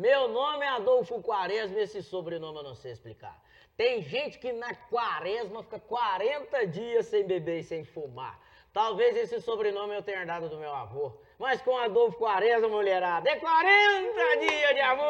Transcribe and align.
Meu 0.00 0.28
nome 0.28 0.64
é 0.64 0.68
Adolfo 0.68 1.20
Quaresma 1.20 1.78
e 1.78 1.82
esse 1.82 2.02
sobrenome 2.02 2.56
eu 2.56 2.62
não 2.62 2.74
sei 2.74 2.90
explicar. 2.90 3.38
Tem 3.76 4.00
gente 4.00 4.38
que 4.38 4.50
na 4.50 4.74
quaresma 4.74 5.62
fica 5.62 5.78
40 5.78 6.66
dias 6.68 7.04
sem 7.04 7.26
beber 7.26 7.60
e 7.60 7.64
sem 7.64 7.84
fumar. 7.84 8.40
Talvez 8.72 9.14
esse 9.14 9.42
sobrenome 9.42 9.94
eu 9.94 10.02
tenha 10.02 10.24
dado 10.24 10.48
do 10.48 10.56
meu 10.56 10.74
avô. 10.74 11.12
Mas 11.38 11.60
com 11.60 11.76
Adolfo 11.76 12.16
Quaresma, 12.16 12.66
mulherada, 12.66 13.28
é 13.28 13.36
40 13.36 14.36
dias 14.38 14.74
de 14.74 14.80
amor! 14.80 15.04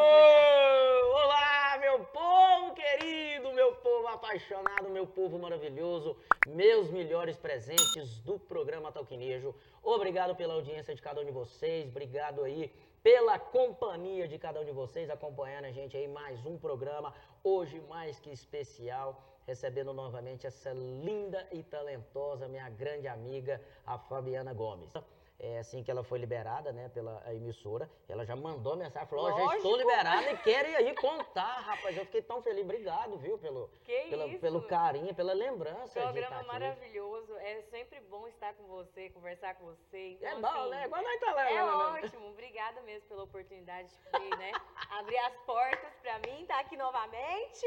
Olá, 1.22 1.78
meu 1.80 2.00
povo 2.06 2.74
querido, 2.74 3.52
meu 3.52 3.72
povo 3.76 4.08
apaixonado, 4.08 4.90
meu 4.90 5.06
povo 5.06 5.38
maravilhoso, 5.38 6.16
meus 6.48 6.90
melhores 6.90 7.36
presentes 7.36 8.18
do 8.22 8.40
programa 8.40 8.90
Talquinejo. 8.90 9.54
Obrigado 9.84 10.34
pela 10.34 10.54
audiência 10.54 10.96
de 10.96 11.00
cada 11.00 11.20
um 11.20 11.24
de 11.24 11.30
vocês, 11.30 11.88
obrigado 11.88 12.42
aí 12.42 12.72
pela 13.02 13.38
companhia 13.38 14.28
de 14.28 14.38
cada 14.38 14.60
um 14.60 14.64
de 14.64 14.72
vocês, 14.72 15.08
acompanhando 15.08 15.64
a 15.66 15.72
gente 15.72 15.96
aí 15.96 16.06
mais 16.06 16.44
um 16.44 16.58
programa, 16.58 17.14
hoje 17.42 17.80
mais 17.88 18.20
que 18.20 18.30
especial, 18.30 19.22
recebendo 19.46 19.92
novamente 19.92 20.46
essa 20.46 20.72
linda 20.72 21.46
e 21.50 21.62
talentosa 21.62 22.48
minha 22.48 22.68
grande 22.68 23.08
amiga, 23.08 23.60
a 23.86 23.98
Fabiana 23.98 24.52
Gomes 24.52 24.92
é, 25.40 25.58
assim 25.58 25.82
que 25.82 25.90
ela 25.90 26.04
foi 26.04 26.18
liberada, 26.18 26.70
né, 26.70 26.90
pela 26.90 27.22
emissora, 27.32 27.90
ela 28.08 28.24
já 28.26 28.36
mandou 28.36 28.76
mensagem, 28.76 29.08
falou, 29.08 29.32
já 29.32 29.56
estou 29.56 29.76
liberada 29.76 30.30
e 30.32 30.36
quero 30.38 30.68
ir 30.68 30.76
aí 30.76 30.94
contar, 30.94 31.60
rapaz. 31.60 31.96
Eu 31.96 32.04
fiquei 32.04 32.20
tão 32.22 32.42
feliz, 32.42 32.62
obrigado, 32.62 33.16
viu, 33.16 33.38
pelo, 33.38 33.70
pela, 34.10 34.28
pelo 34.38 34.62
carinho, 34.66 35.14
pela 35.14 35.32
lembrança. 35.32 36.00
Programa 36.00 36.42
maravilhoso, 36.42 37.34
é 37.38 37.62
sempre 37.70 38.00
bom 38.00 38.28
estar 38.28 38.52
com 38.54 38.64
você, 38.64 39.08
conversar 39.10 39.54
com 39.54 39.64
você. 39.64 40.10
Então, 40.12 40.28
é 40.28 40.34
bom, 40.36 40.48
assim, 40.48 40.70
né? 40.70 40.84
Igual 40.84 41.02
nós 41.02 41.20
tá 41.20 41.32
lá. 41.32 41.50
É 41.50 41.54
né? 41.54 41.62
ótimo, 41.64 42.28
obrigada 42.28 42.80
mesmo 42.82 43.08
pela 43.08 43.24
oportunidade 43.24 43.88
de 43.88 44.36
né, 44.36 44.52
abrir 44.98 45.18
as 45.18 45.36
portas 45.46 45.90
para 46.02 46.18
mim, 46.18 46.42
estar 46.42 46.54
tá 46.54 46.60
aqui 46.60 46.76
novamente. 46.76 47.66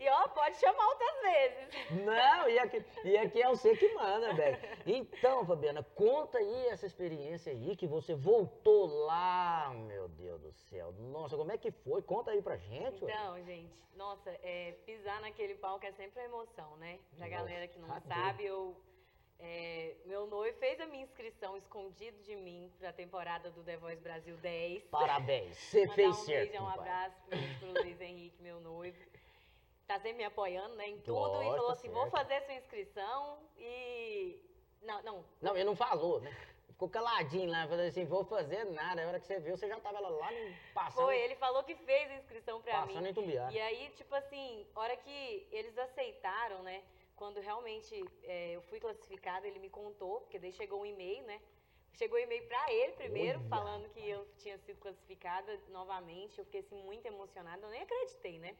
E 0.00 0.08
ó, 0.08 0.28
pode 0.28 0.56
chamar 0.56 0.88
outras 0.88 1.20
vezes. 1.20 1.90
Não, 2.06 2.48
e 2.48 2.58
aqui, 2.58 2.82
e 3.04 3.18
aqui 3.18 3.42
é 3.42 3.48
você 3.48 3.76
que 3.76 3.92
manda, 3.94 4.32
velho. 4.32 4.58
Então, 4.86 5.44
Fabiana, 5.44 5.82
conta 5.94 6.38
aí 6.38 6.68
essa 6.68 6.86
experiência 6.86 7.52
aí 7.52 7.76
que 7.76 7.86
você 7.86 8.14
voltou 8.14 8.86
lá, 9.04 9.70
meu 9.74 10.08
Deus 10.08 10.40
do 10.40 10.52
céu. 10.52 10.90
Nossa, 10.92 11.36
como 11.36 11.52
é 11.52 11.58
que 11.58 11.70
foi? 11.70 12.00
Conta 12.00 12.30
aí 12.30 12.40
pra 12.40 12.56
gente. 12.56 13.04
Então, 13.04 13.32
ué. 13.34 13.42
gente, 13.42 13.74
nossa, 13.94 14.30
é, 14.42 14.72
pisar 14.86 15.20
naquele 15.20 15.54
palco 15.56 15.84
é 15.84 15.92
sempre 15.92 16.18
uma 16.20 16.24
emoção, 16.24 16.76
né? 16.78 16.98
Pra 17.10 17.26
nossa, 17.26 17.36
galera 17.38 17.68
que 17.68 17.78
não 17.78 17.88
tá 17.88 18.00
sabe, 18.00 18.46
eu 18.46 18.74
é, 19.38 19.96
meu 20.06 20.26
noivo 20.26 20.56
fez 20.58 20.80
a 20.80 20.86
minha 20.86 21.02
inscrição 21.02 21.58
escondido 21.58 22.18
de 22.22 22.36
mim 22.36 22.72
para 22.78 22.88
a 22.88 22.92
temporada 22.92 23.50
do 23.50 23.62
The 23.62 23.76
Voice 23.76 24.00
Brasil 24.00 24.36
10. 24.38 24.84
Parabéns, 24.84 25.56
você 25.58 25.86
fez 25.88 26.08
um 26.08 26.24
certo. 26.24 26.50
Beijo, 26.50 26.64
um 26.64 26.68
abraço 26.68 27.16
para 27.28 27.68
o 27.68 27.82
Luiz 27.82 28.00
Henrique, 28.00 28.42
meu 28.42 28.60
noivo 28.60 28.98
tá 29.90 29.98
sempre 29.98 30.18
me 30.18 30.24
apoiando, 30.24 30.76
né, 30.76 30.88
em 30.88 31.00
tudo, 31.00 31.42
e 31.42 31.46
falou 31.46 31.70
assim, 31.70 31.88
certo. 31.88 31.94
vou 31.94 32.10
fazer 32.10 32.40
sua 32.42 32.54
inscrição 32.54 33.38
e... 33.58 34.40
Não, 34.82 35.02
não. 35.02 35.24
Não, 35.42 35.56
ele 35.56 35.64
não 35.64 35.74
falou, 35.74 36.20
né? 36.20 36.30
Ficou 36.68 36.88
caladinho 36.88 37.50
lá, 37.50 37.66
falou 37.66 37.84
assim, 37.84 38.04
vou 38.04 38.24
fazer 38.24 38.64
nada. 38.66 39.02
A 39.02 39.08
hora 39.08 39.20
que 39.20 39.26
você 39.26 39.38
viu, 39.40 39.56
você 39.56 39.68
já 39.68 39.78
tava 39.80 39.98
lá 39.98 40.10
no 40.10 40.54
passando. 40.72 41.04
Foi, 41.04 41.18
ele 41.18 41.34
falou 41.34 41.62
que 41.64 41.74
fez 41.74 42.10
a 42.10 42.14
inscrição 42.14 42.62
pra 42.62 42.72
passando 42.72 42.86
mim. 42.86 42.94
Passando 42.94 43.08
em 43.08 43.14
Tumbiá. 43.14 43.50
E 43.52 43.60
aí, 43.60 43.90
tipo 43.96 44.14
assim, 44.14 44.66
hora 44.74 44.96
que 44.96 45.48
eles 45.50 45.76
aceitaram, 45.76 46.62
né, 46.62 46.82
quando 47.16 47.40
realmente 47.40 48.02
é, 48.22 48.52
eu 48.52 48.62
fui 48.62 48.78
classificada, 48.80 49.46
ele 49.46 49.58
me 49.58 49.68
contou, 49.68 50.20
porque 50.20 50.38
daí 50.38 50.52
chegou 50.52 50.80
um 50.80 50.86
e-mail, 50.86 51.22
né, 51.24 51.40
Chegou 51.94 52.16
um 52.18 52.22
e-mail 52.22 52.46
para 52.46 52.72
ele 52.72 52.92
primeiro, 52.92 53.40
Olha, 53.40 53.48
falando 53.48 53.90
que 53.90 54.08
eu 54.08 54.26
tinha 54.38 54.56
sido 54.58 54.78
classificada 54.78 55.60
novamente. 55.68 56.38
Eu 56.38 56.44
fiquei 56.44 56.60
assim, 56.60 56.80
muito 56.84 57.04
emocionada, 57.04 57.66
eu 57.66 57.70
nem 57.70 57.82
acreditei, 57.82 58.38
né? 58.38 58.56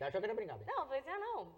Você 0.00 0.04
achou 0.06 0.18
que 0.18 0.24
era 0.24 0.34
brincadeira? 0.34 0.72
Não, 0.72 0.80
eu 0.80 0.86
falei 0.86 1.00
assim, 1.00 1.10
ah, 1.10 1.18
não, 1.18 1.52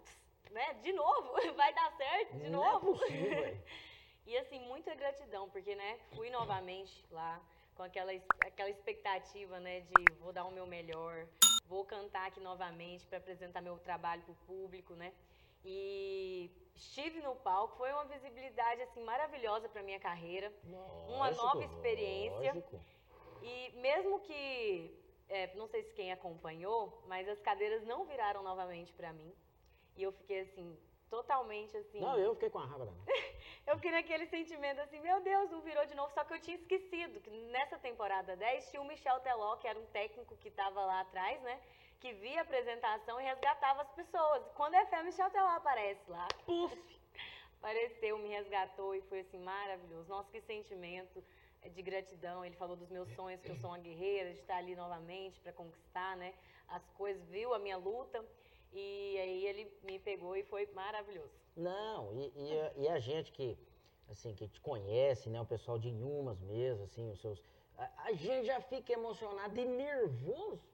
né, 0.51 0.73
de 0.83 0.91
novo, 0.91 1.33
vai 1.55 1.73
dar 1.73 1.95
certo, 1.95 2.37
de 2.37 2.49
não 2.49 2.61
novo. 2.61 2.95
É 2.95 2.99
possível, 2.99 3.57
e 4.27 4.37
assim, 4.37 4.59
muita 4.59 4.93
gratidão, 4.95 5.49
porque, 5.49 5.73
né, 5.75 5.97
fui 6.13 6.29
novamente 6.29 7.05
lá 7.09 7.41
com 7.73 7.83
aquela, 7.83 8.11
aquela 8.45 8.69
expectativa, 8.69 9.61
né, 9.61 9.79
de 9.79 10.13
vou 10.19 10.33
dar 10.33 10.43
o 10.43 10.51
meu 10.51 10.67
melhor, 10.67 11.25
vou 11.67 11.85
cantar 11.85 12.27
aqui 12.27 12.41
novamente 12.41 13.07
para 13.07 13.17
apresentar 13.17 13.61
meu 13.61 13.77
trabalho 13.77 14.21
para 14.23 14.33
o 14.33 14.35
público, 14.45 14.93
né? 14.93 15.13
E 15.63 16.51
estive 16.75 17.21
no 17.21 17.37
palco, 17.37 17.77
foi 17.77 17.93
uma 17.93 18.03
visibilidade 18.03 18.81
assim 18.81 19.01
maravilhosa 19.05 19.69
para 19.69 19.81
minha 19.81 20.01
carreira, 20.01 20.51
lógico, 20.65 21.11
uma 21.13 21.31
nova 21.31 21.63
experiência. 21.63 22.53
Lógico. 22.53 22.81
E 23.41 23.71
mesmo 23.77 24.19
que 24.19 25.02
é, 25.33 25.51
não 25.55 25.67
sei 25.67 25.81
se 25.83 25.93
quem 25.93 26.11
acompanhou, 26.11 27.01
mas 27.07 27.27
as 27.27 27.39
cadeiras 27.41 27.83
não 27.83 28.05
viraram 28.05 28.43
novamente 28.43 28.93
para 28.93 29.11
mim. 29.11 29.33
E 29.97 30.03
eu 30.03 30.11
fiquei 30.11 30.41
assim, 30.41 30.77
totalmente 31.09 31.75
assim. 31.75 31.99
Não, 31.99 32.17
eu 32.19 32.35
fiquei 32.35 32.51
com 32.51 32.59
a 32.59 32.65
raiva. 32.65 32.93
eu 33.65 33.75
fiquei 33.77 33.91
naquele 33.91 34.27
sentimento 34.27 34.79
assim, 34.81 34.99
meu 34.99 35.21
Deus, 35.21 35.49
não 35.49 35.61
virou 35.61 35.85
de 35.87 35.95
novo. 35.95 36.13
Só 36.13 36.23
que 36.23 36.35
eu 36.35 36.39
tinha 36.39 36.55
esquecido 36.55 37.19
que 37.19 37.31
nessa 37.31 37.79
temporada 37.79 38.35
10 38.35 38.69
tinha 38.69 38.81
o 38.81 38.85
Michel 38.85 39.19
Teló, 39.21 39.55
que 39.57 39.67
era 39.67 39.79
um 39.79 39.85
técnico 39.87 40.37
que 40.37 40.49
estava 40.49 40.85
lá 40.85 41.01
atrás, 41.01 41.41
né? 41.41 41.59
Que 41.99 42.13
via 42.13 42.39
a 42.39 42.43
apresentação 42.43 43.19
e 43.19 43.23
resgatava 43.23 43.81
as 43.81 43.91
pessoas. 43.91 44.43
Quando 44.55 44.75
é 44.75 44.85
fé, 44.85 45.01
o 45.01 45.05
Michel 45.05 45.31
Teló 45.31 45.47
aparece 45.47 46.11
lá. 46.11 46.27
Puf! 46.45 46.77
Apareceu, 47.57 48.17
me 48.17 48.27
resgatou 48.27 48.93
e 48.93 49.01
foi 49.03 49.21
assim, 49.21 49.39
maravilhoso. 49.39 50.09
Nossa, 50.09 50.29
que 50.29 50.41
sentimento 50.41 51.23
de 51.69 51.81
gratidão. 51.81 52.43
Ele 52.43 52.55
falou 52.55 52.75
dos 52.75 52.89
meus 52.89 53.09
sonhos, 53.15 53.41
que 53.41 53.51
eu 53.51 53.55
sou 53.57 53.69
uma 53.69 53.77
guerreira, 53.77 54.33
de 54.33 54.39
estar 54.39 54.57
ali 54.57 54.75
novamente 54.75 55.39
para 55.41 55.53
conquistar, 55.53 56.17
né? 56.17 56.33
As 56.67 56.87
coisas, 56.91 57.23
viu 57.29 57.53
a 57.53 57.59
minha 57.59 57.77
luta. 57.77 58.23
E 58.71 59.17
aí 59.19 59.45
ele 59.45 59.71
me 59.83 59.99
pegou 59.99 60.35
e 60.35 60.43
foi 60.43 60.65
maravilhoso. 60.73 61.33
Não, 61.55 62.11
e, 62.13 62.31
e, 62.35 62.59
a, 62.59 62.73
e 62.77 62.87
a 62.89 62.99
gente 62.99 63.31
que, 63.31 63.57
assim, 64.09 64.33
que 64.33 64.47
te 64.47 64.59
conhece, 64.59 65.29
né? 65.29 65.39
O 65.39 65.45
pessoal 65.45 65.77
de 65.77 65.89
Inhumas 65.89 66.39
mesmo, 66.41 66.83
assim, 66.85 67.09
os 67.11 67.19
seus... 67.21 67.41
A, 67.77 67.89
a 68.05 68.13
gente 68.13 68.45
já 68.45 68.59
fica 68.61 68.93
emocionado 68.93 69.59
e 69.59 69.65
nervoso 69.65 70.72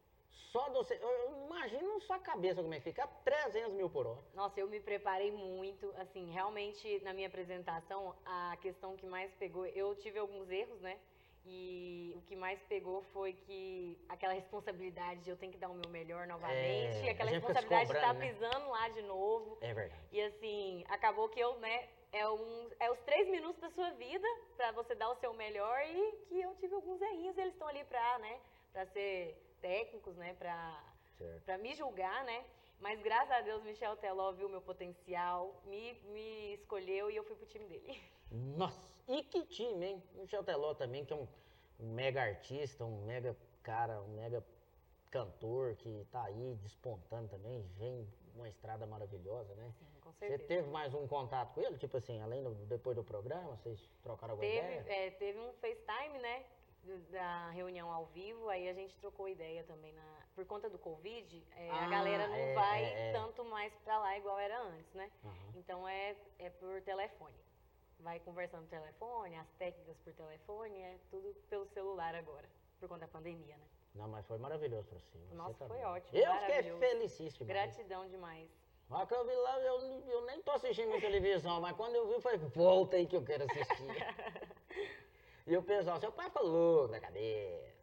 só 0.52 0.68
de 0.68 0.74
você. 0.74 1.00
Eu 1.02 1.46
imagino 1.46 2.02
sua 2.02 2.20
cabeça 2.20 2.62
como 2.62 2.74
é 2.74 2.78
que 2.78 2.86
fica, 2.86 3.08
300 3.24 3.74
mil 3.74 3.90
por 3.90 4.08
hora. 4.08 4.20
Nossa, 4.34 4.60
eu 4.60 4.68
me 4.68 4.80
preparei 4.80 5.32
muito. 5.32 5.94
Assim, 5.98 6.32
realmente, 6.32 7.00
na 7.04 7.14
minha 7.14 7.28
apresentação, 7.28 8.16
a 8.26 8.58
questão 8.62 8.96
que 8.96 9.06
mais 9.06 9.32
pegou, 9.36 9.66
eu 9.68 9.96
tive 9.96 10.20
alguns 10.20 10.50
erros, 10.50 10.80
né? 10.82 10.98
E 11.46 12.14
o 12.16 12.22
que 12.22 12.36
mais 12.36 12.62
pegou 12.64 13.02
foi 13.14 13.34
que 13.34 13.98
aquela 14.08 14.34
responsabilidade 14.34 15.22
de 15.22 15.30
eu 15.30 15.38
tenho 15.38 15.52
que 15.52 15.58
dar 15.58 15.70
o 15.70 15.74
meu 15.74 15.90
melhor 15.90 16.28
novamente, 16.28 17.08
é, 17.08 17.12
aquela 17.12 17.32
responsabilidade 17.32 17.90
de 17.90 17.96
estar 17.96 18.08
tá 18.08 18.14
né? 18.14 18.28
pisando 18.28 18.70
lá 18.70 18.90
de 18.90 19.02
novo. 19.04 19.58
É 19.62 19.74
verdade. 19.74 20.02
E 20.12 20.22
assim, 20.22 20.84
acabou 20.90 21.30
que 21.30 21.40
eu, 21.40 21.58
né, 21.60 21.88
é, 22.12 22.30
um, 22.30 22.70
é 22.80 22.92
os 22.92 23.00
três 23.00 23.28
minutos 23.30 23.60
da 23.62 23.70
sua 23.72 23.90
vida 23.92 24.28
para 24.58 24.72
você 24.74 24.94
dar 24.94 25.10
o 25.10 25.16
seu 25.16 25.34
melhor 25.34 25.80
e 25.86 26.12
que 26.28 26.40
eu 26.40 26.54
tive 26.56 26.76
alguns 26.76 27.02
errinhos 27.02 27.38
e 27.38 27.42
eles 27.42 27.54
estão 27.54 27.68
ali 27.68 27.84
para, 27.86 28.20
né, 28.20 28.40
para 28.72 28.86
ser 28.88 29.36
técnicos, 29.62 30.16
né, 30.16 30.34
para 30.34 31.58
me 31.58 31.74
julgar, 31.76 32.24
né? 32.26 32.46
Mas 32.80 33.02
graças 33.02 33.32
a 33.32 33.42
Deus, 33.42 33.62
Michel 33.64 33.98
Teló 33.98 34.32
viu 34.32 34.48
meu 34.48 34.62
potencial, 34.62 35.62
me, 35.66 35.94
me 36.14 36.54
escolheu 36.54 37.12
e 37.12 37.16
eu 37.16 37.24
fui 37.24 37.36
pro 37.36 37.46
time 37.46 37.66
dele. 37.66 38.02
Nossa, 38.32 38.94
e 39.08 39.24
que 39.24 39.44
time, 39.46 39.86
hein? 39.86 40.04
Michel 40.14 40.44
Teló 40.44 40.74
também, 40.74 41.04
que 41.04 41.12
é 41.12 41.16
um, 41.16 41.28
um 41.80 41.92
mega 41.92 42.22
artista, 42.22 42.86
um 42.86 43.06
mega 43.06 43.36
cara, 43.62 44.02
um 44.02 44.16
mega 44.16 44.44
cantor 45.12 45.76
que 45.76 46.08
tá 46.12 46.24
aí 46.24 46.56
despontando 46.62 47.28
também, 47.28 47.62
vem 47.78 48.08
uma 48.36 48.48
estrada 48.48 48.86
maravilhosa, 48.86 49.54
né? 49.56 49.74
Sim, 49.78 50.00
com 50.02 50.14
certeza. 50.14 50.42
Você 50.42 50.48
teve 50.48 50.70
mais 50.70 50.94
um 50.94 51.08
contato 51.08 51.54
com 51.54 51.62
ele? 51.62 51.78
Tipo 51.78 51.98
assim, 51.98 52.22
além 52.22 52.44
do, 52.44 52.52
depois 52.66 52.96
do 52.96 53.04
programa, 53.04 53.56
vocês 53.58 53.80
trocaram 54.02 54.34
alguma 54.34 54.50
teve, 54.50 54.80
ideia? 54.80 55.08
É, 55.08 55.12
teve 55.12 55.40
um 55.40 55.52
FaceTime, 55.54 56.20
né? 56.20 56.46
Da 57.12 57.50
reunião 57.52 57.92
ao 57.92 58.06
vivo, 58.08 58.50
aí 58.50 58.68
a 58.70 58.74
gente 58.74 58.96
trocou 58.98 59.28
ideia 59.28 59.64
também 59.64 59.94
na. 59.94 60.20
Por 60.36 60.46
conta 60.46 60.70
do 60.70 60.78
Covid, 60.78 61.44
é, 61.56 61.70
ah, 61.70 61.86
a 61.86 61.90
galera 61.90 62.28
não 62.28 62.36
é, 62.36 62.54
vai 62.54 62.84
é, 62.84 63.10
é, 63.10 63.12
tanto 63.12 63.44
mais 63.44 63.74
para 63.84 64.00
lá 64.00 64.18
igual 64.18 64.40
era 64.40 64.62
antes, 64.62 64.94
né? 64.94 65.12
Uhum. 65.24 65.52
Então 65.56 65.88
é, 65.88 66.16
é 66.38 66.50
por 66.50 66.82
telefone. 66.82 67.36
Vai 68.00 68.20
conversando 68.22 68.62
por 68.62 68.70
telefone, 68.70 69.36
as 69.36 69.52
técnicas 69.54 69.98
por 69.98 70.14
telefone, 70.14 70.80
é 70.80 70.98
tudo 71.12 71.34
pelo 71.50 71.66
celular 71.68 72.16
agora, 72.16 72.50
por 72.80 72.88
conta 72.88 73.02
da 73.02 73.08
pandemia, 73.10 73.58
né? 73.58 73.68
Não, 73.94 74.08
mas 74.08 74.26
foi 74.26 74.38
maravilhoso 74.38 74.88
para 74.88 75.00
você. 75.00 75.18
Nossa, 75.34 75.60
tá 75.60 75.68
foi 75.68 75.78
bem. 75.78 75.86
ótimo. 75.86 76.18
Eu 76.18 76.34
fiquei 76.40 76.78
felicíssimo. 76.78 77.46
Gratidão 77.46 78.08
demais. 78.08 78.50
Mas 78.88 79.08
que 79.08 79.14
eu 79.14 79.26
vi 79.26 79.36
lá, 79.36 79.60
eu, 79.60 79.82
eu 80.08 80.26
nem 80.26 80.42
tô 80.42 80.52
assistindo 80.52 81.00
televisão, 81.00 81.62
mas 81.62 81.76
quando 81.76 81.96
eu 81.96 82.08
vi, 82.08 82.14
eu 82.14 82.22
falei, 82.22 82.40
volta 82.40 82.96
aí 82.96 83.06
que 83.06 83.16
eu 83.16 83.24
quero 83.24 83.44
assistir. 83.44 83.86
E 85.50 85.58
o 85.58 85.64
pessoal, 85.64 86.00
seu 86.00 86.12
pai 86.12 86.30
louco 86.44 86.90
da 86.90 87.00
cabeça. 87.00 87.74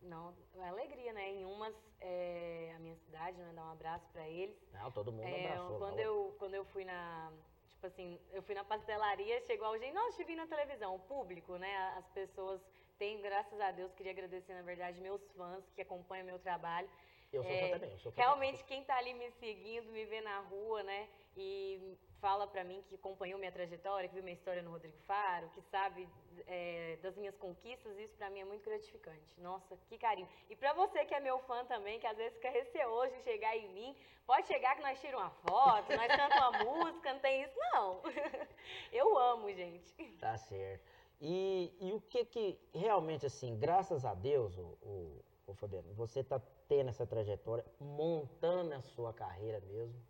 Não, 0.00 0.34
é 0.56 0.68
alegria, 0.68 1.12
né? 1.12 1.28
Em 1.32 1.44
umas, 1.44 1.74
é, 2.00 2.72
a 2.74 2.78
minha 2.78 2.96
cidade, 2.96 3.36
né? 3.36 3.52
Dar 3.54 3.66
um 3.66 3.72
abraço 3.72 4.06
pra 4.10 4.26
eles. 4.26 4.56
Não, 4.72 4.90
todo 4.90 5.12
mundo 5.12 5.28
é, 5.28 5.48
abraçou. 5.48 5.78
Quando 5.78 6.00
eu, 6.00 6.34
quando 6.38 6.54
eu 6.54 6.64
fui 6.64 6.82
na, 6.82 7.30
tipo 7.74 7.86
assim, 7.88 8.18
eu 8.32 8.42
fui 8.42 8.54
na 8.54 8.64
pastelaria, 8.64 9.38
chegou 9.42 9.66
alguém, 9.66 9.92
te 10.16 10.24
vi 10.24 10.34
na 10.34 10.46
televisão, 10.46 10.94
o 10.94 10.98
público, 11.00 11.58
né? 11.58 11.92
As 11.98 12.08
pessoas 12.08 12.58
tenho, 12.98 13.20
graças 13.20 13.60
a 13.60 13.70
Deus, 13.70 13.92
queria 13.92 14.12
agradecer, 14.12 14.54
na 14.54 14.62
verdade, 14.62 14.98
meus 15.02 15.20
fãs 15.36 15.62
que 15.74 15.82
acompanham 15.82 16.24
meu 16.24 16.38
trabalho. 16.38 16.88
Eu 17.32 17.42
sou 17.44 17.52
É, 17.52 17.60
fã 17.60 17.70
também, 17.70 17.90
eu 17.92 17.98
sou 17.98 18.12
fã 18.12 18.20
Realmente, 18.22 18.58
também. 18.60 18.66
quem 18.78 18.84
tá 18.84 18.96
ali 18.96 19.14
me 19.14 19.30
seguindo, 19.32 19.90
me 19.92 20.04
vê 20.04 20.20
na 20.20 20.40
rua, 20.40 20.82
né? 20.82 21.08
E 21.36 21.96
fala 22.20 22.46
pra 22.46 22.64
mim 22.64 22.82
que 22.88 22.96
acompanhou 22.96 23.38
minha 23.38 23.52
trajetória, 23.52 24.08
que 24.08 24.14
viu 24.14 24.22
minha 24.24 24.34
história 24.34 24.62
no 24.62 24.70
Rodrigo 24.72 24.98
Faro, 25.06 25.48
que 25.50 25.60
sabe 25.62 26.08
é, 26.46 26.98
das 27.00 27.16
minhas 27.16 27.36
conquistas, 27.36 27.96
isso 27.98 28.14
pra 28.16 28.28
mim 28.30 28.40
é 28.40 28.44
muito 28.44 28.64
gratificante. 28.64 29.22
Nossa, 29.38 29.76
que 29.88 29.96
carinho. 29.96 30.28
E 30.50 30.56
pra 30.56 30.72
você 30.72 31.04
que 31.04 31.14
é 31.14 31.20
meu 31.20 31.38
fã 31.40 31.64
também, 31.66 32.00
que 32.00 32.06
às 32.06 32.16
vezes 32.16 32.34
fica 32.34 32.50
receoso 32.50 33.12
de 33.14 33.22
chegar 33.22 33.56
em 33.56 33.68
mim, 33.68 33.96
pode 34.26 34.46
chegar 34.48 34.74
que 34.76 34.82
nós 34.82 35.00
tiramos 35.00 35.22
uma 35.22 35.30
foto, 35.30 35.96
nós 35.96 36.08
cantamos 36.08 36.36
uma 36.36 36.64
música, 36.84 37.12
não 37.12 37.20
tem 37.20 37.42
isso 37.44 37.58
não. 37.72 38.02
Eu 38.92 39.16
amo, 39.16 39.50
gente. 39.52 39.94
Tá 40.18 40.36
certo. 40.36 40.84
E, 41.20 41.72
e 41.80 41.92
o 41.92 42.00
que 42.00 42.24
que 42.24 42.58
realmente, 42.74 43.24
assim, 43.24 43.56
graças 43.58 44.04
a 44.04 44.14
Deus, 44.14 44.56
o, 44.58 44.76
o, 44.82 45.24
o 45.46 45.54
Fabiano, 45.54 45.92
você 45.94 46.24
tá 46.24 46.40
tendo 46.70 46.88
essa 46.88 47.04
trajetória, 47.04 47.64
montando 47.80 48.72
a 48.74 48.80
sua 48.80 49.12
carreira 49.12 49.60
mesmo, 49.62 50.00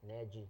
né? 0.00 0.24
De, 0.26 0.48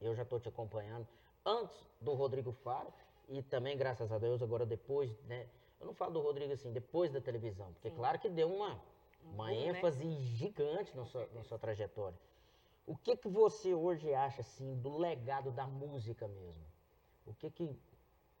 eu 0.00 0.12
já 0.12 0.24
tô 0.24 0.40
te 0.40 0.48
acompanhando 0.48 1.06
antes 1.46 1.76
do 2.00 2.12
Rodrigo 2.14 2.50
Faro 2.50 2.92
e 3.28 3.40
também, 3.44 3.76
graças 3.76 4.10
a 4.10 4.18
Deus, 4.18 4.42
agora 4.42 4.66
depois, 4.66 5.16
né? 5.22 5.48
Eu 5.78 5.86
não 5.86 5.94
falo 5.94 6.14
do 6.14 6.20
Rodrigo 6.20 6.52
assim, 6.52 6.72
depois 6.72 7.12
da 7.12 7.20
televisão, 7.20 7.72
porque 7.74 7.90
Sim. 7.90 7.94
claro 7.94 8.18
que 8.18 8.28
deu 8.28 8.52
uma, 8.52 8.82
uma 9.22 9.46
né? 9.52 9.68
ênfase 9.68 10.04
gigante 10.34 10.96
na 10.96 11.04
sua, 11.04 11.28
na 11.32 11.44
sua 11.44 11.60
trajetória. 11.60 12.18
O 12.84 12.96
que 12.96 13.16
que 13.16 13.28
você 13.28 13.72
hoje 13.72 14.12
acha, 14.12 14.40
assim, 14.40 14.74
do 14.80 14.98
legado 14.98 15.52
da 15.52 15.64
música 15.64 16.26
mesmo? 16.26 16.66
O 17.24 17.32
que 17.34 17.48
que 17.52 17.78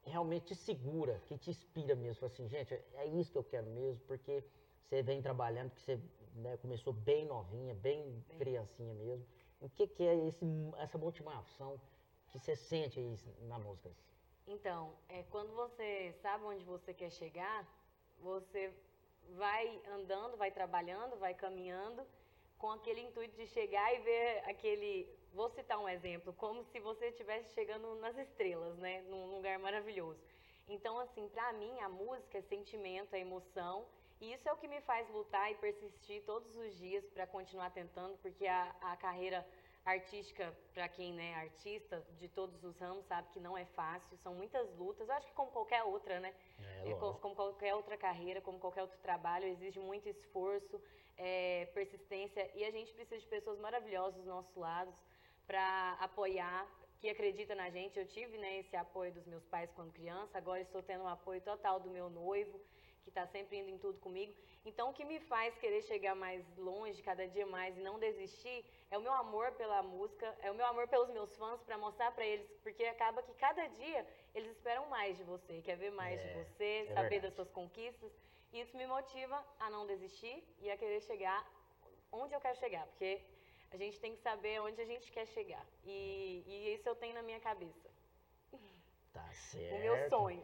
realmente 0.02 0.46
te 0.46 0.54
segura, 0.56 1.22
que 1.28 1.38
te 1.38 1.50
inspira 1.50 1.94
mesmo? 1.94 2.26
Assim, 2.26 2.48
gente, 2.48 2.74
é 2.94 3.06
isso 3.06 3.30
que 3.30 3.38
eu 3.38 3.44
quero 3.44 3.66
mesmo, 3.66 4.02
porque 4.08 4.44
você 4.84 5.02
vem 5.02 5.22
trabalhando, 5.22 5.70
porque 5.70 5.82
você 5.84 6.00
né, 6.34 6.56
começou 6.58 6.92
bem 6.92 7.24
novinha, 7.26 7.74
bem, 7.74 8.22
Bem. 8.28 8.38
criancinha 8.38 8.94
mesmo. 8.94 9.26
O 9.60 9.68
que 9.68 9.86
que 9.86 10.02
é 10.02 10.14
esse, 10.26 10.44
essa 10.78 10.98
motivação 10.98 11.80
que 12.30 12.38
você 12.38 12.56
sente 12.56 12.98
aí 12.98 13.16
na 13.42 13.58
música? 13.58 13.90
Então, 14.46 14.94
é, 15.08 15.22
quando 15.24 15.52
você 15.54 16.12
sabe 16.20 16.44
onde 16.44 16.64
você 16.64 16.92
quer 16.92 17.10
chegar, 17.10 17.66
você 18.18 18.72
vai 19.36 19.80
andando, 19.88 20.36
vai 20.36 20.50
trabalhando, 20.50 21.16
vai 21.16 21.34
caminhando 21.34 22.04
com 22.58 22.70
aquele 22.70 23.00
intuito 23.00 23.36
de 23.36 23.46
chegar 23.46 23.94
e 23.94 23.98
ver 24.00 24.38
aquele. 24.50 25.08
Vou 25.32 25.48
citar 25.48 25.78
um 25.78 25.88
exemplo, 25.88 26.32
como 26.34 26.62
se 26.64 26.78
você 26.80 27.06
estivesse 27.06 27.54
chegando 27.54 27.94
nas 27.96 28.16
estrelas, 28.18 28.76
né? 28.78 29.02
Num 29.02 29.34
lugar 29.34 29.58
maravilhoso. 29.58 30.20
Então, 30.68 30.98
assim, 30.98 31.28
pra 31.28 31.52
mim, 31.54 31.80
a 31.80 31.88
música 31.88 32.38
é 32.38 32.42
sentimento, 32.42 33.14
é 33.14 33.20
emoção. 33.20 33.86
E 34.22 34.32
isso 34.34 34.48
é 34.48 34.52
o 34.52 34.56
que 34.56 34.68
me 34.68 34.80
faz 34.82 35.08
lutar 35.10 35.50
e 35.50 35.56
persistir 35.56 36.22
todos 36.24 36.54
os 36.56 36.70
dias 36.78 37.04
para 37.14 37.26
continuar 37.26 37.70
tentando, 37.70 38.16
porque 38.18 38.46
a, 38.46 38.72
a 38.80 38.96
carreira 38.96 39.44
artística, 39.84 40.56
para 40.72 40.88
quem 40.88 41.12
né, 41.12 41.30
é 41.32 41.34
artista 41.34 41.96
de 42.20 42.28
todos 42.28 42.62
os 42.62 42.78
ramos, 42.78 43.04
sabe 43.06 43.26
que 43.32 43.40
não 43.40 43.58
é 43.58 43.64
fácil, 43.64 44.16
são 44.18 44.32
muitas 44.32 44.72
lutas. 44.76 45.08
Eu 45.08 45.14
acho 45.16 45.26
que 45.26 45.32
como 45.34 45.50
qualquer 45.50 45.82
outra, 45.82 46.20
né? 46.20 46.32
É, 46.84 46.90
É, 46.90 46.94
co- 46.94 47.06
lógico. 47.06 47.20
como 47.20 47.34
qualquer 47.34 47.74
outra 47.74 47.96
carreira, 47.96 48.40
como 48.40 48.60
qualquer 48.60 48.82
outro 48.82 48.98
trabalho, 49.00 49.44
exige 49.46 49.80
muito 49.80 50.08
esforço, 50.08 50.80
é, 51.18 51.66
persistência 51.74 52.48
e 52.54 52.64
a 52.64 52.70
gente 52.70 52.92
precisa 52.94 53.18
de 53.20 53.26
pessoas 53.26 53.58
maravilhosas 53.58 54.14
dos 54.14 54.26
nossos 54.26 54.54
lados 54.54 54.94
para 55.48 55.96
apoiar, 56.00 56.64
que 57.00 57.08
acredita 57.10 57.56
na 57.56 57.68
gente. 57.70 57.98
Eu 57.98 58.06
tive 58.06 58.38
né, 58.38 58.58
esse 58.60 58.76
apoio 58.76 59.10
dos 59.12 59.26
meus 59.26 59.44
pais 59.46 59.68
quando 59.72 59.92
criança, 59.92 60.38
agora 60.38 60.60
estou 60.60 60.80
tendo 60.80 61.02
um 61.02 61.08
apoio 61.08 61.40
total 61.40 61.80
do 61.80 61.90
meu 61.90 62.08
noivo, 62.08 62.60
que 63.02 63.08
está 63.10 63.26
sempre 63.26 63.58
indo 63.58 63.70
em 63.70 63.78
tudo 63.78 63.98
comigo. 64.00 64.32
Então, 64.64 64.90
o 64.90 64.92
que 64.92 65.04
me 65.04 65.18
faz 65.20 65.56
querer 65.58 65.82
chegar 65.82 66.14
mais 66.14 66.44
longe, 66.56 67.02
cada 67.02 67.26
dia 67.26 67.44
mais, 67.46 67.76
e 67.76 67.80
não 67.80 67.98
desistir, 67.98 68.64
é 68.90 68.96
o 68.96 69.00
meu 69.02 69.12
amor 69.12 69.50
pela 69.52 69.82
música, 69.82 70.36
é 70.40 70.50
o 70.50 70.54
meu 70.54 70.64
amor 70.66 70.86
pelos 70.88 71.10
meus 71.10 71.34
fãs, 71.36 71.60
para 71.62 71.76
mostrar 71.76 72.12
para 72.12 72.24
eles, 72.24 72.48
porque 72.62 72.84
acaba 72.84 73.22
que 73.22 73.34
cada 73.34 73.66
dia 73.66 74.06
eles 74.34 74.50
esperam 74.52 74.86
mais 74.86 75.16
de 75.16 75.24
você, 75.24 75.60
quer 75.62 75.76
ver 75.76 75.90
mais 75.90 76.20
É, 76.20 76.24
de 76.24 76.34
você, 76.44 76.64
é 76.64 76.86
saber 76.86 77.08
verdade. 77.08 77.20
das 77.22 77.34
suas 77.34 77.50
conquistas. 77.50 78.12
E 78.52 78.60
isso 78.60 78.76
me 78.76 78.86
motiva 78.86 79.44
a 79.58 79.70
não 79.70 79.86
desistir 79.86 80.44
e 80.60 80.70
a 80.70 80.76
querer 80.76 81.00
chegar 81.00 81.40
onde 82.12 82.34
eu 82.34 82.40
quero 82.40 82.56
chegar, 82.58 82.86
porque 82.88 83.20
a 83.72 83.76
gente 83.78 83.98
tem 83.98 84.14
que 84.14 84.20
saber 84.20 84.60
onde 84.60 84.80
a 84.80 84.84
gente 84.84 85.10
quer 85.10 85.26
chegar. 85.26 85.66
E, 85.84 86.44
e 86.46 86.74
isso 86.74 86.86
eu 86.88 86.94
tenho 86.94 87.14
na 87.14 87.22
minha 87.22 87.40
cabeça, 87.40 87.88
certo. 89.32 89.74
o 89.74 89.78
meu 89.80 90.08
sonho. 90.08 90.42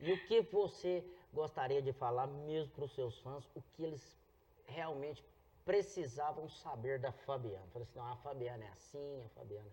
E 0.00 0.12
o 0.12 0.26
que 0.26 0.40
você 0.42 1.04
gostaria 1.32 1.80
de 1.80 1.92
falar 1.92 2.26
mesmo 2.26 2.72
para 2.72 2.84
os 2.84 2.94
seus 2.94 3.18
fãs, 3.20 3.48
o 3.54 3.62
que 3.72 3.84
eles 3.84 4.16
realmente 4.66 5.24
precisavam 5.64 6.48
saber 6.48 6.98
da 6.98 7.12
Fabiana? 7.12 7.66
Falei 7.72 7.86
assim, 7.88 7.98
não, 7.98 8.12
a 8.12 8.16
Fabiana 8.16 8.64
é 8.64 8.68
assim, 8.68 9.22
a 9.24 9.28
Fabiana... 9.30 9.70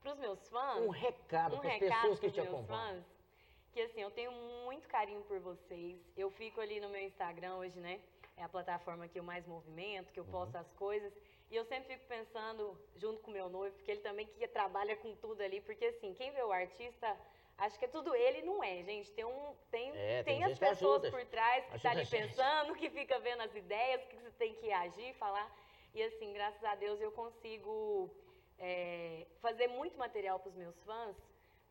Para 0.00 0.12
os 0.12 0.18
meus 0.18 0.48
fãs, 0.48 0.78
Um 0.84 0.88
recado 0.90 1.56
um 1.56 1.60
para 1.60 1.72
as 1.72 1.78
pessoas 1.78 2.20
que 2.20 2.30
te 2.30 2.40
acompanham. 2.40 2.94
fãs, 2.94 3.04
que 3.72 3.80
assim, 3.82 4.00
eu 4.00 4.10
tenho 4.10 4.30
muito 4.64 4.88
carinho 4.88 5.20
por 5.22 5.38
vocês. 5.40 5.98
Eu 6.16 6.30
fico 6.30 6.60
ali 6.60 6.80
no 6.80 6.88
meu 6.88 7.02
Instagram 7.02 7.56
hoje, 7.56 7.78
né? 7.80 8.00
É 8.36 8.44
a 8.44 8.48
plataforma 8.48 9.08
que 9.08 9.18
eu 9.18 9.24
mais 9.24 9.44
movimento, 9.46 10.12
que 10.12 10.20
eu 10.20 10.24
Uhum. 10.24 10.30
posto 10.30 10.56
as 10.56 10.70
coisas. 10.74 11.12
E 11.50 11.56
eu 11.56 11.64
sempre 11.64 11.94
fico 11.94 12.06
pensando, 12.06 12.76
junto 12.96 13.20
com 13.22 13.30
o 13.30 13.34
meu 13.34 13.48
noivo, 13.48 13.74
porque 13.76 13.90
ele 13.92 14.00
também 14.00 14.26
que 14.26 14.48
trabalha 14.48 14.96
com 14.96 15.14
tudo 15.16 15.42
ali, 15.42 15.60
porque 15.60 15.84
assim, 15.86 16.12
quem 16.14 16.30
vê 16.32 16.42
o 16.42 16.50
artista, 16.52 17.16
acho 17.58 17.78
que 17.78 17.84
é 17.84 17.88
tudo 17.88 18.14
ele, 18.14 18.42
não 18.42 18.62
é, 18.64 18.82
gente. 18.82 19.12
Tem 19.12 19.24
um. 19.24 19.54
Tem, 19.70 19.90
É, 19.94 20.22
tem 20.24 20.40
tem 20.40 20.44
as 20.44 20.58
pessoas 20.58 21.04
ajuda. 21.04 21.10
por 21.10 21.24
trás 21.26 21.64
que 21.70 21.78
tá 21.78 21.90
a 21.90 21.92
ali 21.92 22.04
pensando, 22.06 22.74
que 22.74 22.90
fica 22.90 23.18
vendo 23.20 23.42
as 23.42 23.54
ideias, 23.54 24.04
que 24.06 24.16
você 24.16 24.30
tem 24.38 24.54
que 24.54 24.72
agir, 24.72 25.14
falar. 25.14 25.48
E 25.94 26.02
assim, 26.02 26.32
graças 26.32 26.62
a 26.64 26.74
Deus 26.74 27.00
eu 27.00 27.12
consigo 27.12 28.10
é, 28.58 29.26
fazer 29.40 29.68
muito 29.68 29.96
material 29.96 30.38
para 30.40 30.48
os 30.50 30.54
meus 30.56 30.76
fãs, 30.84 31.16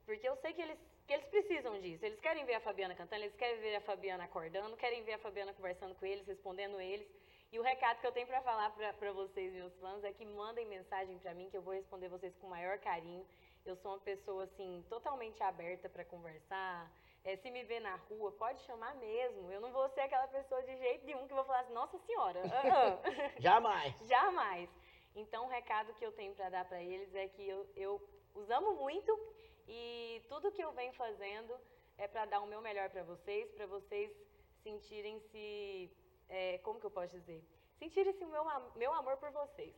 porque 0.06 0.28
eu 0.28 0.36
sei 0.38 0.54
que 0.54 0.62
eles, 0.62 0.80
que 1.06 1.14
eles 1.14 1.26
precisam 1.28 1.80
disso. 1.82 2.06
Eles 2.06 2.20
querem 2.20 2.46
ver 2.46 2.56
a 2.56 2.60
Fabiana 2.62 2.96
cantando, 2.96 3.24
eles 3.24 3.36
querem 3.36 3.60
ver 3.60 3.76
a 3.76 3.82
Fabiana 3.82 4.24
acordando, 4.24 4.78
querem 4.78 5.04
ver 5.04 5.14
a 5.14 5.20
Fabiana 5.20 5.54
conversando 5.54 5.94
com 5.96 6.06
eles, 6.06 6.26
respondendo 6.26 6.80
eles. 6.80 7.08
E 7.56 7.60
o 7.60 7.62
recado 7.62 8.02
que 8.02 8.06
eu 8.06 8.12
tenho 8.12 8.28
para 8.28 8.42
falar 8.42 8.70
para 9.00 9.14
vocês, 9.14 9.54
meus 9.54 9.74
fãs, 9.80 10.04
é 10.04 10.12
que 10.12 10.26
mandem 10.26 10.66
mensagem 10.66 11.18
para 11.18 11.34
mim, 11.34 11.50
que 11.50 11.56
eu 11.56 11.62
vou 11.62 11.74
responder 11.74 12.10
vocês 12.10 12.36
com 12.36 12.48
o 12.48 12.50
maior 12.50 12.78
carinho. 12.80 13.26
Eu 13.66 13.78
sou 13.78 13.92
uma 13.94 14.00
pessoa, 14.00 14.44
assim, 14.44 14.84
totalmente 14.90 15.42
aberta 15.42 15.88
para 15.88 16.04
conversar. 16.04 16.92
É, 17.24 17.38
se 17.38 17.50
me 17.50 17.64
ver 17.64 17.80
na 17.80 17.96
rua, 17.96 18.30
pode 18.34 18.60
chamar 18.64 18.94
mesmo. 18.96 19.50
Eu 19.50 19.62
não 19.62 19.72
vou 19.72 19.88
ser 19.88 20.02
aquela 20.02 20.28
pessoa 20.28 20.62
de 20.64 20.76
jeito 20.76 21.06
nenhum 21.06 21.26
que 21.30 21.34
vou 21.34 21.46
falar 21.46 21.62
assim, 21.62 21.72
nossa 21.72 21.98
senhora, 22.00 22.42
ah, 22.44 22.98
ah." 22.98 23.00
Jamais. 23.40 23.96
Jamais. 24.02 24.70
Então, 25.16 25.46
o 25.46 25.50
recado 25.50 25.94
que 25.94 26.06
eu 26.06 26.12
tenho 26.12 26.36
para 26.36 26.50
dar 26.50 26.66
para 26.66 26.84
eles 26.84 27.16
é 27.16 27.30
que 27.30 27.48
eu, 27.48 27.66
eu 27.74 28.02
os 28.34 28.50
amo 28.50 28.74
muito 28.74 29.18
e 29.66 30.22
tudo 30.28 30.52
que 30.52 30.62
eu 30.62 30.74
venho 30.74 30.92
fazendo 30.92 31.58
é 31.98 32.06
para 32.06 32.26
dar 32.26 32.42
o 32.42 32.48
meu 32.48 32.60
melhor 32.60 32.90
para 32.90 33.04
vocês, 33.04 33.50
para 33.54 33.66
vocês 33.66 34.12
sentirem-se, 34.62 35.90
é, 36.30 36.58
como 36.60 36.80
que 36.80 36.86
eu 36.86 36.92
posso 36.92 37.10
dizer? 37.10 37.44
Sentirem-se 37.80 38.24
o 38.24 38.28
meu, 38.30 38.46
meu 38.76 38.94
amor 38.94 39.18
por 39.18 39.30
vocês. 39.32 39.76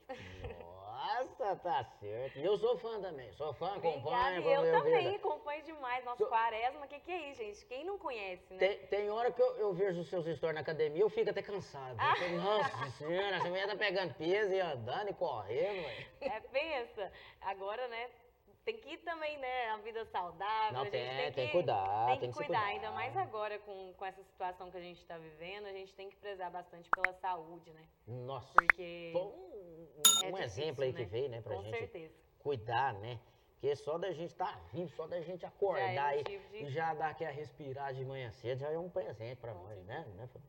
Nossa, 0.60 1.56
tá 1.64 1.84
certo. 2.04 2.38
E 2.38 2.46
eu 2.46 2.56
sou 2.58 2.78
fã 2.78 3.02
também. 3.02 3.32
Sou 3.34 3.52
fã, 3.56 3.76
acompanho. 3.76 4.42
E 4.42 4.54
eu 4.54 4.62
também 4.72 5.04
vídeo. 5.06 5.16
acompanho 5.16 5.64
demais. 5.64 6.06
Nossa, 6.06 6.24
Tô- 6.24 6.30
quaresma, 6.30 6.86
o 6.86 6.88
que, 6.88 7.00
que 7.00 7.12
é 7.12 7.32
isso, 7.32 7.42
gente? 7.42 7.66
Quem 7.66 7.84
não 7.84 7.98
conhece, 7.98 8.54
né? 8.54 8.60
Tem, 8.60 8.78
tem 8.88 9.10
hora 9.10 9.32
que 9.32 9.42
eu, 9.42 9.58
eu 9.58 9.74
vejo 9.74 10.02
os 10.02 10.10
seus 10.10 10.26
stories 10.38 10.54
na 10.56 10.62
academia, 10.62 11.02
eu 11.02 11.10
fico 11.10 11.30
até 11.32 11.42
cansado. 11.42 11.98
Falo, 11.98 12.38
Nossa 12.38 12.92
senhora, 12.98 13.40
você 13.40 13.50
mulher 13.50 13.68
tá 13.68 13.76
pegando 13.76 14.14
peso 14.14 14.54
e 14.54 14.60
andando 14.60 15.10
e 15.10 15.14
correndo. 15.16 15.88
É, 16.22 16.40
pensa. 16.40 17.12
Agora, 17.42 17.88
né? 17.88 18.10
Tem 18.68 18.76
que 18.76 18.90
ir 18.90 18.98
também, 18.98 19.38
né? 19.38 19.70
A 19.70 19.78
vida 19.78 20.04
saudável. 20.04 20.74
Não, 20.74 20.82
a 20.82 20.84
gente 20.84 20.92
tem, 20.92 21.08
tem, 21.08 21.18
tem 21.18 21.32
que, 21.32 21.46
que 21.46 21.52
cuidar, 21.54 22.06
Tem 22.08 22.16
que 22.16 22.20
tem 22.20 22.32
que 22.32 22.38
cuidar, 22.38 22.60
cuidar. 22.60 22.66
ainda 22.74 22.92
mais 22.92 23.16
agora 23.16 23.58
com, 23.60 23.94
com 23.94 24.06
essa 24.06 24.22
situação 24.26 24.70
que 24.70 24.76
a 24.76 24.82
gente 24.82 25.00
está 25.00 25.18
vivendo. 25.18 25.68
A 25.68 25.72
gente 25.72 25.96
tem 25.96 26.10
que 26.10 26.18
prezar 26.18 26.52
bastante 26.52 26.90
pela 26.90 27.14
saúde, 27.14 27.72
né? 27.72 27.88
Nossa. 28.06 28.52
Porque. 28.54 29.14
Um, 29.16 29.88
é 30.26 30.34
um 30.34 30.38
exemplo 30.40 30.84
aí 30.84 30.92
que 30.92 31.04
né? 31.04 31.06
veio, 31.06 31.30
né, 31.30 31.40
pra 31.40 31.56
Com 31.56 31.64
gente 31.64 31.78
certeza. 31.78 32.14
cuidar, 32.40 32.94
né? 32.96 33.22
Porque 33.54 33.74
só 33.78 33.98
da 33.98 34.12
gente 34.12 34.32
estar 34.32 34.60
vivo, 34.74 34.90
só 34.90 35.08
da 35.08 35.22
gente 35.22 35.46
acordar 35.46 35.94
Já 35.94 35.94
é 35.94 36.00
aí 36.10 36.18
motivo 36.18 36.50
de- 36.50 36.58
e 36.58 36.70
já 36.70 36.94
dar 36.94 37.12
aquela 37.12 37.32
respirada 37.32 37.94
de 37.94 38.04
manhã 38.04 38.30
cedo, 38.32 38.60
já 38.60 38.70
é 38.70 38.78
um 38.78 38.90
presente 38.90 39.40
Com 39.40 39.48
nós, 39.48 39.78
né? 39.86 40.06
né 40.18 40.28
Fabi- 40.28 40.46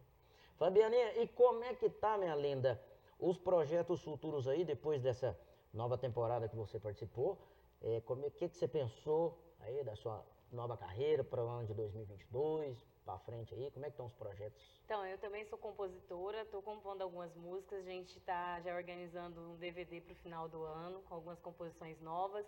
Fabianinha, 0.58 1.22
e 1.22 1.28
como 1.28 1.62
é 1.62 1.72
que 1.72 1.88
tá, 1.88 2.18
minha 2.18 2.34
linda, 2.34 2.82
os 3.20 3.38
projetos 3.38 4.02
futuros 4.02 4.48
aí, 4.48 4.64
depois 4.64 5.00
dessa 5.00 5.38
nova 5.72 5.96
temporada 5.96 6.48
que 6.48 6.56
você 6.56 6.80
participou? 6.80 7.38
É, 7.82 8.00
como 8.02 8.26
é 8.26 8.30
que, 8.30 8.48
que 8.48 8.56
você 8.56 8.66
pensou 8.66 9.38
aí 9.60 9.82
da 9.84 9.94
sua 9.94 10.24
nova 10.50 10.76
carreira 10.76 11.22
para 11.22 11.44
o 11.44 11.48
ano 11.48 11.66
de 11.66 11.74
2022, 11.74 12.76
pra 13.04 13.18
frente 13.18 13.54
aí? 13.54 13.70
Como 13.70 13.84
é 13.84 13.88
que 13.88 13.94
estão 13.94 14.06
os 14.06 14.14
projetos? 14.14 14.60
Então, 14.84 15.04
eu 15.06 15.18
também 15.18 15.44
sou 15.44 15.58
compositora, 15.58 16.42
estou 16.42 16.62
compondo 16.62 17.02
algumas 17.02 17.34
músicas. 17.36 17.86
A 17.86 17.90
gente 17.90 18.18
está 18.18 18.60
já 18.60 18.74
organizando 18.74 19.40
um 19.40 19.56
DVD 19.56 20.00
para 20.00 20.12
o 20.12 20.16
final 20.16 20.48
do 20.48 20.62
ano, 20.62 21.00
com 21.02 21.14
algumas 21.14 21.38
composições 21.40 22.00
novas. 22.00 22.46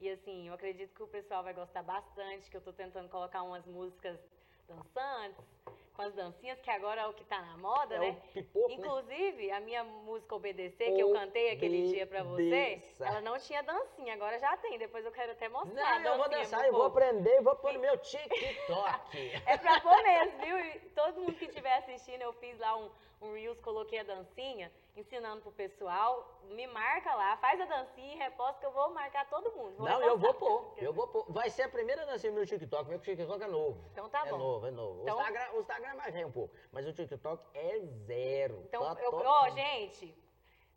E 0.00 0.08
assim, 0.10 0.48
eu 0.48 0.54
acredito 0.54 0.94
que 0.94 1.02
o 1.02 1.08
pessoal 1.08 1.42
vai 1.42 1.54
gostar 1.54 1.82
bastante, 1.82 2.48
que 2.50 2.56
eu 2.56 2.60
estou 2.60 2.72
tentando 2.72 3.08
colocar 3.08 3.42
umas 3.42 3.66
músicas 3.66 4.18
dançantes, 4.68 5.44
com 5.98 6.02
as 6.02 6.14
dancinhas, 6.14 6.60
que 6.60 6.70
agora 6.70 7.00
é 7.00 7.06
o 7.08 7.12
que 7.12 7.24
tá 7.24 7.42
na 7.42 7.56
moda, 7.56 7.96
É 7.96 7.98
né? 7.98 8.10
o 8.10 8.32
pipoco, 8.32 8.68
né? 8.68 8.74
Inclusive, 8.76 9.50
a 9.50 9.58
minha 9.58 9.82
música 9.82 10.32
Obedecer, 10.36 10.94
que 10.94 11.00
eu 11.00 11.12
cantei 11.12 11.50
aquele 11.50 11.88
dia 11.88 12.06
pra 12.06 12.22
você, 12.22 12.80
ela 13.00 13.20
não 13.20 13.36
tinha 13.36 13.64
dancinha, 13.64 14.14
agora 14.14 14.38
já 14.38 14.56
tem. 14.58 14.78
Depois 14.78 15.04
eu 15.04 15.10
quero 15.10 15.32
até 15.32 15.48
mostrar. 15.48 15.98
Não, 16.00 16.12
eu 16.12 16.18
vou 16.18 16.28
dançar, 16.28 16.64
eu 16.64 16.72
vou 16.72 16.84
aprender, 16.84 17.38
eu 17.38 17.42
vou 17.42 17.56
pôr 17.56 17.72
no 17.72 17.80
meu 17.80 17.98
TikTok. 17.98 18.28
É 19.44 19.56
pra 19.58 19.80
pôr 19.80 20.00
mesmo, 20.04 20.38
viu? 20.38 20.58
E 20.60 20.78
todo 20.94 21.20
mundo 21.20 21.34
que 21.34 21.46
estiver 21.46 21.74
assistindo, 21.78 22.22
eu 22.22 22.32
fiz 22.34 22.56
lá 22.60 22.76
um, 22.76 22.88
um 23.20 23.32
Reels, 23.32 23.58
coloquei 23.58 23.98
a 23.98 24.04
dancinha, 24.04 24.70
ensinando 24.98 25.40
pro 25.42 25.52
pessoal. 25.52 26.40
Me 26.50 26.66
marca 26.66 27.14
lá, 27.14 27.36
faz 27.36 27.60
a 27.60 27.64
dancinha 27.66 28.14
e 28.14 28.18
reposta 28.18 28.58
que 28.60 28.66
eu 28.66 28.70
vou 28.72 28.90
marcar 28.90 29.28
todo 29.28 29.50
mundo. 29.52 29.76
Vou 29.76 29.86
Não, 29.88 30.02
eu 30.02 30.16
vou 30.18 30.32
pôr, 30.34 30.72
eu 30.78 30.92
vou 30.92 31.06
pôr. 31.08 31.26
Vai 31.30 31.50
ser 31.50 31.62
a 31.62 31.68
primeira 31.68 32.04
dancinha 32.06 32.30
no 32.32 32.38
meu 32.38 32.46
TikTok, 32.46 32.88
meu 32.88 32.98
TikTok 32.98 33.42
é 33.42 33.46
novo. 33.46 33.84
Então 33.92 34.08
tá 34.08 34.26
é 34.26 34.30
bom. 34.30 34.38
novo, 34.38 34.66
é 34.66 34.70
novo. 34.70 35.02
Então- 35.02 35.16
O, 35.16 35.20
Instagram, 35.20 35.52
o 35.54 35.60
Instagram 35.60 35.94
mais 35.94 36.14
é 36.16 36.26
um 36.26 36.32
pouco, 36.32 36.54
mas 36.72 36.86
o 36.86 36.92
TikTok 36.92 37.42
é 37.54 37.78
zero. 38.06 38.62
Então, 38.66 38.82
Tá 38.94 39.02
eu, 39.02 39.10
top. 39.10 39.24
ó, 39.26 39.50
gente, 39.50 40.14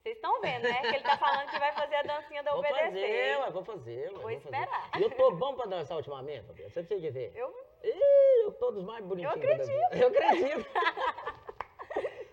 vocês 0.03 0.15
estão 0.15 0.41
vendo, 0.41 0.63
né? 0.63 0.81
Que 0.81 0.87
ele 0.87 1.03
tá 1.03 1.17
falando 1.17 1.49
que 1.49 1.59
vai 1.59 1.71
fazer 1.71 1.95
a 1.95 2.01
dancinha 2.03 2.43
da 2.43 2.51
Vou 2.51 2.59
Obedecer. 2.59 2.85
fazer, 2.89 3.37
ué, 3.39 3.49
vou 3.51 3.63
fazer. 3.63 4.03
ué, 4.07 4.09
Vou 4.13 4.21
fazer. 4.23 4.35
esperar. 4.35 4.91
E 4.99 5.01
eu 5.03 5.11
tô 5.11 5.31
bom 5.31 5.55
pra 5.55 5.65
dançar 5.67 5.95
ultimamente, 5.95 6.45
Fabiana, 6.47 6.69
você 6.69 6.83
precisa 6.83 6.99
de 6.99 7.09
ver. 7.11 7.31
Eu, 7.35 7.71
Ih, 7.83 8.43
eu 8.45 8.51
tô 8.53 8.69
dos 8.71 8.83
mais 8.83 9.03
bonitinhos. 9.05 9.35
Eu 9.43 9.57
dança. 9.57 9.71
Eu 9.95 10.07
acredito. 10.09 10.65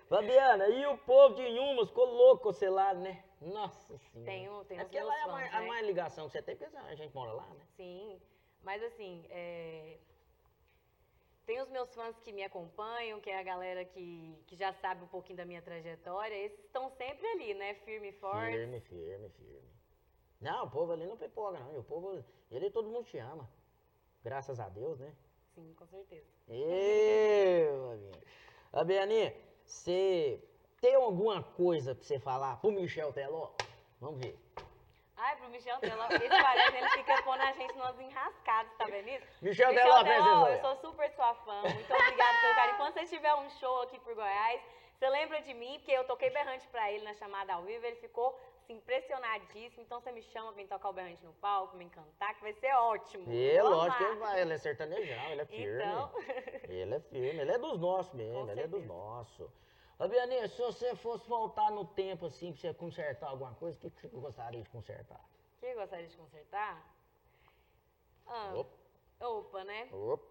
Fabiana, 0.09 0.67
e 0.67 0.85
o 0.87 0.97
povo 0.97 1.35
de 1.35 1.43
Inhumas 1.43 1.89
ficou 1.89 2.05
louco 2.05 2.43
com 2.43 2.51
você 2.51 2.67
lá, 2.69 2.93
né? 2.95 3.23
Nossa 3.39 3.97
senhora. 3.99 4.25
tenho, 4.31 4.65
tenho 4.65 4.81
É 4.81 4.83
os 4.83 4.89
porque 4.89 4.97
meus 4.97 5.09
lá 5.09 5.17
é 5.19 5.21
a 5.23 5.27
mais, 5.27 5.53
a 5.53 5.59
né? 5.61 5.67
mais 5.67 5.85
ligação 5.85 6.25
que 6.25 6.31
você 6.31 6.41
tem, 6.41 6.55
porque 6.57 6.75
a 6.75 6.95
gente 6.95 7.13
mora 7.13 7.31
lá, 7.31 7.47
né? 7.47 7.61
Sim, 7.77 8.19
mas 8.63 8.81
assim, 8.83 9.23
é, 9.29 9.97
tem 11.45 11.61
os 11.61 11.69
meus 11.69 11.93
fãs 11.93 12.19
que 12.19 12.31
me 12.31 12.43
acompanham, 12.43 13.21
que 13.21 13.29
é 13.29 13.39
a 13.39 13.43
galera 13.43 13.85
que, 13.85 14.35
que 14.47 14.55
já 14.55 14.73
sabe 14.73 15.03
um 15.03 15.07
pouquinho 15.07 15.37
da 15.37 15.45
minha 15.45 15.61
trajetória, 15.61 16.35
esses 16.35 16.65
estão 16.65 16.89
sempre 16.89 17.25
ali, 17.27 17.53
né? 17.53 17.75
Firme 17.85 18.09
e 18.09 18.13
forte. 18.13 18.51
Firme, 18.57 18.79
firme, 18.81 19.29
firme. 19.29 19.69
Não, 20.41 20.65
o 20.65 20.71
povo 20.71 20.91
ali 20.91 21.05
não 21.05 21.17
pipoca, 21.17 21.59
não. 21.59 21.73
E 21.73 21.77
o 21.77 21.83
povo, 21.83 22.23
ele 22.49 22.71
todo 22.71 22.89
mundo 22.89 23.05
te 23.05 23.17
ama. 23.19 23.49
Graças 24.23 24.59
a 24.59 24.69
Deus, 24.69 24.99
né? 24.99 25.13
Sim, 25.53 25.73
com 25.77 25.85
certeza. 25.85 26.27
Ê, 26.47 27.67
Fabiana. 27.71 28.17
Fabianinha, 28.71 29.35
você 29.69 30.43
tem 30.81 30.95
alguma 30.95 31.43
coisa 31.43 31.93
pra 31.93 32.03
você 32.03 32.19
falar 32.19 32.57
pro 32.57 32.71
Michel 32.71 33.13
Teló? 33.13 33.49
Vamos 34.01 34.19
ver. 34.19 34.35
Ai, 35.15 35.35
pro 35.35 35.49
Michel 35.49 35.77
Teló, 35.79 36.05
esse 36.07 36.27
parece, 36.27 36.77
ele 36.77 36.89
fica 36.89 37.21
pondo 37.23 37.41
a 37.41 37.51
gente 37.51 37.77
nos 37.77 37.99
enrascados, 37.99 38.71
tá 38.77 38.85
vendo 38.85 39.09
isso? 39.09 39.27
Michel 39.41 39.73
Teló, 39.73 40.03
Teló, 40.03 40.45
apresenta. 40.45 40.51
eu 40.51 40.61
sou 40.61 40.89
super 40.89 41.11
sua 41.11 41.35
fã, 41.35 41.61
muito 41.61 41.93
obrigada 41.93 42.39
pelo 42.41 42.55
carinho. 42.55 42.77
Quando 42.77 42.93
você 42.93 43.05
tiver 43.05 43.35
um 43.35 43.49
show 43.51 43.81
aqui 43.83 43.99
por 43.99 44.15
Goiás, 44.15 44.61
você 44.97 45.09
lembra 45.09 45.41
de 45.41 45.53
mim, 45.53 45.77
porque 45.77 45.91
eu 45.91 46.05
toquei 46.05 46.29
berrante 46.29 46.65
pra 46.69 46.91
ele 46.91 47.03
na 47.03 47.13
chamada 47.13 47.53
ao 47.53 47.63
vivo, 47.63 47.85
ele 47.85 47.97
ficou 47.97 48.37
assim, 48.69 48.75
impressionadíssimo. 48.75 49.83
Então 49.83 49.99
você 49.99 50.11
me 50.11 50.21
chama 50.21 50.51
pra 50.53 50.61
mim 50.61 50.67
tocar 50.67 50.89
o 50.89 50.93
berrante 50.93 51.23
no 51.25 51.33
palco, 51.33 51.75
me 51.75 51.85
encantar, 51.85 52.35
que 52.35 52.41
vai 52.41 52.53
ser 52.53 52.73
ótimo. 52.75 53.25
É, 53.31 53.61
lógico 53.61 54.03
ele 54.03 54.15
vai, 54.19 54.41
ele 54.41 54.53
é 54.53 54.57
sertanejão, 54.57 55.31
ele 55.31 55.41
é 55.41 55.45
firme. 55.45 55.83
Então, 55.83 56.11
Ele 56.63 56.95
é 56.95 56.99
firme, 56.99 57.41
ele 57.41 57.51
é 57.51 57.57
dos 57.57 57.79
nossos 57.79 58.13
mesmo, 58.13 58.45
Com 58.45 58.51
ele 58.51 58.61
é 58.61 58.67
dos 58.67 58.85
nossos. 58.85 59.51
Fabianinha, 59.97 60.47
se 60.47 60.57
você 60.61 60.95
fosse 60.95 61.27
voltar 61.27 61.71
no 61.71 61.83
tempo 61.83 62.27
assim, 62.27 62.53
pra 62.53 62.61
você 62.61 62.73
consertar 62.73 63.29
alguma 63.29 63.53
coisa, 63.55 63.77
o 63.77 63.81
que, 63.81 63.89
que 63.89 64.01
você 64.01 64.07
gostaria 64.07 64.61
de 64.61 64.69
consertar? 64.69 65.19
o 65.19 65.59
que 65.59 65.65
eu 65.65 65.75
gostaria 65.75 66.07
de 66.07 66.15
consertar? 66.15 66.81
Ah, 68.25 68.53
Opa. 68.55 68.77
opa, 69.19 69.63
né? 69.65 69.89
Opa. 69.91 70.25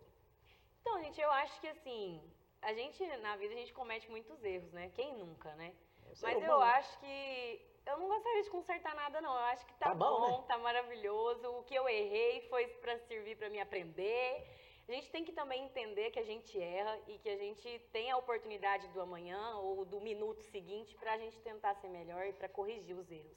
Então, 0.81 1.03
gente, 1.03 1.21
eu 1.21 1.31
acho 1.33 1.61
que 1.61 1.69
assim, 1.69 2.23
a 2.63 2.73
gente, 2.73 3.05
na 3.19 3.37
vida, 3.37 3.53
a 3.53 3.57
gente 3.59 3.75
comete 3.75 4.09
muitos 4.11 4.43
erros, 4.43 4.73
né? 4.73 4.91
Quem 4.95 5.15
nunca, 5.19 5.55
né? 5.57 5.75
Ser 6.15 6.25
Mas 6.25 6.37
eu 6.43 6.55
humano. 6.57 6.63
acho 6.63 6.99
que 7.01 7.68
eu 7.89 7.99
não 7.99 8.09
gostaria 8.09 8.43
de 8.43 8.51
consertar 8.51 8.95
nada, 8.95 9.21
não. 9.21 9.33
Eu 9.33 9.45
acho 9.53 9.67
que 9.67 9.75
tá, 9.75 9.89
Tá 9.89 9.95
bom, 9.95 10.21
bom, 10.21 10.39
né? 10.39 10.45
tá 10.47 10.59
maravilhoso. 10.59 11.49
O 11.59 11.63
que 11.65 11.75
eu 11.75 11.89
errei 11.89 12.43
foi 12.49 12.67
pra 12.83 12.99
servir 13.01 13.37
pra 13.37 13.49
me 13.49 13.61
aprender. 13.61 14.47
A 14.89 14.93
gente 14.93 15.11
tem 15.11 15.25
que 15.25 15.33
também 15.33 15.65
entender 15.65 16.11
que 16.11 16.19
a 16.19 16.25
gente 16.25 16.59
erra 16.61 16.99
e 17.07 17.19
que 17.19 17.29
a 17.29 17.37
gente 17.37 17.79
tem 17.93 18.11
a 18.11 18.17
oportunidade 18.17 18.89
do 18.89 19.01
amanhã 19.03 19.57
ou 19.59 19.85
do 19.85 20.01
minuto 20.01 20.43
seguinte 20.45 20.95
pra 20.97 21.19
gente 21.19 21.39
tentar 21.41 21.75
ser 21.75 21.89
melhor 21.89 22.25
e 22.27 22.33
pra 22.33 22.49
corrigir 22.49 22.97
os 22.97 23.11
erros. 23.11 23.37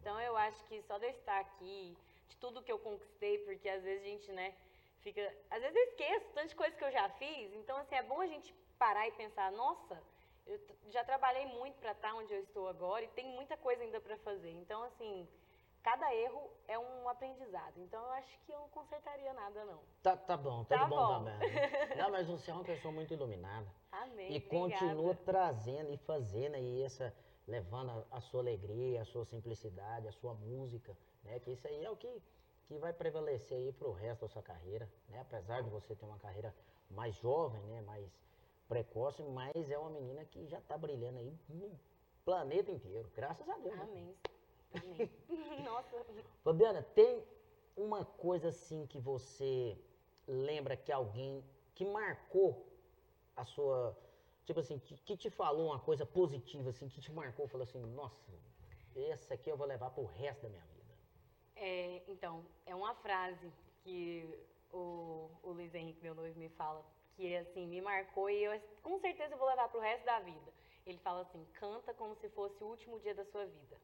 Então 0.00 0.20
eu 0.20 0.36
acho 0.36 0.62
que 0.64 0.82
só 0.82 0.98
de 0.98 1.06
eu 1.06 1.10
estar 1.10 1.40
aqui, 1.40 1.96
de 2.28 2.36
tudo 2.36 2.62
que 2.62 2.70
eu 2.72 2.78
conquistei, 2.78 3.38
porque 3.38 3.66
às 3.68 3.82
vezes 3.82 4.02
a 4.02 4.06
gente, 4.08 4.32
né, 4.32 4.54
fica. 5.00 5.22
Às 5.50 5.62
vezes 5.62 5.74
eu 5.76 5.84
esqueço 5.84 6.26
tantas 6.34 6.52
coisas 6.54 6.76
que 6.76 6.84
eu 6.84 6.90
já 6.92 7.08
fiz. 7.10 7.52
Então, 7.54 7.76
assim, 7.78 7.94
é 7.94 8.02
bom 8.02 8.20
a 8.20 8.26
gente 8.26 8.52
parar 8.78 9.08
e 9.08 9.12
pensar, 9.12 9.50
nossa, 9.52 10.02
eu 10.50 10.90
já 10.90 11.04
trabalhei 11.04 11.46
muito 11.46 11.78
para 11.78 11.92
estar 11.92 12.14
onde 12.14 12.32
eu 12.32 12.42
estou 12.42 12.68
agora 12.68 13.04
e 13.04 13.08
tem 13.08 13.26
muita 13.26 13.56
coisa 13.56 13.82
ainda 13.82 14.00
para 14.00 14.16
fazer. 14.18 14.50
Então, 14.50 14.82
assim, 14.82 15.28
cada 15.82 16.12
erro 16.14 16.50
é 16.66 16.78
um 16.78 17.08
aprendizado. 17.08 17.74
Então, 17.78 18.02
eu 18.02 18.12
acho 18.12 18.38
que 18.44 18.52
eu 18.52 18.58
não 18.58 18.68
consertaria 18.68 19.32
nada, 19.32 19.64
não. 19.64 19.80
Tá, 20.02 20.16
tá 20.16 20.36
bom, 20.36 20.64
tá, 20.64 20.78
Tá 20.78 20.86
bom, 20.86 20.96
bom. 20.96 21.24
também. 21.24 21.38
Não, 21.96 22.10
mas 22.10 22.26
você 22.26 22.50
é 22.50 22.54
uma 22.54 22.64
pessoa 22.64 22.92
muito 22.92 23.12
iluminada. 23.12 23.66
Amém. 23.92 24.32
E 24.32 24.36
obrigada. 24.38 24.48
continua 24.48 25.14
trazendo 25.14 25.92
e 25.92 25.96
fazendo 25.98 26.54
aí 26.54 26.82
essa, 26.82 27.14
levando 27.46 27.90
a, 27.90 28.16
a 28.16 28.20
sua 28.20 28.40
alegria, 28.40 29.02
a 29.02 29.04
sua 29.04 29.24
simplicidade, 29.24 30.08
a 30.08 30.12
sua 30.12 30.34
música, 30.34 30.96
né? 31.22 31.38
Que 31.40 31.52
isso 31.52 31.66
aí 31.66 31.84
é 31.84 31.90
o 31.90 31.96
que, 31.96 32.22
que 32.66 32.78
vai 32.78 32.92
prevalecer 32.92 33.56
aí 33.56 33.72
pro 33.72 33.92
resto 33.92 34.22
da 34.22 34.28
sua 34.28 34.42
carreira, 34.42 34.88
né? 35.08 35.20
Apesar 35.20 35.62
de 35.62 35.70
você 35.70 35.94
ter 35.94 36.04
uma 36.04 36.18
carreira 36.18 36.54
mais 36.90 37.14
jovem, 37.16 37.62
né? 37.64 37.82
Mais 37.82 38.10
precoce, 38.70 39.20
mas 39.24 39.68
é 39.68 39.76
uma 39.76 39.90
menina 39.90 40.24
que 40.26 40.46
já 40.46 40.60
tá 40.60 40.78
brilhando 40.78 41.18
aí 41.18 41.36
no 41.48 41.76
planeta 42.24 42.70
inteiro, 42.70 43.10
graças 43.16 43.48
a 43.48 43.58
Deus. 43.58 43.74
né? 43.74 43.82
Amém. 43.82 44.16
Amém. 44.74 45.10
Nossa. 45.64 46.06
Fabiana, 46.44 46.80
tem 46.94 47.24
uma 47.76 48.04
coisa 48.04 48.48
assim 48.50 48.86
que 48.86 48.98
você 48.98 49.76
lembra 50.28 50.76
que 50.76 50.92
alguém 50.92 51.44
que 51.74 51.84
marcou 51.84 52.64
a 53.36 53.44
sua. 53.44 53.96
Tipo 54.46 54.60
assim, 54.60 54.78
que, 54.78 54.96
que 54.98 55.16
te 55.16 55.30
falou 55.30 55.66
uma 55.66 55.80
coisa 55.80 56.06
positiva, 56.06 56.70
assim, 56.70 56.88
que 56.88 57.00
te 57.00 57.12
marcou, 57.12 57.48
falou 57.48 57.64
assim, 57.64 57.78
nossa, 57.78 58.32
essa 58.94 59.34
aqui 59.34 59.50
eu 59.50 59.56
vou 59.56 59.66
levar 59.66 59.90
pro 59.90 60.04
resto 60.04 60.42
da 60.42 60.48
minha 60.48 60.64
vida. 60.64 60.94
É, 61.56 62.02
então, 62.08 62.44
é 62.66 62.74
uma 62.74 62.94
frase 62.94 63.52
que 63.82 64.28
o, 64.72 65.30
o 65.42 65.52
Luiz 65.52 65.74
Henrique, 65.74 66.02
meu 66.02 66.14
noivo, 66.14 66.38
me 66.38 66.48
fala, 66.48 66.84
que 67.16 67.36
assim, 67.36 67.66
me 67.66 67.80
marcou 67.80 68.28
e 68.30 68.44
eu 68.44 68.60
com 68.82 68.98
certeza 68.98 69.36
vou 69.36 69.48
levar 69.48 69.68
pro 69.68 69.80
resto 69.80 70.04
da 70.04 70.18
vida. 70.20 70.52
Ele 70.86 70.98
fala 70.98 71.20
assim, 71.22 71.44
canta 71.54 71.92
como 71.94 72.14
se 72.16 72.28
fosse 72.30 72.62
o 72.64 72.66
último 72.66 72.98
dia 73.00 73.14
da 73.14 73.24
sua 73.24 73.44
vida. 73.46 73.76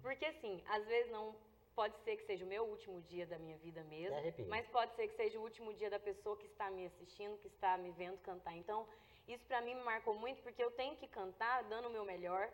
Porque 0.00 0.24
assim, 0.24 0.62
às 0.66 0.84
vezes 0.86 1.10
não 1.12 1.34
pode 1.74 1.96
ser 2.04 2.16
que 2.16 2.24
seja 2.24 2.44
o 2.44 2.48
meu 2.48 2.64
último 2.64 3.00
dia 3.02 3.26
da 3.26 3.38
minha 3.38 3.56
vida 3.58 3.82
mesmo, 3.84 4.16
mas 4.48 4.66
pode 4.68 4.94
ser 4.94 5.08
que 5.08 5.14
seja 5.14 5.38
o 5.38 5.42
último 5.42 5.72
dia 5.74 5.88
da 5.90 5.98
pessoa 5.98 6.36
que 6.36 6.46
está 6.46 6.70
me 6.70 6.86
assistindo, 6.86 7.38
que 7.38 7.48
está 7.48 7.76
me 7.78 7.90
vendo 7.92 8.18
cantar. 8.18 8.54
Então, 8.56 8.86
isso 9.26 9.44
pra 9.46 9.60
mim 9.60 9.74
me 9.74 9.82
marcou 9.82 10.14
muito 10.14 10.42
porque 10.42 10.62
eu 10.62 10.70
tenho 10.70 10.96
que 10.96 11.06
cantar 11.06 11.62
dando 11.64 11.88
o 11.88 11.90
meu 11.90 12.04
melhor, 12.04 12.50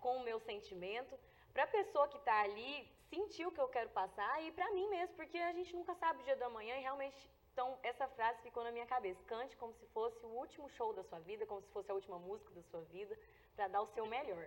com 0.00 0.16
o 0.16 0.24
meu 0.24 0.38
sentimento, 0.40 1.18
pra 1.52 1.66
pessoa 1.66 2.08
que 2.08 2.18
tá 2.20 2.42
ali 2.42 2.88
sentir 3.08 3.46
o 3.46 3.52
que 3.52 3.60
eu 3.60 3.68
quero 3.68 3.88
passar 3.90 4.42
e 4.42 4.50
pra 4.52 4.70
mim 4.72 4.88
mesmo, 4.88 5.14
porque 5.14 5.38
a 5.38 5.52
gente 5.52 5.74
nunca 5.74 5.94
sabe 5.94 6.20
o 6.20 6.24
dia 6.24 6.36
da 6.36 6.48
manhã 6.48 6.76
e 6.76 6.82
realmente 6.82 7.16
então 7.56 7.74
essa 7.82 8.06
frase 8.08 8.38
ficou 8.42 8.62
na 8.62 8.70
minha 8.70 8.84
cabeça. 8.84 9.18
Cante 9.26 9.56
como 9.56 9.72
se 9.72 9.86
fosse 9.86 10.22
o 10.26 10.28
último 10.28 10.68
show 10.68 10.92
da 10.92 11.02
sua 11.02 11.18
vida, 11.20 11.46
como 11.46 11.62
se 11.62 11.68
fosse 11.70 11.90
a 11.90 11.94
última 11.94 12.18
música 12.18 12.50
da 12.54 12.60
sua 12.64 12.82
vida, 12.82 13.18
pra 13.56 13.66
dar 13.66 13.80
o 13.80 13.86
seu 13.86 14.04
melhor. 14.04 14.46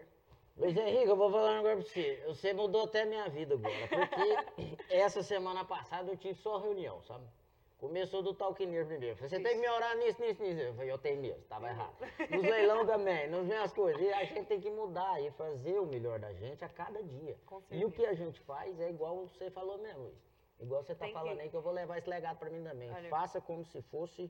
Luiz 0.55 0.77
Henrique, 0.77 1.09
eu 1.09 1.15
vou 1.15 1.31
falar 1.31 1.53
um 1.53 1.63
negócio 1.63 1.91
pra 1.91 2.03
você. 2.03 2.23
Você 2.27 2.53
mudou 2.53 2.83
até 2.83 3.01
a 3.01 3.05
minha 3.07 3.27
vida 3.27 3.55
agora. 3.55 3.87
Porque 3.87 4.77
essa 4.93 5.23
semana 5.23 5.65
passada 5.65 6.11
eu 6.11 6.17
tive 6.17 6.35
só 6.35 6.59
reunião, 6.59 7.01
sabe? 7.01 7.25
Começou 7.79 8.21
do 8.21 8.31
talquineiro 8.31 8.85
primeiro. 8.85 9.17
Você 9.17 9.39
tem 9.39 9.55
que 9.55 9.61
me 9.61 9.69
orar 9.69 9.97
nisso, 9.97 10.21
nisso, 10.21 10.43
nisso. 10.43 10.61
Eu 10.61 10.73
falei, 10.75 10.91
eu 10.91 10.97
tenho 10.99 11.19
mesmo, 11.19 11.41
tava 11.45 11.67
errado. 11.67 11.95
Nos 12.29 12.43
leilão 12.43 12.85
também, 12.85 13.27
nas 13.27 13.43
minhas 13.43 13.73
coisas. 13.73 13.99
E 13.99 14.13
a 14.13 14.23
gente 14.25 14.45
tem 14.45 14.61
que 14.61 14.69
mudar 14.69 15.19
e 15.19 15.31
fazer 15.31 15.79
o 15.79 15.87
melhor 15.87 16.19
da 16.19 16.31
gente 16.33 16.63
a 16.63 16.69
cada 16.69 17.01
dia. 17.01 17.35
E 17.71 17.83
o 17.83 17.89
que 17.89 18.05
a 18.05 18.13
gente 18.13 18.39
faz 18.41 18.79
é 18.79 18.87
igual 18.87 19.25
você 19.25 19.49
falou 19.49 19.79
mesmo, 19.79 20.03
Luiz. 20.03 20.28
Igual 20.59 20.83
você 20.83 20.93
tá 20.93 21.05
Tem 21.05 21.13
que- 21.13 21.19
falando 21.19 21.39
aí, 21.39 21.49
que 21.49 21.55
eu 21.55 21.61
vou 21.61 21.71
levar 21.71 21.97
esse 21.97 22.09
legado 22.09 22.37
pra 22.37 22.49
mim 22.49 22.63
também. 22.63 22.91
Olha. 22.91 23.09
Faça 23.09 23.39
como 23.39 23.63
se 23.65 23.81
fosse 23.83 24.29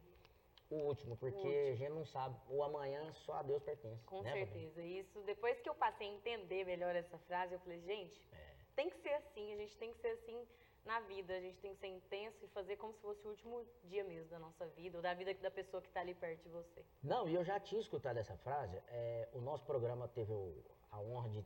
o 0.70 0.76
último, 0.76 1.18
porque 1.18 1.36
último. 1.38 1.72
a 1.72 1.76
gente 1.76 1.90
não 1.92 2.06
sabe. 2.06 2.36
O 2.50 2.62
amanhã 2.64 3.12
só 3.14 3.34
a 3.34 3.42
Deus 3.42 3.64
pertence. 3.64 4.04
Com 4.06 4.22
né, 4.22 4.32
certeza. 4.34 4.82
Isso, 4.84 5.20
depois 5.22 5.60
que 5.60 5.68
eu 5.70 5.74
passei 5.76 6.08
a 6.08 6.12
entender 6.14 6.64
melhor 6.66 6.96
essa 6.96 7.18
frase, 7.20 7.54
eu 7.54 7.60
falei, 7.60 7.80
gente, 7.82 8.22
É. 8.32 8.38
tem 8.76 8.90
que 8.90 8.98
ser 8.98 9.14
assim, 9.14 9.54
a 9.54 9.58
gente 9.58 9.76
tem 9.78 9.92
que 9.92 9.98
ser 10.00 10.10
assim 10.10 10.48
na 10.86 11.00
vida, 11.02 11.34
a 11.36 11.40
gente 11.42 11.58
tem 11.60 11.74
que 11.74 11.80
ser 11.80 11.88
intenso 11.88 12.46
e 12.46 12.48
fazer 12.50 12.78
como 12.78 12.94
se 12.94 13.02
fosse 13.02 13.26
o 13.26 13.32
último 13.32 13.66
dia 13.84 14.04
mesmo 14.04 14.30
da 14.30 14.40
nossa 14.40 14.66
vida, 14.68 14.98
ou 14.98 15.02
da 15.02 15.14
vida 15.14 15.34
da 15.34 15.52
pessoa 15.52 15.82
que 15.82 15.88
está 15.90 16.00
ali 16.02 16.14
perto 16.14 16.44
de 16.44 16.50
você. 16.50 16.86
Não, 17.04 17.28
e 17.28 17.34
eu 17.36 17.44
já 17.44 17.60
tinha 17.60 17.82
escutado 17.82 18.18
essa 18.18 18.38
frase. 18.38 18.78
é, 18.88 19.28
o 19.34 19.42
nosso 19.42 19.66
programa 19.66 20.08
teve 20.08 20.32
o- 20.32 20.64
a 20.92 21.00
honra 21.00 21.30
de 21.30 21.44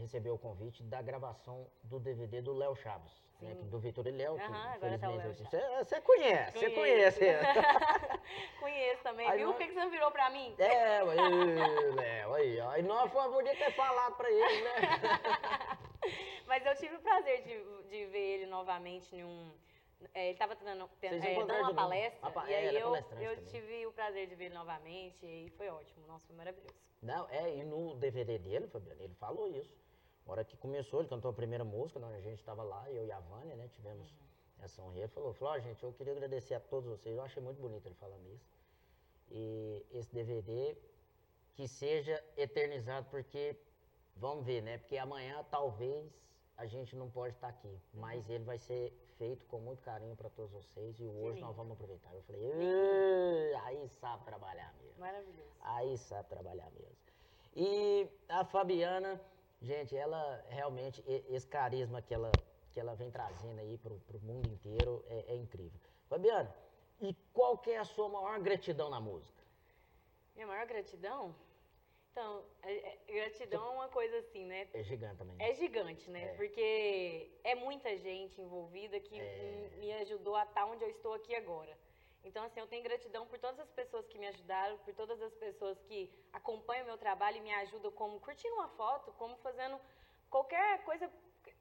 recebeu 0.00 0.34
o 0.34 0.38
convite 0.38 0.82
da 0.82 1.02
gravação 1.02 1.66
do 1.82 2.00
DVD 2.00 2.40
do 2.40 2.52
Léo 2.54 2.74
Chaves, 2.76 3.12
né, 3.40 3.54
do 3.54 3.78
Vitor 3.78 4.06
e 4.06 4.10
Léo, 4.10 4.36
que 4.36 4.42
Aham, 4.42 4.72
agora 4.72 4.98
tá 4.98 5.08
o 5.10 5.16
Léo 5.16 5.30
infelizmente 5.32 5.84
você 5.84 6.00
conhece, 6.00 6.58
você 6.58 6.70
conhece. 6.70 7.20
Conheço 8.60 9.02
também, 9.02 9.28
Aí 9.28 9.38
viu? 9.38 9.48
nós- 9.48 9.56
Por 9.56 9.66
que 9.66 9.72
você 9.72 9.80
não 9.80 9.90
virou 9.90 10.10
pra 10.10 10.30
mim? 10.30 10.54
É, 10.58 11.02
ué, 11.02 11.14
Léo, 11.94 12.34
aí, 12.34 12.60
ó. 12.60 12.76
E 12.76 12.82
nós 12.82 13.10
podia 13.12 13.54
ter 13.56 13.72
falado 13.72 14.14
pra 14.16 14.30
ele, 14.30 14.62
né? 14.62 14.70
Mas 16.46 16.64
eu 16.66 16.74
tive 16.76 16.96
o 16.96 17.00
prazer 17.00 17.42
de, 17.42 17.88
de 17.88 18.06
ver 18.06 18.18
ele 18.18 18.46
novamente 18.46 19.14
em 19.14 19.24
um. 19.24 19.52
É, 20.14 20.24
ele 20.26 20.32
estava 20.32 20.54
dando, 20.56 20.86
Vocês 20.88 21.22
é, 21.24 21.34
dando 21.34 21.52
uma 21.52 21.74
palestra. 21.74 22.30
Pa- 22.30 22.48
e 22.50 22.52
é, 22.52 22.68
aí 22.68 22.76
eu, 22.76 22.88
palestrante 22.90 23.24
eu 23.24 23.36
também. 23.36 23.50
tive 23.52 23.86
o 23.86 23.92
prazer 23.92 24.26
de 24.28 24.34
ver 24.34 24.46
ele 24.46 24.54
novamente 24.54 25.24
e 25.26 25.50
foi 25.56 25.68
ótimo. 25.68 26.06
Nossa, 26.06 26.26
foi 26.26 26.36
maravilhoso. 26.36 26.74
Não, 27.00 27.28
é, 27.30 27.56
e 27.56 27.64
no 27.64 27.94
DVD 27.96 28.38
dele, 28.38 28.66
Fabiano, 28.68 29.02
ele 29.02 29.14
falou 29.14 29.48
isso. 29.48 29.74
Na 30.26 30.32
hora 30.32 30.44
que 30.44 30.56
começou, 30.56 31.00
ele 31.00 31.08
cantou 31.08 31.30
a 31.30 31.34
primeira 31.34 31.64
música, 31.64 31.98
a 32.06 32.20
gente 32.20 32.38
estava 32.38 32.62
lá, 32.62 32.88
eu 32.90 33.04
e 33.04 33.10
a 33.10 33.18
Vânia, 33.20 33.56
né, 33.56 33.68
tivemos 33.68 34.08
Uhum. 34.10 34.16
essa 34.64 34.80
honra. 34.82 34.98
Ele 34.98 35.08
falou, 35.08 35.32
falou, 35.34 35.54
ó, 35.54 35.58
gente, 35.58 35.82
eu 35.82 35.92
queria 35.92 36.12
agradecer 36.12 36.54
a 36.54 36.60
todos 36.60 36.88
vocês, 36.88 37.16
eu 37.16 37.22
achei 37.22 37.42
muito 37.42 37.60
bonito 37.60 37.84
ele 37.86 37.96
falando 37.96 38.24
isso. 38.32 38.48
E 39.30 39.84
esse 39.90 40.12
DVD 40.14 40.76
que 41.54 41.66
seja 41.66 42.22
eternizado, 42.36 43.08
porque, 43.10 43.56
vamos 44.16 44.44
ver, 44.44 44.62
né, 44.62 44.78
porque 44.78 44.96
amanhã 44.96 45.44
talvez 45.50 46.08
a 46.56 46.66
gente 46.66 46.94
não 46.94 47.10
pode 47.10 47.34
estar 47.34 47.48
aqui, 47.48 47.76
mas 47.92 48.28
ele 48.30 48.44
vai 48.44 48.58
ser 48.58 48.92
feito 49.22 49.46
com 49.46 49.60
muito 49.60 49.80
carinho 49.82 50.16
para 50.16 50.28
todos 50.30 50.50
vocês 50.50 50.98
e 50.98 51.06
hoje 51.06 51.40
nós 51.40 51.54
vamos 51.54 51.74
aproveitar. 51.74 52.12
Eu 52.12 52.22
falei, 52.22 52.42
"Ê, 52.42 53.54
aí 53.66 53.88
sabe 53.88 54.24
trabalhar 54.24 54.74
mesmo. 54.82 54.98
Maravilhoso. 54.98 55.48
Aí 55.60 55.96
sabe 55.96 56.28
trabalhar 56.28 56.68
mesmo. 56.72 56.96
E 57.54 58.08
a 58.28 58.44
Fabiana, 58.44 59.20
gente, 59.60 59.96
ela 59.96 60.44
realmente, 60.48 61.04
esse 61.06 61.46
carisma 61.46 62.02
que 62.02 62.12
ela, 62.12 62.32
que 62.72 62.80
ela 62.80 62.96
vem 62.96 63.12
trazendo 63.12 63.60
aí 63.60 63.78
pro, 63.78 63.96
pro 64.00 64.18
mundo 64.18 64.48
inteiro 64.48 65.04
é, 65.06 65.34
é 65.34 65.36
incrível. 65.36 65.80
Fabiana, 66.08 66.52
e 67.00 67.14
qual 67.32 67.56
que 67.56 67.70
é 67.70 67.78
a 67.78 67.84
sua 67.84 68.08
maior 68.08 68.40
gratidão 68.40 68.90
na 68.90 69.00
música? 69.00 69.40
Minha 70.34 70.48
maior 70.48 70.66
gratidão? 70.66 71.32
Então, 72.12 72.44
é- 72.62 72.74
é- 72.90 72.98
gratidão 73.14 73.66
é 73.68 73.70
uma 73.70 73.88
coisa 73.88 74.18
assim, 74.18 74.44
né? 74.44 74.68
É 74.74 74.82
gigante 74.82 75.16
também. 75.16 75.36
É 75.40 75.54
gigante, 75.54 76.10
né? 76.10 76.24
É. 76.24 76.34
Porque 76.34 77.30
é 77.42 77.54
muita 77.54 77.96
gente 77.96 78.38
envolvida 78.38 79.00
que 79.00 79.18
É. 79.18 79.70
me 79.78 79.90
ajudou 79.94 80.36
a 80.36 80.42
estar 80.44 80.66
onde 80.66 80.84
eu 80.84 80.90
estou 80.90 81.14
aqui 81.14 81.34
agora. 81.34 81.76
Então, 82.22 82.44
assim, 82.44 82.60
eu 82.60 82.66
tenho 82.66 82.82
gratidão 82.84 83.26
por 83.26 83.38
todas 83.38 83.58
as 83.60 83.70
pessoas 83.70 84.06
que 84.06 84.18
me 84.18 84.28
ajudaram, 84.28 84.76
por 84.78 84.94
todas 84.94 85.20
as 85.22 85.34
pessoas 85.34 85.80
que 85.84 86.12
acompanham 86.32 86.84
o 86.84 86.86
meu 86.86 86.98
trabalho 86.98 87.38
e 87.38 87.40
me 87.40 87.52
ajudam, 87.54 87.90
como 87.92 88.20
curtindo 88.20 88.54
uma 88.56 88.68
foto, 88.68 89.10
como 89.14 89.34
fazendo 89.38 89.80
qualquer 90.30 90.84
coisa 90.84 91.10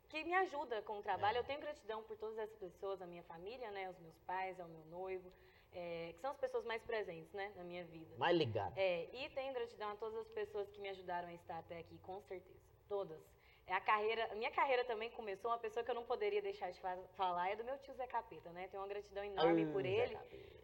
que 0.09 0.23
me 0.25 0.33
ajuda 0.35 0.81
com 0.81 0.99
o 0.99 1.01
trabalho. 1.01 1.37
É. 1.37 1.39
Eu 1.39 1.45
tenho 1.45 1.61
gratidão 1.61 2.03
por 2.03 2.17
todas 2.17 2.37
essas 2.37 2.57
pessoas, 2.57 3.01
a 3.01 3.07
minha 3.07 3.23
família, 3.23 3.71
né? 3.71 3.89
Os 3.89 3.97
meus 3.99 4.19
pais, 4.19 4.59
ao 4.59 4.67
meu 4.67 4.83
noivo, 4.87 5.31
é, 5.73 6.11
que 6.13 6.19
são 6.21 6.31
as 6.31 6.37
pessoas 6.37 6.65
mais 6.65 6.81
presentes, 6.83 7.31
né? 7.33 7.51
Na 7.55 7.63
minha 7.63 7.83
vida. 7.85 8.15
Mais 8.17 8.35
ligado. 8.35 8.73
É, 8.77 9.07
e 9.13 9.29
tenho 9.29 9.53
gratidão 9.53 9.89
a 9.91 9.95
todas 9.95 10.19
as 10.19 10.27
pessoas 10.29 10.69
que 10.69 10.79
me 10.81 10.89
ajudaram 10.89 11.27
a 11.29 11.33
estar 11.33 11.57
até 11.59 11.77
aqui, 11.79 11.97
com 11.99 12.21
certeza. 12.21 12.59
Todas. 12.87 13.21
É 13.67 13.73
a 13.73 13.79
carreira, 13.79 14.25
a 14.31 14.35
minha 14.35 14.51
carreira 14.51 14.83
também 14.83 15.09
começou, 15.11 15.49
uma 15.51 15.57
pessoa 15.57 15.83
que 15.83 15.89
eu 15.89 15.95
não 15.95 16.03
poderia 16.03 16.41
deixar 16.41 16.71
de 16.71 16.79
fa- 16.81 16.97
falar 17.15 17.51
é 17.51 17.55
do 17.55 17.63
meu 17.63 17.77
tio 17.77 17.93
Zé 17.93 18.05
Capeta, 18.07 18.49
né? 18.51 18.67
Tenho 18.67 18.81
uma 18.83 18.89
gratidão 18.89 19.23
enorme 19.23 19.63
Ah, 19.63 19.71
por 19.71 19.85
ele, 19.85 20.17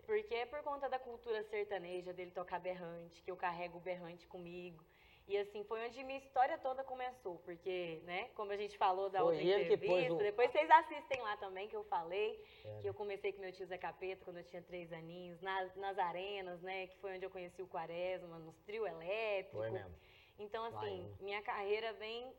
porque 0.06 0.34
é 0.36 0.46
por 0.46 0.62
conta 0.64 0.90
da 0.90 1.00
cultura 1.00 1.42
sertaneja, 1.44 2.12
dele 2.12 2.32
tocar 2.32 2.60
berrante, 2.60 3.22
que 3.22 3.32
eu 3.32 3.38
carrego 3.38 3.78
o 3.78 3.82
berrante 3.82 4.28
comigo. 4.28 4.84
E 5.28 5.38
assim, 5.38 5.62
foi 5.66 5.86
onde 5.86 6.02
minha 6.06 6.20
história 6.20 6.58
toda 6.58 6.86
começou, 6.86 7.38
porque, 7.40 8.00
né, 8.06 8.30
como 8.34 8.52
a 8.54 8.56
gente 8.58 8.78
falou 8.78 9.10
da 9.10 9.20
Foi 9.20 9.34
outra 9.36 9.62
entrevista, 9.62 10.14
o- 10.14 10.18
depois 10.18 10.50
vocês 10.52 10.70
assistem 10.72 11.22
lá 11.22 11.36
também, 11.36 11.68
que 11.68 11.76
eu 11.76 11.84
falei, 11.84 12.42
É. 12.64 12.80
que 12.82 12.88
eu 12.88 12.94
comecei 12.94 13.34
com 13.34 13.42
meu 13.42 13.52
tio 13.52 13.66
Zé 13.68 13.78
Capeta 13.78 14.24
quando 14.24 14.38
eu 14.38 14.46
tinha 14.46 14.62
três 14.62 14.92
aninhos, 14.94 15.42
nas, 15.42 15.76
nas 15.76 15.98
arenas, 15.98 16.62
né, 16.62 16.88
que 16.88 16.98
foi 17.00 17.16
onde 17.16 17.26
eu 17.26 17.30
conheci 17.30 17.62
o 17.62 17.68
Quaresma, 17.68 18.40
nos 18.40 18.56
trio 18.62 18.88
elétrico. 18.88 19.58
Foi 19.58 19.70
mesmo. 19.70 19.94
Então, 20.40 20.64
assim, 20.64 21.02
em- 21.20 21.24
minha 21.26 21.42
carreira 21.42 21.92
vem 21.94 22.34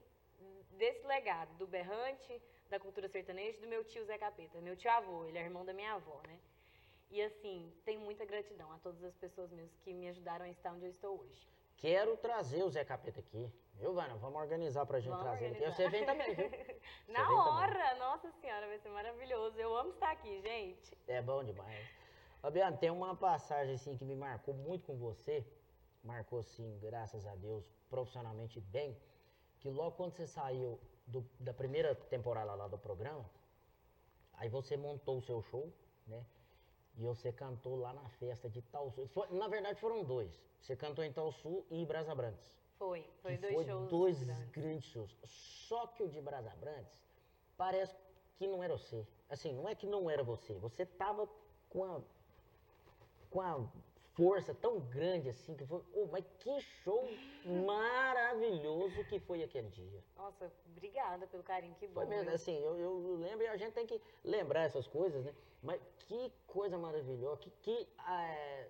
desse 0.71 1.07
legado, 1.07 1.52
do 1.59 1.66
berrante, 1.66 2.41
da 2.71 2.80
cultura 2.80 3.06
sertaneja 3.08 3.60
do 3.60 3.67
meu 3.67 3.84
tio 3.84 4.04
Zé 4.06 4.17
Capeta. 4.17 4.60
Meu 4.62 4.76
tio 4.76 4.91
avô, 4.91 5.26
ele 5.26 5.36
é 5.36 5.43
irmão 5.43 5.65
da 5.65 5.75
minha 5.75 5.93
avó, 5.93 6.23
né? 6.26 6.39
E 7.10 7.21
assim, 7.21 7.71
tenho 7.84 8.00
muita 8.00 8.25
gratidão 8.25 8.71
a 8.73 8.78
todas 8.78 9.02
as 9.04 9.17
pessoas 9.17 9.50
mesmo 9.50 9.76
que 9.82 9.93
me 9.93 10.08
ajudaram 10.08 10.45
a 10.47 10.49
estar 10.49 10.73
onde 10.73 10.84
eu 10.86 10.91
estou 10.91 11.21
hoje. 11.21 11.49
Quero 11.78 12.17
trazer 12.17 12.62
o 12.64 12.71
Zé 12.71 12.84
Capeta 12.84 13.21
aqui. 13.21 13.50
Viu, 13.75 13.95
Vana? 13.95 14.17
Vamos 14.17 14.41
organizar 14.41 14.84
pra 14.84 14.99
gente 14.99 15.10
Vamos 15.10 15.25
trazer 15.25 15.45
ele 15.47 15.54
aqui. 15.54 15.64
organizar. 15.64 15.76
Você 15.76 15.88
vem 15.88 16.04
também, 16.04 16.34
viu? 16.34 16.50
Na 17.08 17.21
vem 17.25 17.36
também. 17.36 17.38
hora! 17.38 17.95
Nossa 17.97 18.30
senhora, 18.32 18.67
vai 18.67 18.78
ser 18.78 18.88
maravilhoso. 18.91 19.56
Eu 19.58 19.76
amo 19.76 19.91
estar 19.91 20.10
aqui, 20.10 20.41
gente. 20.43 20.97
É 21.06 21.23
bom 21.23 21.45
demais. 21.45 21.88
Fabiano, 22.43 22.76
tem 22.76 22.91
uma 22.91 23.14
passagem 23.17 23.75
assim 23.75 23.97
que 23.97 24.04
me 24.04 24.17
marcou 24.17 24.52
muito 24.54 24.86
com 24.86 24.97
você. 24.97 25.47
Marcou 26.02 26.41
assim, 26.41 26.78
graças 26.80 27.26
a 27.26 27.34
Deus, 27.36 27.64
profissionalmente 27.88 28.60
bem. 28.60 28.97
Que 29.60 29.71
logo 29.71 29.93
quando 29.97 30.12
você 30.12 30.26
saiu 30.26 30.80
do- 31.06 31.28
da 31.38 31.52
primeira 31.54 31.95
temporada 31.95 32.54
lá 32.54 32.67
do 32.69 32.78
programa, 32.78 33.25
aí 34.34 34.49
você 34.49 34.76
montou 34.76 35.19
o 35.19 35.23
seu 35.23 35.41
show, 35.43 35.73
né? 36.06 36.25
E 36.99 37.00
você 37.00 37.32
cantou 37.32 37.76
lá 37.76 37.93
na 37.93 38.08
festa 38.08 38.50
de 38.50 38.61
Sul. 38.91 39.06
Foi- 39.08 39.28
na 39.30 39.47
verdade 39.47 39.80
foram 39.80 40.02
dois. 40.02 40.43
Você 40.61 40.75
cantou 40.75 41.04
em 41.04 41.13
Sul 41.32 41.65
e 41.71 41.87
Brasa 41.87 42.13
Brantes. 42.15 42.58
Foi, 42.76 43.08
foi 43.23 43.37
dois 43.39 43.54
foi 43.54 43.65
shows. 43.65 43.91
dois 43.91 44.25
grandes. 44.25 44.50
grandes 44.50 44.84
shows. 44.91 45.17
Só 45.25 45.87
que 45.87 46.02
o 46.02 46.08
de 46.08 46.21
Brasa 46.21 46.50
Brantes 46.56 47.00
parece 47.56 47.95
que 48.37 48.47
não 48.47 48.63
era 48.63 48.76
você. 48.76 49.06
Assim, 49.30 49.52
não 49.52 49.69
é 49.69 49.75
que 49.75 49.87
não 49.87 50.11
era 50.11 50.23
você. 50.23 50.54
Você 50.54 50.84
tava 50.84 51.28
com 51.71 51.84
a, 51.84 52.00
com 53.30 53.41
a 53.41 53.69
força 54.19 54.52
tão 54.52 54.81
grande 54.81 55.28
assim 55.28 55.54
que 55.57 55.65
foi. 55.65 55.81
Oh, 55.95 56.07
mas 56.11 56.25
que 56.41 56.61
show 56.83 57.09
maravilhoso 57.45 59.04
que 59.04 59.21
foi 59.21 59.45
aquele 59.45 59.69
dia. 59.69 60.02
Nossa, 60.17 60.52
obrigada 60.67 61.25
pelo 61.28 61.45
carinho, 61.45 61.75
que 61.76 61.87
bom. 61.87 61.95
Foi 61.95 62.07
mesmo, 62.07 62.33
assim, 62.33 62.59
eu, 62.61 62.76
eu 62.76 63.17
lembro 63.17 63.45
e 63.45 63.49
a 63.49 63.57
gente 63.57 63.73
tem 63.75 63.87
que 63.87 64.00
lembrar 64.25 64.63
essas 64.65 64.89
coisas, 64.89 65.25
né? 65.25 65.33
Mas 65.63 65.81
que 66.00 66.33
coisa 66.49 66.76
maravilhosa, 66.76 67.41
que, 67.43 67.50
que 67.63 67.89
ah, 67.99 68.65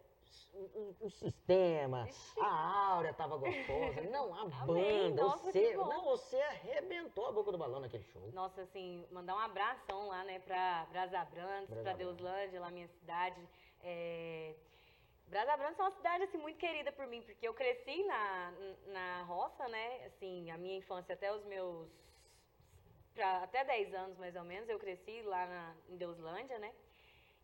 o, 0.53 0.59
o- 0.59 0.97
o 1.07 1.11
sistema, 1.11 2.07
Ixi. 2.07 2.41
a 2.41 2.91
áurea 2.93 3.15
tava 3.15 3.39
gostosa. 3.39 4.03
Não, 4.13 4.35
a 4.35 4.43
Amém, 4.43 5.11
banda, 5.11 5.23
nossa, 5.23 5.51
você, 5.51 5.75
não, 5.77 6.05
você 6.05 6.37
arrebentou 6.43 7.27
a 7.27 7.33
boca 7.33 7.51
do 7.53 7.57
balão 7.59 7.81
naquele 7.81 8.05
show. 8.05 8.31
Nossa, 8.33 8.61
assim, 8.63 9.07
mandar 9.11 9.35
um 9.35 9.39
abração 9.39 10.09
lá, 10.09 10.25
né, 10.25 10.41
pra 10.41 10.87
Brasa 10.91 11.25
Brantes, 11.25 11.69
Brasa 11.71 11.83
pra 11.83 11.95
Brantes. 11.95 11.99
Deuslândia, 11.99 12.61
lá 12.61 12.71
minha 12.71 12.89
cidade. 12.89 13.41
É... 13.83 14.55
Brasa 15.29 15.57
Brantes 15.57 15.79
é 15.79 15.83
uma 15.83 15.91
cidade, 15.91 16.25
assim, 16.25 16.39
muito 16.39 16.59
querida 16.59 16.91
por 16.91 17.07
mim, 17.07 17.23
porque 17.23 17.47
eu 17.47 17.53
cresci 17.55 18.03
na, 18.05 18.53
na 18.87 19.23
roça, 19.25 19.69
né, 19.69 20.07
assim, 20.07 20.51
a 20.51 20.57
minha 20.59 20.77
infância 20.77 21.15
até 21.15 21.33
os 21.33 21.45
meus... 21.45 21.89
Pra, 23.15 23.43
até 23.43 23.65
10 23.65 23.93
anos, 23.95 24.17
mais 24.17 24.35
ou 24.37 24.45
menos, 24.45 24.69
eu 24.69 24.79
cresci 24.79 25.23
lá 25.23 25.45
na, 25.47 25.75
em 25.89 25.97
Deuslândia, 25.97 26.59
né, 26.59 26.73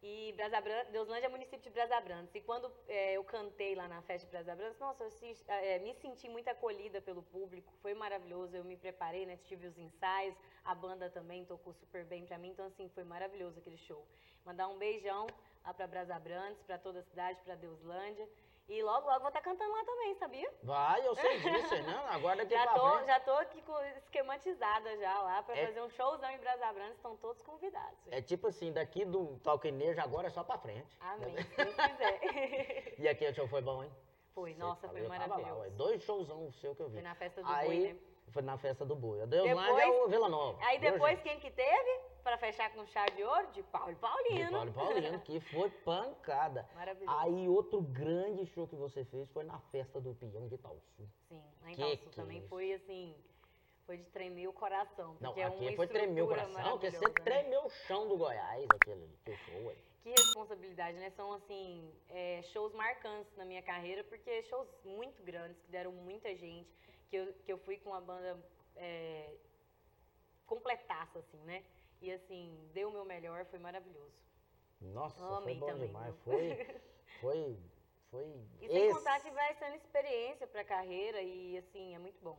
e 0.03 0.33
Brasa 0.37 0.61
Brantes, 0.61 0.93
Deuslândia 0.93 1.27
é 1.27 1.31
município 1.31 1.61
de 1.61 1.71
Brasa 1.71 2.01
Brantes. 2.01 2.35
E 2.35 2.41
quando 2.43 2.71
é, 2.89 3.15
eu 3.15 3.25
cantei 3.25 3.75
lá 3.75 3.89
na 3.89 4.03
festa 4.03 4.27
de 4.27 4.33
Brasa 4.33 4.55
Brantes, 4.55 4.79
nossa, 4.79 5.03
eu 5.05 5.11
se- 5.11 5.45
é, 5.49 5.79
me 5.79 5.95
senti 5.95 6.29
muito 6.29 6.49
acolhida 6.49 7.01
pelo 7.01 7.23
público. 7.23 7.73
Foi 7.81 7.95
maravilhoso. 7.95 8.55
Eu 8.55 8.65
me 8.65 8.77
preparei, 8.77 9.25
né? 9.25 9.39
Tive 9.45 9.67
os 9.67 9.79
ensaios. 9.79 10.37
A 10.63 10.75
banda 10.75 11.09
também 11.09 11.47
tocou 11.47 11.73
super 11.73 12.05
bem 12.05 12.27
pra 12.27 12.37
mim. 12.37 12.51
Então, 12.51 12.67
assim, 12.67 12.87
foi 12.91 13.03
maravilhoso 13.03 13.59
aquele 13.59 13.79
show. 13.79 14.07
Mandar 14.45 14.69
um 14.69 14.77
beijão 14.77 15.27
lá 15.65 15.73
pra 15.73 15.87
Brasa 15.87 16.19
Brantes, 16.19 16.63
pra 16.65 16.79
toda 16.79 16.99
a 17.01 17.03
cidade, 17.03 17.41
pra 17.45 17.55
Deuslândia. 17.55 18.29
E 18.67 18.83
logo, 18.83 19.07
logo 19.07 19.21
vou 19.21 19.29
estar 19.29 19.43
cantando 19.43 19.71
lá 19.73 19.85
também, 19.85 20.15
sabia? 20.15 20.51
Vai, 20.63 21.07
eu 21.07 21.15
sei 21.17 21.37
disso, 21.41 21.83
não, 21.83 22.07
agora 22.07 22.37
daqui 22.37 22.55
Já 22.55 22.67
tô, 22.73 22.91
frente. 22.93 23.07
já 23.07 23.21
tô 23.21 23.31
aqui 23.33 23.63
esquematizada 23.99 24.97
já 24.97 25.19
lá 25.21 25.43
pra 25.43 25.55
É- 25.57 25.67
fazer 25.67 25.83
um 25.83 25.91
showzão 25.91 26.31
em 26.31 26.39
Brasa 26.39 26.73
Brantes. 26.73 26.97
Estão 26.97 27.17
todos 27.17 27.43
convidados. 27.43 27.99
É 28.11 28.23
tipo 28.23 28.47
assim, 28.47 28.73
daqui 28.73 29.05
do 29.05 29.39
Talquinejo 29.41 30.01
agora 30.01 30.29
é 30.29 30.31
só 30.31 30.43
pra 30.43 30.57
frente. 30.59 30.97
Amém, 31.01 31.37
se 31.43 31.57
Deus 31.57 31.75
quiser. 31.77 32.95
E 32.99 33.09
aquele 33.09 33.35
show 33.35 33.47
foi 33.49 33.61
bom, 33.61 33.83
hein? 33.85 33.91
Foi, 34.35 34.55
nossa, 34.55 34.89
foi 34.89 35.03
lá, 35.03 35.09
maravilhoso. 35.09 35.61
ué, 35.61 35.71
dois 35.71 36.03
showzão 36.03 36.51
seu 36.53 36.75
que 36.75 36.81
eu 36.83 36.89
vi. 36.89 36.95
Foi 36.95 37.03
na 37.03 37.15
festa 37.15 37.43
do 37.43 37.49
Aí, 37.51 37.67
boi, 37.67 37.93
né? 37.93 37.99
foi 38.33 38.43
na 38.43 38.57
festa 38.59 38.85
do 38.87 38.97
boi. 38.97 39.21
A 39.23 39.27
Deuslândia 39.27 39.61
é 39.83 39.85
Depois- 39.87 40.05
o 40.05 40.09
Vila 40.09 40.29
Nova. 40.29 40.59
Aí 40.65 40.79
depois 40.79 41.19
gente? 41.19 41.23
quem 41.29 41.39
que 41.41 41.51
teve, 41.51 42.01
pra 42.25 42.39
fechar 42.39 42.73
com 42.73 42.85
chave 42.87 43.13
de 43.13 43.23
ouro? 43.23 43.47
De 43.53 43.63
Paulo 43.65 43.91
e 43.91 43.95
De 43.95 44.01
Paulino. 44.01 44.51
Paulo 44.51 44.73
Paulino, 44.73 45.21
que 45.21 45.39
foi 45.41 45.71
pancada. 45.85 46.69
Maravilhoso. 46.75 47.19
Aí 47.19 47.49
outro 47.49 47.83
grande 47.83 48.47
show 48.47 48.67
que 48.67 48.75
você 48.75 49.05
fez 49.05 49.31
foi 49.31 49.45
na 49.45 49.61
festa 49.71 50.01
do 50.01 50.15
Peão 50.15 50.49
de 50.49 50.55
Itaúsu. 50.57 50.83
Sim, 51.29 51.43
lá 51.63 51.71
em 51.71 51.75
Que 51.75 51.83
Calçu 51.83 52.11
que 52.11 52.21
é 52.21 52.23
também 52.23 52.39
isso? 52.39 52.49
foi 52.49 52.73
assim, 52.73 53.15
foi 53.87 53.99
de 53.99 54.05
tremer 54.05 54.49
o 54.49 54.53
coração. 54.53 55.17
Não, 55.21 55.31
porque 55.31 55.41
é 55.43 55.45
aqui 55.45 55.67
uma 55.69 55.77
foi 55.77 55.87
tremer 55.87 56.23
o 56.23 56.27
coração, 56.29 56.71
porque 56.73 56.91
você 56.91 57.05
né? 57.07 57.15
tremeu 57.23 57.67
o 57.67 57.71
chão 57.71 58.09
do 58.09 58.17
Goiás, 58.17 58.67
aquele, 58.75 59.09
aquele 59.21 59.37
show, 59.37 59.67
ué. 59.67 59.77
Que 60.03 60.11
responsabilidade, 60.11 60.99
né? 60.99 61.11
São, 61.11 61.33
assim, 61.33 61.91
é, 62.11 62.43
shows 62.45 62.75
marcantes 62.75 63.35
na 63.37 63.45
minha 63.45 63.63
carreira, 63.63 64.05
porque 64.05 64.43
shows 64.45 64.69
muito 64.85 65.23
grandes, 65.23 65.59
que 65.63 65.71
deram 65.71 65.93
muita 65.93 66.35
gente, 66.35 66.69
que 67.09 67.17
eu, 67.17 67.33
que 67.45 67.53
eu 67.53 67.59
fui 67.59 67.79
com 67.79 67.91
uma 67.91 68.03
banda 68.03 68.39
é, 68.77 69.35
completasse, 70.47 71.17
assim, 71.19 71.39
né? 71.45 71.65
E 72.05 72.13
assim, 72.13 72.55
deu 72.75 72.91
o 72.91 72.93
meu 72.93 73.03
melhor, 73.07 73.47
foi 73.47 73.59
maravilhoso. 73.59 74.13
Nossa, 74.79 75.25
Amei 75.39 75.55
foi 75.59 75.61
bom 75.61 75.67
também, 75.73 75.87
demais. 75.87 76.15
viu? 76.15 76.23
Foi, 76.23 76.81
foi, 77.23 77.59
foi. 78.11 78.47
E 78.61 78.69
sem 78.69 78.85
esse- 78.89 78.95
contar 78.99 79.21
que 79.21 79.31
vai 79.31 79.55
sendo 79.55 79.77
experiência 79.77 80.47
pra 80.47 80.63
carreira 80.63 81.23
e 81.23 81.57
assim, 81.57 81.95
é 81.95 81.99
muito 81.99 82.21
bom. 82.23 82.39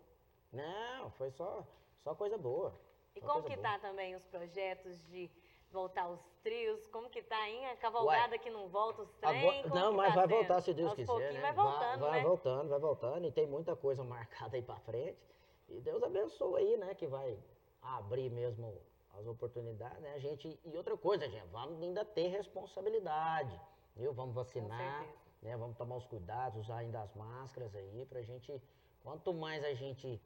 Não, 0.54 1.10
foi 1.12 1.32
só, 1.32 1.65
só 2.04 2.13
coisa 2.13 2.38
boa. 2.38 2.71
E 3.15 3.21
só 3.21 3.25
como 3.28 3.43
que 3.45 3.56
boa. 3.56 3.67
tá 3.67 3.80
também 3.80 4.15
os 4.15 4.23
projetos 4.28 5.04
de 5.08 5.32
voltar 5.71 6.04
aos 6.04 6.21
trios? 6.43 6.86
Como 6.89 7.10
que 7.10 7.23
tá, 7.23 7.49
hein? 7.49 7.65
A 7.71 7.75
cavalgada 7.78 8.38
que 8.38 8.51
não 8.51 8.67
volta 8.69 9.01
os 9.01 9.12
trem? 9.15 9.63
Não, 9.69 9.91
mas 9.93 10.10
tá 10.13 10.19
vai 10.21 10.28
sendo? 10.28 10.38
voltar 10.38 10.62
se 10.62 10.73
Deus 10.75 10.89
Aos 10.89 10.95
quiser. 10.95 11.34
né? 11.34 11.41
vai 11.41 11.54
voltando, 11.54 11.99
vai, 12.01 12.19
né? 12.19 12.23
voltando, 12.28 12.69
vai 12.69 12.80
voltando. 12.80 13.25
E 13.25 13.32
tem 13.32 13.47
muita 13.47 13.75
coisa 13.75 14.04
marcada 14.04 14.56
aí 14.58 14.62
pra 14.62 14.75
frente. 14.82 15.17
E 15.69 15.80
Deus 15.82 16.04
abençoe 16.04 16.62
aí, 16.62 16.78
né? 16.78 16.93
Que 16.93 17.08
vai 17.08 17.39
abrir 17.82 18.30
mesmo 18.30 18.80
as 19.19 19.28
oportunidades, 19.28 19.99
né? 20.01 20.13
A 20.13 20.19
gente. 20.19 20.60
E 20.63 20.78
outra 20.78 20.97
coisa, 20.97 21.28
gente, 21.30 21.47
vamos 21.47 21.82
ainda 21.82 22.04
ter 22.04 22.28
responsabilidade. 22.28 23.60
Viu? 23.95 24.13
Vamos 24.13 24.36
vacinar, 24.36 25.08
né? 25.41 25.56
Vamos 25.58 25.78
tomar 25.78 25.95
os 25.97 26.06
cuidados, 26.06 26.60
usar 26.60 26.78
ainda 26.78 27.01
as 27.01 27.13
máscaras 27.13 27.73
aí, 27.75 28.06
pra 28.06 28.21
gente. 28.21 28.62
Quanto 29.04 29.34
mais 29.34 29.63
a 29.63 29.73
gente 29.73 30.21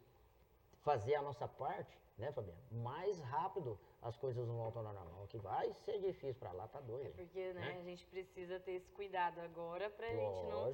fazer 0.81 1.15
a 1.15 1.21
nossa 1.21 1.47
parte, 1.47 1.97
né, 2.17 2.31
Fabiano? 2.31 2.59
Mais 2.71 3.19
rápido 3.19 3.77
as 4.01 4.15
coisas 4.15 4.47
não 4.47 4.55
voltam 4.55 4.85
ao 4.87 4.93
normal. 4.93 5.27
Que 5.27 5.37
vai 5.37 5.73
ser 5.73 5.99
difícil 5.99 6.39
pra 6.39 6.51
lá, 6.51 6.67
tá 6.67 6.79
doido. 6.79 7.07
É 7.07 7.09
porque, 7.09 7.53
né, 7.53 7.61
né? 7.61 7.77
a 7.79 7.83
gente 7.83 8.05
precisa 8.05 8.59
ter 8.59 8.71
esse 8.73 8.89
cuidado 8.91 9.39
agora 9.39 9.89
pra 9.89 10.07
gente 10.07 10.43
não 10.45 10.73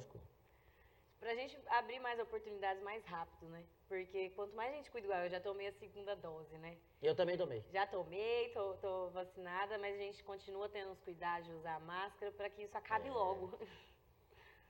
Lógico. 1.16 1.20
Pra 1.20 1.34
gente 1.34 1.58
abrir 1.68 1.98
mais 2.00 2.18
oportunidades 2.20 2.82
mais 2.82 3.04
rápido, 3.06 3.48
né? 3.48 3.64
Porque 3.88 4.30
quanto 4.30 4.54
mais 4.54 4.72
a 4.72 4.76
gente 4.76 4.90
cuida, 4.90 5.06
igual 5.06 5.20
eu 5.20 5.30
já 5.30 5.40
tomei 5.40 5.68
a 5.68 5.72
segunda 5.72 6.14
dose, 6.16 6.56
né? 6.58 6.76
Eu 7.02 7.14
também 7.14 7.36
tomei. 7.36 7.64
Já 7.70 7.86
tomei, 7.86 8.50
tô, 8.50 8.74
tô 8.74 9.08
vacinada, 9.10 9.78
mas 9.78 9.94
a 9.94 9.98
gente 9.98 10.22
continua 10.24 10.68
tendo 10.68 10.92
os 10.92 11.00
cuidados 11.00 11.46
de 11.46 11.52
usar 11.54 11.80
máscara 11.80 12.32
pra 12.32 12.50
que 12.50 12.62
isso 12.62 12.76
acabe 12.76 13.08
É. 13.08 13.10
logo. 13.12 13.58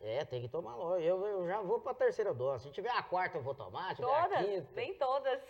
É, 0.01 0.25
tem 0.25 0.41
que 0.43 0.49
tomar 0.49 0.77
logo. 0.77 0.97
Eu, 0.97 1.25
eu 1.27 1.47
já 1.49 1.61
vou 1.63 1.81
pra 1.81 1.95
terceira 1.95 2.33
dose. 2.35 2.65
Se 2.65 2.71
tiver 2.71 2.91
a 2.91 3.03
quarta, 3.03 3.39
eu 3.39 3.43
vou 3.43 3.55
tomar. 3.55 3.97
Se 3.97 4.03
tiver 4.03 4.15
a 4.15 4.23
Todas, 4.29 4.47
quinta. 4.47 4.69
bem 4.75 4.95
todas. 4.95 5.41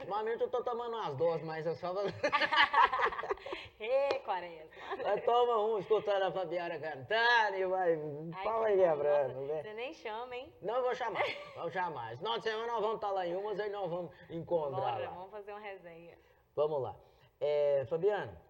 Ultimamente 0.00 0.42
eu 0.42 0.50
tô 0.50 0.62
tomando 0.62 0.94
umas 0.94 1.16
doses, 1.16 1.44
mas 1.46 1.66
eu 1.66 1.74
só 1.74 1.92
vou... 1.92 2.02
Ê, 3.80 4.18
quaresma. 4.20 4.70
Vai, 5.02 5.20
toma 5.22 5.58
um, 5.66 5.78
escutando 5.78 6.22
a 6.22 6.30
Fabiana 6.32 6.78
cantando 6.78 7.56
e 7.56 7.66
vai. 7.66 7.94
Ai, 8.32 8.44
pau 8.44 8.60
vai 8.60 8.76
quebrando, 8.76 9.40
né? 9.40 9.62
Você 9.62 9.74
nem 9.74 9.92
chama, 9.94 10.36
hein? 10.36 10.52
Não, 10.62 10.76
eu 10.76 10.82
vou 10.82 10.94
chamar. 10.94 11.22
Vou 11.56 11.70
chamar. 11.70 12.16
Final 12.16 12.38
de 12.38 12.44
semana 12.44 12.66
nós 12.72 12.80
vamos 12.80 12.96
estar 12.96 13.10
lá 13.10 13.26
em 13.26 13.34
umas, 13.36 13.58
aí 13.58 13.70
nós 13.70 13.90
vamos 13.90 14.10
encontrar 14.30 14.80
Bora, 14.80 15.04
lá. 15.04 15.10
vamos 15.10 15.30
fazer 15.30 15.50
uma 15.52 15.60
resenha. 15.60 16.16
Vamos 16.54 16.80
lá. 16.80 16.94
É, 17.40 17.84
Fabiana, 17.86 18.40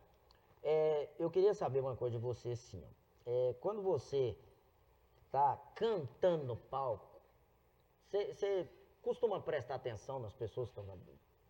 é, 0.63 1.09
eu 1.19 1.31
queria 1.31 1.55
saber 1.55 1.81
uma 1.81 1.97
coisa 1.97 2.17
de 2.17 2.23
você 2.23 2.55
ó. 2.75 2.89
É, 3.27 3.55
quando 3.61 3.83
você 3.83 4.37
tá 5.35 5.59
cantando 5.75 6.45
no 6.45 6.57
palco, 6.57 7.21
você 8.09 8.69
costuma 9.03 9.41
prestar 9.41 9.75
atenção 9.75 10.21
nas 10.21 10.33
pessoas 10.33 10.71
que 10.71 10.79
estão 10.79 10.97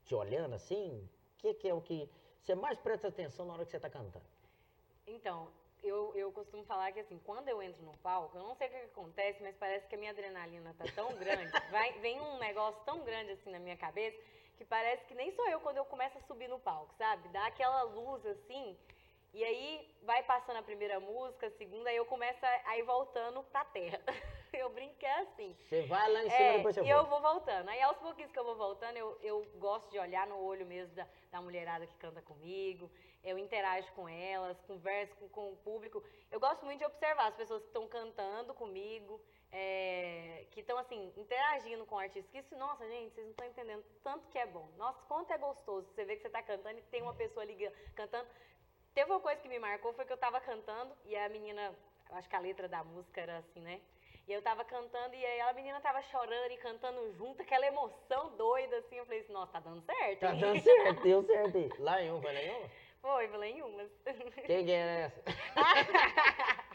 te 0.06 0.14
olhando 0.14 0.54
assim? 0.54 1.06
O 1.34 1.36
que, 1.36 1.52
que 1.52 1.68
é 1.68 1.74
o 1.74 1.82
que 1.82 2.08
você 2.42 2.54
mais 2.54 2.78
presta 2.78 3.08
atenção 3.08 3.44
na 3.44 3.52
hora 3.52 3.64
que 3.66 3.70
você 3.70 3.78
tá 3.78 3.90
cantando? 3.90 4.24
Então, 5.06 5.50
eu, 5.82 6.16
eu 6.16 6.32
costumo 6.32 6.64
falar 6.64 6.92
que 6.92 7.00
assim, 7.00 7.20
quando 7.26 7.50
eu 7.50 7.62
entro 7.62 7.82
no 7.82 7.94
palco, 7.98 8.38
eu 8.38 8.42
não 8.42 8.54
sei 8.54 8.68
o 8.68 8.70
que, 8.70 8.78
que 8.78 8.84
acontece, 8.86 9.42
mas 9.42 9.54
parece 9.56 9.86
que 9.86 9.96
a 9.96 9.98
minha 9.98 10.12
adrenalina 10.12 10.74
tá 10.78 10.86
tão 10.94 11.14
grande, 11.16 11.52
vai, 11.70 11.92
vem 12.00 12.18
um 12.18 12.38
negócio 12.38 12.80
tão 12.86 13.04
grande 13.04 13.32
assim 13.32 13.50
na 13.50 13.58
minha 13.58 13.76
cabeça, 13.76 14.18
que 14.56 14.64
parece 14.64 15.04
que 15.04 15.14
nem 15.14 15.30
sou 15.32 15.46
eu 15.50 15.60
quando 15.60 15.76
eu 15.76 15.84
começo 15.84 16.16
a 16.16 16.22
subir 16.22 16.48
no 16.48 16.58
palco, 16.58 16.94
sabe? 16.94 17.28
Dá 17.28 17.48
aquela 17.48 17.82
luz 17.82 18.24
assim, 18.24 18.78
e 19.34 19.44
aí 19.44 19.94
vai 20.02 20.22
passando 20.22 20.56
a 20.58 20.62
primeira 20.62 20.98
música, 21.00 21.46
a 21.48 21.50
segunda, 21.50 21.90
aí 21.90 21.96
eu 21.96 22.06
começo 22.06 22.38
a, 22.46 22.78
ir 22.78 22.82
voltando 22.84 23.42
pra 23.44 23.64
terra. 23.66 24.00
Eu 24.54 24.70
brinco 24.70 24.94
que 24.94 25.04
é 25.04 25.18
assim. 25.22 25.56
Você 25.68 25.82
vai 25.86 26.08
lá 26.12 26.20
em 26.22 26.30
cima 26.30 26.42
É, 26.44 26.56
depois 26.58 26.76
você 26.76 26.82
e 26.84 26.88
eu 26.88 26.98
volta. 27.04 27.10
vou 27.10 27.20
voltando. 27.32 27.68
Aí 27.70 27.82
aos 27.82 27.96
pouquinhos 27.98 28.30
que 28.30 28.38
eu 28.38 28.44
vou 28.44 28.54
voltando, 28.54 28.96
eu, 28.96 29.18
eu 29.20 29.44
gosto 29.56 29.90
de 29.90 29.98
olhar 29.98 30.28
no 30.28 30.38
olho 30.40 30.64
mesmo 30.64 30.94
da, 30.94 31.08
da 31.32 31.40
mulherada 31.42 31.84
que 31.88 31.96
canta 31.96 32.22
comigo. 32.22 32.88
Eu 33.24 33.36
interajo 33.36 33.90
com 33.94 34.08
elas, 34.08 34.56
converso 34.60 35.12
com, 35.16 35.28
com 35.28 35.50
o 35.50 35.56
público. 35.56 36.04
Eu 36.30 36.38
gosto 36.38 36.64
muito 36.64 36.78
de 36.78 36.84
observar 36.86 37.26
as 37.30 37.34
pessoas 37.34 37.62
que 37.62 37.66
estão 37.66 37.88
cantando 37.88 38.54
comigo, 38.54 39.20
é, 39.50 40.46
que 40.52 40.60
estão 40.60 40.78
assim, 40.78 41.12
interagindo 41.16 41.84
com 41.84 41.96
o 41.96 41.98
artista. 41.98 42.30
Que 42.30 42.38
isso, 42.38 42.54
nossa, 42.56 42.86
gente, 42.88 43.12
vocês 43.12 43.24
não 43.26 43.32
estão 43.32 43.46
entendendo 43.48 43.84
tanto 44.04 44.28
que 44.28 44.38
é 44.38 44.46
bom. 44.46 44.68
Nossa, 44.76 45.02
quanto 45.08 45.32
é 45.32 45.36
gostoso. 45.38 45.88
Você 45.92 46.04
vê 46.04 46.14
que 46.14 46.22
você 46.22 46.28
está 46.28 46.42
cantando 46.44 46.78
e 46.78 46.82
tem 46.82 47.02
uma 47.02 47.14
pessoa 47.14 47.42
ali 47.42 47.54
ga- 47.54 47.72
cantando. 47.96 48.28
Teve 48.94 49.10
uma 49.10 49.20
coisa 49.20 49.40
que 49.40 49.48
me 49.48 49.58
marcou, 49.58 49.92
foi 49.92 50.04
que 50.04 50.12
eu 50.12 50.16
tava 50.16 50.40
cantando 50.40 50.94
e 51.04 51.16
a 51.16 51.28
menina, 51.28 51.74
eu 52.10 52.16
acho 52.16 52.28
que 52.28 52.36
a 52.36 52.38
letra 52.38 52.68
da 52.68 52.84
música 52.84 53.20
era 53.20 53.38
assim, 53.38 53.60
né? 53.60 53.80
E 54.26 54.32
eu 54.32 54.40
tava 54.40 54.64
cantando 54.64 55.14
e 55.14 55.26
aí 55.26 55.40
a 55.40 55.52
menina 55.52 55.80
tava 55.80 56.00
chorando 56.02 56.52
e 56.52 56.56
cantando 56.56 57.12
junto, 57.12 57.42
aquela 57.42 57.66
emoção 57.66 58.36
doida, 58.36 58.76
assim. 58.78 58.96
Eu 58.96 59.04
falei 59.04 59.20
assim, 59.20 59.32
nossa, 59.32 59.52
tá 59.52 59.60
dando 59.60 59.82
certo. 59.82 60.20
Tá 60.20 60.32
dando 60.32 60.60
certo, 60.62 61.02
deu 61.02 61.22
certo. 61.26 61.82
Lá 61.82 62.00
em 62.00 62.10
um, 62.10 62.22
foi 62.22 62.32
lá 62.32 62.40
em 62.40 62.50
uma? 62.50 62.70
Foi, 63.02 63.28
falei 63.28 63.52
em 63.52 63.62
umas. 63.62 63.90
Quem 64.46 64.64
que 64.64 64.70
era 64.70 64.90
essa? 64.92 65.22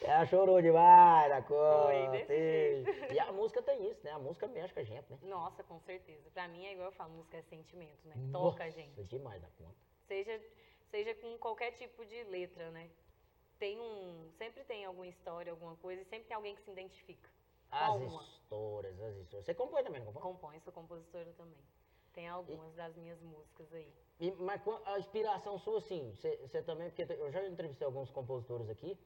Ela 0.00 0.26
chorou 0.26 0.60
demais 0.62 1.28
da 1.28 1.40
jeito. 1.40 3.12
E 3.12 3.20
a 3.20 3.30
música 3.30 3.62
tem 3.62 3.88
isso, 3.90 4.00
né? 4.02 4.10
A 4.12 4.18
música 4.18 4.48
mexe 4.48 4.72
com 4.72 4.80
a 4.80 4.84
gente, 4.84 5.08
né? 5.10 5.18
Nossa, 5.22 5.62
com 5.62 5.78
certeza. 5.80 6.30
Pra 6.30 6.48
mim 6.48 6.66
é 6.66 6.72
igual 6.72 6.88
eu 6.88 6.92
falo, 6.92 7.10
música 7.10 7.36
é 7.36 7.42
sentimento, 7.42 8.08
né? 8.08 8.14
Toca 8.32 8.64
a 8.64 8.66
Nossa, 8.66 8.70
gente. 8.70 9.04
demais 9.04 9.40
da 9.42 9.48
conta. 9.58 9.87
Seja, 10.08 10.40
seja 10.90 11.14
com 11.14 11.38
qualquer 11.38 11.72
tipo 11.72 12.04
de 12.04 12.24
letra, 12.24 12.70
né? 12.70 12.90
Tem 13.58 13.78
um. 13.78 14.30
Sempre 14.38 14.64
tem 14.64 14.84
alguma 14.84 15.06
história, 15.06 15.52
alguma 15.52 15.76
coisa, 15.76 16.00
e 16.02 16.04
sempre 16.06 16.26
tem 16.26 16.34
alguém 16.34 16.56
que 16.56 16.62
se 16.62 16.70
identifica. 16.70 17.28
As 17.70 17.90
Alguma. 17.90 18.22
histórias, 18.22 18.98
as 19.00 19.16
histórias. 19.16 19.44
Você 19.44 19.54
compõe 19.54 19.82
também, 19.82 20.00
não 20.00 20.06
compõe? 20.06 20.22
Compõe, 20.22 20.60
sou 20.60 20.72
compositora 20.72 21.30
também. 21.36 21.58
Tem 22.14 22.26
algumas 22.26 22.74
das 22.74 22.96
minhas 22.96 23.20
músicas 23.20 23.70
aí. 23.74 23.92
E, 24.18 24.30
mas 24.32 24.62
a 24.86 24.98
inspiração 24.98 25.58
sua, 25.58 25.78
assim, 25.78 26.10
você 26.14 26.62
também, 26.62 26.90
porque 26.90 27.12
eu 27.12 27.30
já 27.30 27.46
entrevistei 27.46 27.84
alguns 27.84 28.10
compositores 28.10 28.68
aqui, 28.70 28.98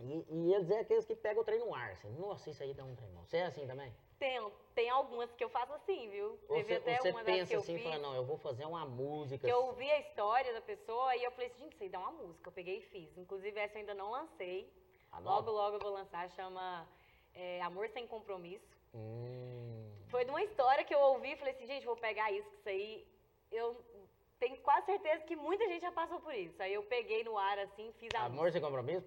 e, 0.00 0.24
e 0.28 0.54
eles 0.54 0.70
é 0.70 0.80
aqueles 0.80 1.04
que 1.04 1.14
pegam 1.14 1.42
o 1.42 1.44
trem 1.44 1.58
no 1.58 1.74
ar, 1.74 1.92
assim, 1.92 2.10
nossa, 2.12 2.50
isso 2.50 2.62
aí 2.62 2.72
dá 2.72 2.82
um 2.84 2.96
trem. 2.96 3.12
Você 3.16 3.36
é 3.36 3.44
assim 3.44 3.66
também? 3.66 3.94
Tem, 4.18 4.52
tem 4.74 4.88
algumas 4.88 5.30
que 5.34 5.44
eu 5.44 5.48
faço 5.50 5.72
assim, 5.74 6.08
viu? 6.08 6.38
Ou 6.48 6.56
Teve 6.56 6.64
você, 6.64 6.74
até 6.76 6.96
você 6.96 7.10
uma 7.10 7.20
que 7.20 7.26
pensa 7.26 7.54
eu 7.54 7.60
assim, 7.60 7.74
e 7.74 7.78
fiz. 7.78 7.84
fala, 7.84 7.98
não, 7.98 8.14
eu 8.14 8.24
vou 8.24 8.38
fazer 8.38 8.64
uma 8.64 8.86
música. 8.86 9.46
Que 9.46 9.52
eu 9.52 9.58
assim. 9.58 9.68
ouvi 9.68 9.90
a 9.90 10.00
história 10.00 10.52
da 10.54 10.60
pessoa 10.62 11.14
e 11.16 11.22
eu 11.24 11.30
falei 11.32 11.48
assim, 11.48 11.64
gente, 11.64 11.82
aí 11.82 11.88
dá 11.88 11.98
uma 11.98 12.12
música. 12.12 12.48
Eu 12.48 12.52
peguei 12.52 12.78
e 12.78 12.82
fiz. 12.82 13.16
Inclusive, 13.18 13.58
essa 13.60 13.74
eu 13.74 13.80
ainda 13.80 13.94
não 13.94 14.10
lancei. 14.10 14.72
Ah, 15.12 15.20
não? 15.20 15.32
Logo, 15.32 15.50
logo 15.50 15.76
eu 15.76 15.80
vou 15.80 15.92
lançar. 15.92 16.30
Chama 16.30 16.88
é, 17.34 17.60
Amor 17.62 17.88
Sem 17.90 18.06
Compromisso. 18.06 18.64
Hum, 18.94 19.90
Foi 20.08 20.24
de 20.24 20.30
uma 20.30 20.42
história 20.42 20.84
que 20.84 20.94
eu 20.94 21.00
ouvi 21.00 21.32
e 21.32 21.36
falei 21.36 21.52
assim, 21.52 21.66
gente, 21.66 21.84
vou 21.84 21.96
pegar 21.96 22.32
isso, 22.32 22.48
que 22.50 22.56
isso 22.56 22.68
aí. 22.68 23.06
Eu 23.52 23.76
tenho 24.38 24.56
quase 24.58 24.86
certeza 24.86 25.24
que 25.24 25.36
muita 25.36 25.66
gente 25.66 25.82
já 25.82 25.92
passou 25.92 26.20
por 26.20 26.34
isso. 26.34 26.60
Aí 26.62 26.72
eu 26.72 26.82
peguei 26.84 27.22
no 27.24 27.36
ar 27.36 27.58
assim, 27.58 27.92
fiz 27.98 28.08
a 28.14 28.24
amor 28.24 28.50
sem 28.50 28.60
compromisso? 28.60 29.06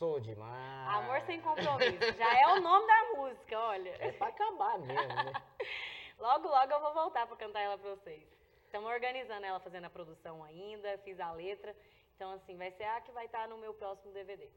Passou 0.00 0.18
demais. 0.18 0.88
Amor 0.88 1.20
Sem 1.26 1.42
Compromisso. 1.42 2.12
Já 2.16 2.40
é 2.40 2.46
o 2.54 2.60
nome 2.62 2.86
da 2.86 3.04
música, 3.18 3.58
olha. 3.58 3.90
É 3.98 4.10
pra 4.12 4.28
acabar 4.28 4.78
mesmo, 4.78 4.94
né? 4.96 5.32
Logo, 6.18 6.48
logo 6.48 6.72
eu 6.72 6.80
vou 6.80 6.92
voltar 6.94 7.26
pra 7.26 7.36
cantar 7.36 7.60
ela 7.60 7.76
pra 7.76 7.90
vocês. 7.90 8.22
Estamos 8.64 8.90
organizando 8.90 9.44
ela, 9.44 9.60
fazendo 9.60 9.84
a 9.86 9.90
produção 9.90 10.42
ainda, 10.44 10.96
fiz 10.98 11.18
a 11.20 11.32
letra. 11.32 11.74
Então, 12.16 12.32
assim, 12.32 12.56
vai 12.56 12.70
ser 12.72 12.84
a 12.84 13.00
que 13.02 13.12
vai 13.12 13.24
estar 13.26 13.46
no 13.48 13.56
meu 13.58 13.72
próximo 13.74 14.10
DVD. 14.12 14.48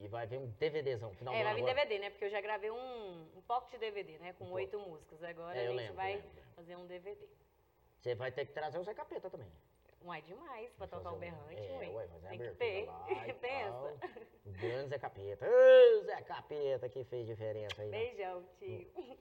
E 0.00 0.06
vai 0.08 0.26
vir 0.28 0.38
um 0.38 0.46
DVDzão, 0.58 1.12
final 1.14 1.34
é, 1.34 1.42
vai 1.42 1.54
vir 1.54 1.60
agora. 1.62 1.74
DVD, 1.74 1.98
né? 2.00 2.10
Porque 2.10 2.24
eu 2.26 2.30
já 2.30 2.40
gravei 2.40 2.70
um, 2.70 3.28
um 3.36 3.42
pocket 3.48 3.72
de 3.72 3.78
DVD, 3.78 4.18
né? 4.18 4.32
Com 4.34 4.44
Um 4.46 4.52
oito 4.52 4.78
músicas. 4.78 5.22
Agora 5.24 5.56
É, 5.56 5.62
a 5.62 5.66
gente 5.66 5.76
lembro, 5.76 5.94
vai 5.94 6.14
lembro. 6.16 6.30
fazer 6.54 6.76
um 6.76 6.86
DVD. 6.86 7.28
Você 8.00 8.14
vai 8.14 8.30
ter 8.32 8.46
que 8.46 8.52
trazer 8.52 8.78
o 8.78 8.84
Zé 8.84 8.94
Capeta 8.94 9.28
também. 9.30 9.50
Uai, 10.04 10.22
demais 10.22 10.70
pra 10.74 10.86
tocar 10.86 11.12
o 11.12 11.16
um- 11.16 11.18
berrante, 11.18 11.60
é, 11.60 11.76
ué. 11.78 11.88
ué, 11.90 12.06
fazer 12.08 12.26
a 12.26 12.30
Tem 12.30 12.38
que 12.38 12.50
ter. 12.52 12.86
lá 12.86 13.06
e 13.28 13.32
Pensa. 13.34 13.70
tal. 13.70 13.98
O 14.46 14.52
grande 14.52 14.88
Zé 14.88 14.98
Capeta. 14.98 15.46
Ô, 15.46 16.04
Zé 16.04 16.22
Capeta 16.22 16.88
que 16.88 17.04
fez 17.04 17.26
diferença 17.26 17.82
aí. 17.82 17.88
né? 17.90 17.98
Beijão, 17.98 18.44
tio. 18.58 19.18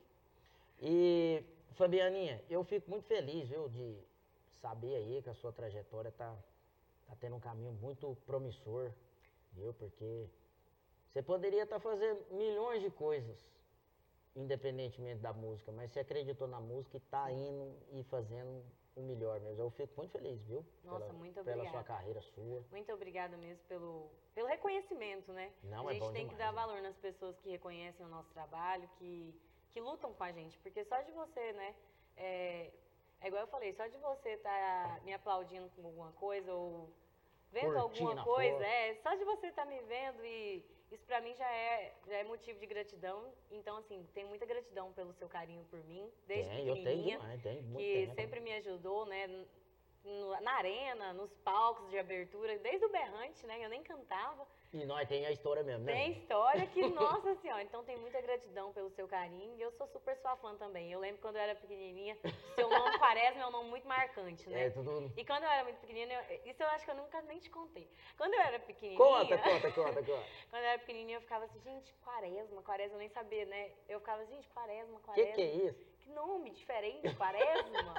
E, 0.79 1.43
Fabianinha, 1.73 2.41
eu 2.49 2.63
fico 2.63 2.89
muito 2.89 3.05
feliz, 3.07 3.49
viu, 3.49 3.67
de 3.69 3.97
saber 4.61 4.95
aí 4.95 5.21
que 5.21 5.29
a 5.29 5.33
sua 5.33 5.51
trajetória 5.51 6.11
tá, 6.11 6.35
tá 7.07 7.15
tendo 7.19 7.35
um 7.35 7.39
caminho 7.39 7.73
muito 7.73 8.15
promissor, 8.25 8.91
viu? 9.53 9.73
Porque 9.73 10.27
você 11.11 11.21
poderia 11.21 11.63
estar 11.63 11.79
fazendo 11.79 12.23
milhões 12.31 12.81
de 12.81 12.89
coisas, 12.91 13.35
independentemente 14.35 15.19
da 15.19 15.33
música, 15.33 15.71
mas 15.71 15.91
você 15.91 15.99
acreditou 15.99 16.47
na 16.47 16.59
música 16.59 16.97
e 16.97 16.99
tá 17.01 17.31
indo 17.31 17.75
e 17.91 18.03
fazendo 18.03 18.63
o 18.97 19.01
melhor 19.01 19.39
mesmo. 19.39 19.63
Eu 19.63 19.69
fico 19.71 19.93
muito 19.95 20.11
feliz, 20.11 20.41
viu? 20.43 20.65
Nossa, 20.83 21.05
pela, 21.05 21.13
muito 21.13 21.33
Pela 21.35 21.45
sua 21.45 21.53
obrigada. 21.53 21.83
carreira 21.83 22.21
sua. 22.21 22.65
Muito 22.71 22.91
obrigada 22.91 23.37
mesmo 23.37 23.63
pelo, 23.67 24.09
pelo 24.33 24.47
reconhecimento, 24.47 25.31
né? 25.31 25.53
Não, 25.63 25.87
a 25.87 25.91
é 25.91 25.93
gente 25.93 26.03
bom 26.03 26.13
tem 26.13 26.27
que 26.27 26.35
demais, 26.35 26.55
dar 26.55 26.61
né? 26.61 26.67
valor 26.67 26.81
nas 26.81 26.97
pessoas 26.97 27.37
que 27.39 27.49
reconhecem 27.49 28.05
o 28.05 28.09
nosso 28.09 28.29
trabalho, 28.33 28.89
que, 28.97 29.33
que 29.71 29.77
que 29.77 29.81
lutam 29.81 30.11
com 30.11 30.23
a 30.23 30.31
gente. 30.31 30.57
Porque 30.59 30.83
só 30.85 30.99
de 31.01 31.11
você, 31.11 31.53
né? 31.53 31.75
É, 32.15 32.71
é 33.21 33.27
igual 33.27 33.43
eu 33.43 33.47
falei, 33.47 33.73
só 33.73 33.85
de 33.85 33.97
você 33.97 34.29
estar 34.29 34.49
tá 34.49 35.01
me 35.03 35.13
aplaudindo 35.13 35.69
com 35.69 35.85
alguma 35.85 36.11
coisa 36.13 36.51
ou 36.51 36.89
vendo 37.51 37.73
Curtindo 37.73 38.09
alguma 38.09 38.23
coisa, 38.23 38.63
é, 38.65 38.95
só 38.95 39.13
de 39.15 39.23
você 39.23 39.47
estar 39.47 39.65
me 39.65 39.79
vendo 39.81 40.23
e 40.25 40.63
isso 40.91 41.05
pra 41.05 41.19
mim 41.21 41.35
já 41.35 41.49
é, 41.51 41.93
já 42.07 42.17
é 42.17 42.23
motivo 42.23 42.59
de 42.59 42.65
gratidão. 42.65 43.33
Então, 43.51 43.77
assim, 43.77 44.07
tenho 44.13 44.27
muita 44.27 44.45
gratidão 44.45 44.91
pelo 44.93 45.13
seu 45.13 45.27
carinho 45.27 45.65
por 45.65 45.83
mim, 45.83 46.09
desde 46.25 46.49
Tem, 46.49 46.59
eu 46.67 46.73
tenho 46.75 46.85
pequenininha 46.85 47.17
demais, 47.19 47.43
muito 47.65 47.77
que 47.77 47.93
tempo. 47.93 48.15
sempre 48.15 48.39
me 48.39 48.53
ajudou, 48.53 49.05
né? 49.05 49.45
No- 50.07 50.39
na 50.41 50.51
arena, 50.53 51.13
nos 51.13 51.31
palcos 51.37 51.89
de 51.89 51.97
abertura, 51.99 52.57
desde 52.59 52.85
o 52.85 52.89
berrante, 52.89 53.45
né? 53.45 53.63
Eu 53.63 53.69
nem 53.69 53.83
cantava. 53.83 54.47
E 54.73 54.85
nós 54.85 55.07
tem 55.07 55.25
a 55.25 55.31
história 55.31 55.63
mesmo, 55.63 55.85
né? 55.85 55.93
Tem 55.93 56.11
história 56.11 56.67
que, 56.67 56.81
nossa 57.25 57.35
senhora, 57.35 57.63
então 57.63 57.83
tem 57.85 57.97
muita 57.97 58.19
gratidão 58.21 58.73
pelo 58.73 58.89
seu 58.91 59.07
carinho. 59.07 59.55
E 59.55 59.61
eu 59.61 59.71
sou 59.71 59.87
super 59.87 60.15
sua 60.17 60.35
fã 60.37 60.55
também. 60.55 60.91
Eu 60.91 60.99
lembro 60.99 61.21
quando 61.21 61.37
eu 61.37 61.41
era 61.41 61.55
pequenininha, 61.55 62.17
seu 62.55 62.69
nome 62.69 62.97
Quaresma 62.99 63.43
é 63.43 63.47
um 63.47 63.51
nome 63.51 63.69
muito 63.69 63.87
marcante, 63.87 64.47
né? 64.49 64.65
É, 64.65 64.69
tudo... 64.69 65.11
E 65.15 65.23
quando 65.25 65.43
eu 65.43 65.49
era 65.49 65.63
muito 65.63 65.79
pequenininha, 65.79 66.25
eu- 66.29 66.41
isso 66.51 66.61
eu 66.61 66.67
acho 66.67 66.83
que 66.85 66.91
eu 66.91 66.95
nunca 66.95 67.21
nem 67.21 67.39
te 67.39 67.49
contei. 67.49 67.89
Quando 68.17 68.33
eu 68.33 68.41
era 68.41 68.59
pequenininha, 68.59 68.97
Conta, 68.97 69.37
conta, 69.37 69.71
conta, 69.71 70.03
conta. 70.03 70.03
quando 70.49 70.61
eu 70.63 70.69
era 70.69 70.79
pequenininha, 70.79 71.17
eu 71.17 71.21
ficava 71.21 71.45
assim, 71.45 71.59
gente, 71.61 71.93
Quaresma, 72.03 72.61
Quaresma, 72.61 72.95
eu 72.95 72.99
nem 72.99 73.09
sabia, 73.09 73.45
né? 73.45 73.71
Eu 73.87 73.99
ficava, 73.99 74.25
gente, 74.25 74.47
Quaresma, 74.49 74.95
O 74.95 74.99
que, 74.99 75.05
Quaresma. 75.05 75.33
que 75.35 75.41
é 75.41 75.45
isso? 75.65 75.87
Que 76.01 76.09
nome 76.11 76.49
diferente, 76.51 77.13
quaresma. 77.15 77.93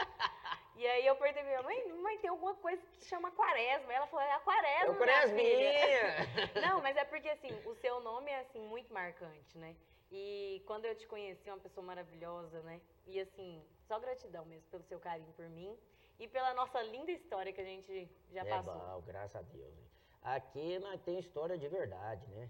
E 0.79 0.87
aí 0.87 1.07
eu 1.07 1.17
perguntei 1.17 1.43
pra 1.43 1.51
minha 1.51 1.62
mãe, 1.62 1.93
mãe, 1.93 2.19
tem 2.19 2.31
alguma 2.31 2.55
coisa 2.55 2.81
que 2.93 3.05
chama 3.05 3.31
quaresma. 3.33 3.93
Ela 3.93 4.07
falou, 4.07 4.25
é 4.25 4.33
a 4.33 4.41
quaresma, 4.41 4.95
Eu 4.95 4.95
minha 4.95 5.23
filha. 5.23 5.35
Cresminha! 5.35 6.62
Não, 6.67 6.81
mas 6.81 6.97
é 6.97 7.05
porque 7.05 7.29
assim, 7.29 7.51
o 7.67 7.75
seu 7.75 8.01
nome 8.01 8.31
é 8.31 8.41
assim, 8.41 8.61
muito 8.61 8.93
marcante, 8.93 9.59
né? 9.59 9.77
E 10.11 10.62
quando 10.67 10.85
eu 10.87 10.95
te 10.95 11.07
conheci, 11.07 11.51
uma 11.51 11.59
pessoa 11.59 11.85
maravilhosa, 11.85 12.61
né? 12.62 12.81
E 13.07 13.21
assim, 13.21 13.62
só 13.87 13.99
gratidão 13.99 14.45
mesmo 14.47 14.67
pelo 14.71 14.83
seu 14.85 14.99
carinho 14.99 15.33
por 15.33 15.49
mim 15.49 15.77
e 16.19 16.27
pela 16.29 16.55
nossa 16.55 16.81
linda 16.83 17.11
história 17.11 17.53
que 17.53 17.61
a 17.61 17.64
gente 17.64 18.09
já 18.31 18.43
é 18.43 18.49
passou. 18.49 18.75
bom, 18.75 19.03
graças 19.03 19.37
a 19.37 19.43
Deus. 19.43 19.77
hein? 19.79 19.88
Aqui 20.23 20.79
nós 20.79 21.01
tem 21.03 21.19
história 21.19 21.59
de 21.59 21.69
verdade, 21.69 22.27
né? 22.29 22.49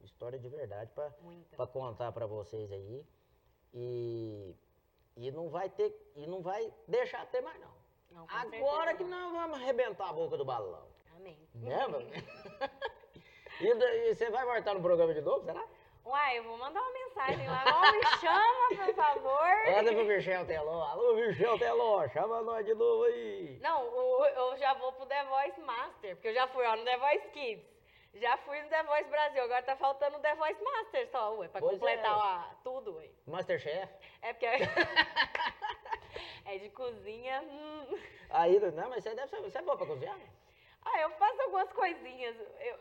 História 0.00 0.38
de 0.38 0.48
verdade 0.48 0.92
pra 0.92 1.66
contar 1.66 2.12
pra 2.12 2.26
vocês 2.26 2.70
aí. 2.70 3.04
E, 3.74 4.54
e 5.18 5.30
não 5.30 5.48
vai 5.48 5.68
ter, 5.68 5.92
e 6.14 6.26
não 6.26 6.40
vai 6.40 6.72
deixar 6.86 7.26
ter 7.26 7.40
mais 7.40 7.58
não. 7.60 7.76
Não, 8.10 8.24
Agora 8.24 8.48
certeza 8.50 8.94
que 8.94 9.04
não. 9.04 9.32
nós 9.32 9.32
vamos 9.32 9.58
arrebentar 9.60 10.08
a 10.08 10.12
boca 10.12 10.36
do 10.36 10.44
balão. 10.44 10.86
Amém. 11.16 11.38
Né, 11.54 11.76
e, 13.60 13.74
daí, 13.74 14.14
você 14.14 14.30
vai 14.30 14.44
voltar 14.44 14.74
no 14.74 14.80
programa 14.80 15.12
de 15.12 15.20
novo, 15.20 15.44
será? 15.44 15.62
Uai, 16.04 16.38
eu 16.38 16.44
vou 16.44 16.56
mandar 16.56 16.80
uma 16.80 16.92
mensagem 16.92 17.46
lá. 17.46 17.64
Ó, 17.66 17.92
me 17.92 18.02
chama, 18.18 18.86
por 18.86 18.94
favor. 18.94 19.48
Manda 19.76 19.92
pro 19.92 20.04
Michel 20.06 20.46
Teló. 20.46 20.82
Alô, 20.84 21.14
Michel 21.14 21.58
Teló, 21.58 22.08
chama 22.08 22.40
nós 22.42 22.64
de 22.64 22.72
novo 22.74 23.02
aí. 23.04 23.58
Não, 23.60 23.84
o- 23.94 24.24
eu 24.24 24.56
já 24.56 24.72
vou 24.74 24.92
pro 24.92 25.04
The 25.04 25.24
Voice 25.24 25.60
Master, 25.60 26.14
porque 26.16 26.28
eu 26.28 26.34
já 26.34 26.46
fui 26.48 26.64
ó, 26.64 26.76
no 26.76 26.84
The 26.84 26.96
Voice 26.96 27.28
Kids. 27.28 27.77
Já 28.20 28.36
fui 28.38 28.60
no 28.62 28.68
The 28.68 28.82
Voice 28.82 29.08
Brasil, 29.10 29.42
agora 29.42 29.62
tá 29.62 29.76
faltando 29.76 30.16
o 30.16 30.20
The 30.20 30.34
Voice 30.34 30.62
Master 30.62 31.08
só, 31.10 31.34
ué, 31.36 31.48
pra 31.48 31.60
Pois 31.60 31.72
completar 31.78 32.04
é. 32.04 32.20
a- 32.20 32.54
tudo, 32.64 32.96
ué. 32.96 33.08
Masterchef. 33.26 33.88
É 34.22 34.32
porque 34.32 34.46
é 36.46 36.58
de 36.58 36.70
cozinha. 36.70 37.40
hum. 37.42 37.98
Aí, 38.30 38.58
não, 38.72 38.88
mas 38.90 39.04
você 39.04 39.14
deve 39.14 39.28
ser, 39.28 39.40
você 39.40 39.58
é 39.58 39.62
boa 39.62 39.76
pra 39.76 39.86
cozinhar? 39.86 40.18
Ah, 40.84 41.00
eu 41.00 41.10
faço 41.10 41.40
algumas 41.42 41.72
coisinhas. 41.72 42.36
Eu- 42.60 42.78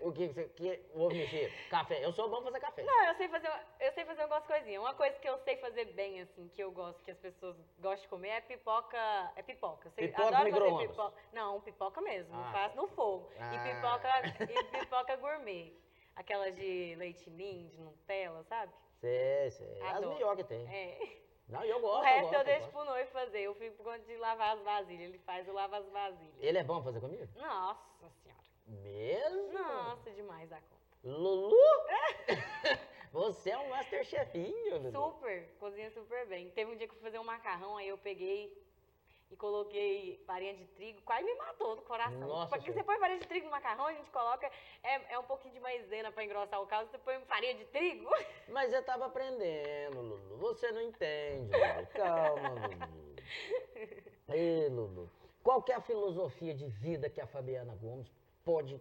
O 0.00 0.12
que 0.12 0.28
você, 0.28 0.44
que, 0.50 0.80
ovo 0.94 1.08
mexido? 1.14 1.52
Café. 1.70 2.04
Eu 2.04 2.12
sou 2.12 2.28
bom 2.28 2.42
fazer 2.42 2.60
café. 2.60 2.82
Não, 2.82 3.04
eu 3.06 3.14
sei 3.14 3.28
fazer, 3.28 3.50
eu 3.80 3.92
sei 3.92 4.04
fazer 4.04 4.22
algumas 4.22 4.44
coisinhas. 4.46 4.82
Uma 4.82 4.94
coisa 4.94 5.18
que 5.18 5.28
eu 5.28 5.38
sei 5.38 5.56
fazer 5.56 5.86
bem, 5.86 6.20
assim, 6.20 6.48
que 6.48 6.62
eu 6.62 6.70
gosto, 6.70 7.02
que 7.02 7.10
as 7.10 7.18
pessoas 7.18 7.56
gostam 7.78 8.02
de 8.02 8.08
comer, 8.08 8.28
é 8.28 8.40
pipoca. 8.42 8.98
É 9.36 9.42
pipoca. 9.42 9.88
Eu 9.88 9.92
sei- 9.92 10.08
Pipoca 10.08 10.36
adoro 10.38 10.70
fazer 10.70 10.88
pipoca. 10.88 11.16
Não, 11.32 11.60
pipoca 11.60 12.00
mesmo. 12.02 12.34
Ah, 12.34 12.50
faço 12.52 12.76
no 12.76 12.86
fogo. 12.88 13.30
Ah. 13.38 13.54
E 13.54 13.58
pipoca, 13.74 14.44
e 14.52 14.64
pipoca 14.80 15.16
gourmet. 15.16 15.72
Aquelas 16.14 16.54
de 16.54 16.94
leite 16.96 17.28
ninho, 17.30 17.68
de 17.68 17.78
Nutella, 17.80 18.42
sabe? 18.44 18.72
Sei, 19.00 19.50
sei. 19.50 19.80
As 19.82 20.00
melhores 20.00 20.42
que 20.42 20.48
tem. 20.48 20.66
É. 20.66 21.26
Não, 21.48 21.62
eu 21.64 21.76
O 21.76 21.80
gosto. 21.80 22.02
resto 22.02 22.20
gosto, 22.22 22.34
eu 22.34 22.44
deixo 22.44 22.68
pro 22.70 22.84
noivo 22.84 23.10
fazer. 23.12 23.40
Eu 23.42 23.54
fico 23.54 23.84
conta 23.84 23.98
de 24.00 24.16
lavar 24.16 24.56
as 24.56 24.62
vasilhas. 24.62 25.08
Ele 25.10 25.18
faz, 25.20 25.46
eu 25.46 25.54
lavo 25.54 25.74
as 25.76 25.88
vasilhas. 25.90 26.34
Ele 26.40 26.58
é 26.58 26.64
bom 26.64 26.82
fazer 26.82 27.00
comida? 27.00 27.28
Nossa 27.36 28.08
senhora. 28.22 28.25
Mesmo? 28.66 29.58
Nossa, 29.58 30.10
demais 30.10 30.52
a 30.52 30.56
conta. 30.56 30.76
Lulu? 31.04 31.56
Você 33.12 33.50
é 33.50 33.58
um 33.58 33.68
masterchefinho, 33.68 34.78
Lulu. 34.78 34.92
Super, 34.92 35.48
cozinha 35.58 35.90
super 35.90 36.26
bem. 36.26 36.50
Teve 36.50 36.72
um 36.72 36.76
dia 36.76 36.86
que 36.86 36.92
eu 36.92 36.98
fui 36.98 37.04
fazer 37.04 37.18
um 37.18 37.24
macarrão, 37.24 37.76
aí 37.76 37.88
eu 37.88 37.96
peguei 37.96 38.52
e 39.30 39.36
coloquei 39.36 40.22
farinha 40.26 40.54
de 40.54 40.64
trigo, 40.66 41.00
quase 41.02 41.24
me 41.24 41.34
matou 41.34 41.76
do 41.76 41.82
coração. 41.82 42.18
Nossa 42.20 42.48
Porque 42.48 42.72
você 42.72 42.82
põe 42.82 42.98
farinha 42.98 43.18
de 43.18 43.26
trigo 43.26 43.46
no 43.46 43.52
macarrão, 43.52 43.86
a 43.86 43.92
gente 43.92 44.10
coloca, 44.10 44.50
é, 44.82 45.14
é 45.14 45.18
um 45.18 45.24
pouquinho 45.24 45.54
de 45.54 45.60
maisena 45.60 46.12
pra 46.12 46.24
engrossar 46.24 46.60
o 46.60 46.66
caldo, 46.66 46.90
você 46.90 46.98
põe 46.98 47.18
farinha 47.20 47.54
de 47.54 47.64
trigo. 47.66 48.08
Mas 48.48 48.72
eu 48.72 48.82
tava 48.84 49.06
aprendendo, 49.06 50.00
Lulu. 50.00 50.36
Você 50.38 50.70
não 50.72 50.82
entende, 50.82 51.50
Lulu. 51.52 51.86
Calma, 51.94 52.48
Lulu. 52.50 53.16
Ei, 54.28 54.68
Lulu. 54.68 55.10
Qual 55.42 55.62
que 55.62 55.72
é 55.72 55.76
a 55.76 55.80
filosofia 55.80 56.54
de 56.54 56.66
vida 56.66 57.08
que 57.08 57.20
a 57.20 57.26
Fabiana 57.26 57.74
Gomes 57.76 58.12
pode 58.46 58.80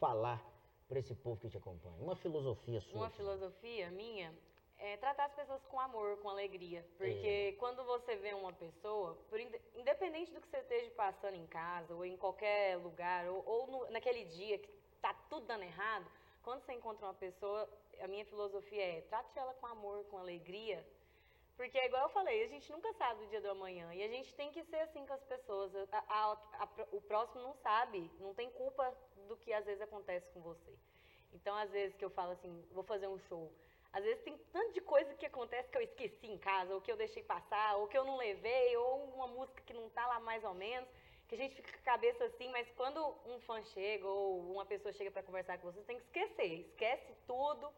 falar 0.00 0.42
pra 0.88 0.98
esse 0.98 1.14
povo 1.14 1.38
que 1.38 1.50
te 1.50 1.58
acompanha? 1.58 2.02
Uma 2.02 2.16
filosofia 2.16 2.80
sua. 2.80 2.96
Uma 3.02 3.10
filosofia 3.10 3.90
minha 3.90 4.34
é 4.78 4.96
tratar 4.96 5.26
as 5.26 5.34
pessoas 5.34 5.62
com 5.66 5.78
amor, 5.78 6.16
com 6.18 6.30
alegria. 6.30 6.82
Porque 6.96 7.54
quando 7.58 7.84
você 7.84 8.16
vê 8.16 8.32
uma 8.32 8.52
pessoa, 8.54 9.14
por 9.28 9.38
inde- 9.38 9.60
independente 9.74 10.32
do 10.32 10.40
que 10.40 10.48
você 10.48 10.58
esteja 10.58 10.90
passando 10.92 11.34
em 11.34 11.46
casa 11.46 11.94
ou 11.94 12.04
em 12.06 12.16
qualquer 12.16 12.78
lugar, 12.78 13.28
ou, 13.28 13.42
ou 13.46 13.66
no- 13.66 13.90
naquele 13.90 14.24
dia 14.24 14.58
que 14.58 14.68
tá 15.02 15.12
tudo 15.28 15.46
dando 15.46 15.62
errado, 15.64 16.06
quando 16.42 16.62
você 16.62 16.72
encontra 16.72 17.06
uma 17.06 17.14
pessoa, 17.14 17.68
a 18.00 18.08
minha 18.08 18.24
filosofia 18.24 18.82
é 18.82 19.00
trate 19.02 19.38
ela 19.38 19.52
com 19.54 19.66
amor, 19.66 20.04
com 20.04 20.16
alegria. 20.18 20.86
Porque, 21.56 21.78
igual 21.78 22.02
eu 22.02 22.08
falei, 22.10 22.44
a 22.44 22.48
gente 22.48 22.70
nunca 22.70 22.92
sabe 22.94 23.24
o 23.24 23.26
dia 23.28 23.40
do 23.40 23.50
amanhã. 23.50 23.92
E 23.94 24.02
a 24.02 24.08
gente 24.08 24.34
tem 24.34 24.50
que 24.52 24.62
ser 24.64 24.76
assim 24.80 25.06
com 25.06 25.14
as 25.14 25.24
pessoas. 25.24 25.74
A- 25.90 26.04
a- 26.08 26.38
a- 26.64 26.86
o 26.92 27.00
próximo 27.00 27.42
não 27.42 27.54
sabe, 27.54 28.10
não 28.20 28.34
tem 28.34 28.50
culpa 28.50 28.94
do 29.26 29.36
que 29.36 29.52
às 29.52 29.64
vezes 29.64 29.80
acontece 29.80 30.28
com 30.32 30.40
você. 30.40 30.72
Então, 31.32 31.56
às 31.56 31.70
vezes 31.70 31.96
que 31.96 32.04
eu 32.04 32.10
falo 32.10 32.32
assim, 32.32 32.62
vou 32.72 32.84
fazer 32.84 33.08
um 33.08 33.18
show. 33.20 33.50
Às 33.92 34.04
vezes 34.04 34.22
tem 34.22 34.36
tanto 34.52 34.72
de 34.74 34.80
coisa 34.82 35.14
que 35.14 35.24
acontece 35.24 35.70
que 35.70 35.78
eu 35.78 35.82
esqueci 35.82 36.26
em 36.26 36.36
casa, 36.38 36.74
ou 36.74 36.80
que 36.82 36.92
eu 36.92 36.96
deixei 36.96 37.22
passar, 37.22 37.76
ou 37.76 37.88
que 37.88 37.96
eu 37.96 38.04
não 38.04 38.16
levei, 38.16 38.76
ou 38.76 39.04
uma 39.14 39.26
música 39.26 39.62
que 39.62 39.72
não 39.72 39.88
tá 39.90 40.06
lá 40.06 40.20
mais 40.20 40.44
ou 40.44 40.52
menos, 40.52 40.88
que 41.26 41.34
a 41.34 41.38
gente 41.38 41.54
fica 41.54 41.72
com 41.72 41.78
a 41.78 41.82
cabeça 41.82 42.24
assim, 42.24 42.48
mas 42.50 42.70
quando 42.72 43.00
um 43.24 43.40
fã 43.40 43.62
chega 43.64 44.06
ou 44.06 44.52
uma 44.52 44.66
pessoa 44.66 44.92
chega 44.92 45.10
para 45.10 45.22
conversar 45.22 45.58
com 45.58 45.70
você, 45.70 45.80
você 45.80 45.86
tem 45.86 45.98
que 45.98 46.04
esquecer. 46.04 46.60
Esquece 46.68 47.14
tudo 47.26 47.72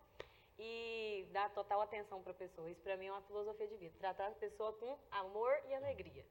e 0.59 1.29
dá 1.33 1.49
total 1.49 1.81
atenção 1.81 2.23
para 2.23 2.33
a 2.33 2.35
pessoa. 2.35 2.71
Isso 2.71 2.83
para 2.83 2.97
mim 2.97 3.07
é 3.07 3.12
uma 3.12 3.23
filosofia 3.23 3.66
de 3.68 3.77
vida. 3.77 3.94
Tratar 3.99 4.29
a 4.29 4.33
pessoa 4.33 4.73
com 4.73 4.99
amor 5.11 5.53
e 5.68 5.75
alegria. 5.75 6.27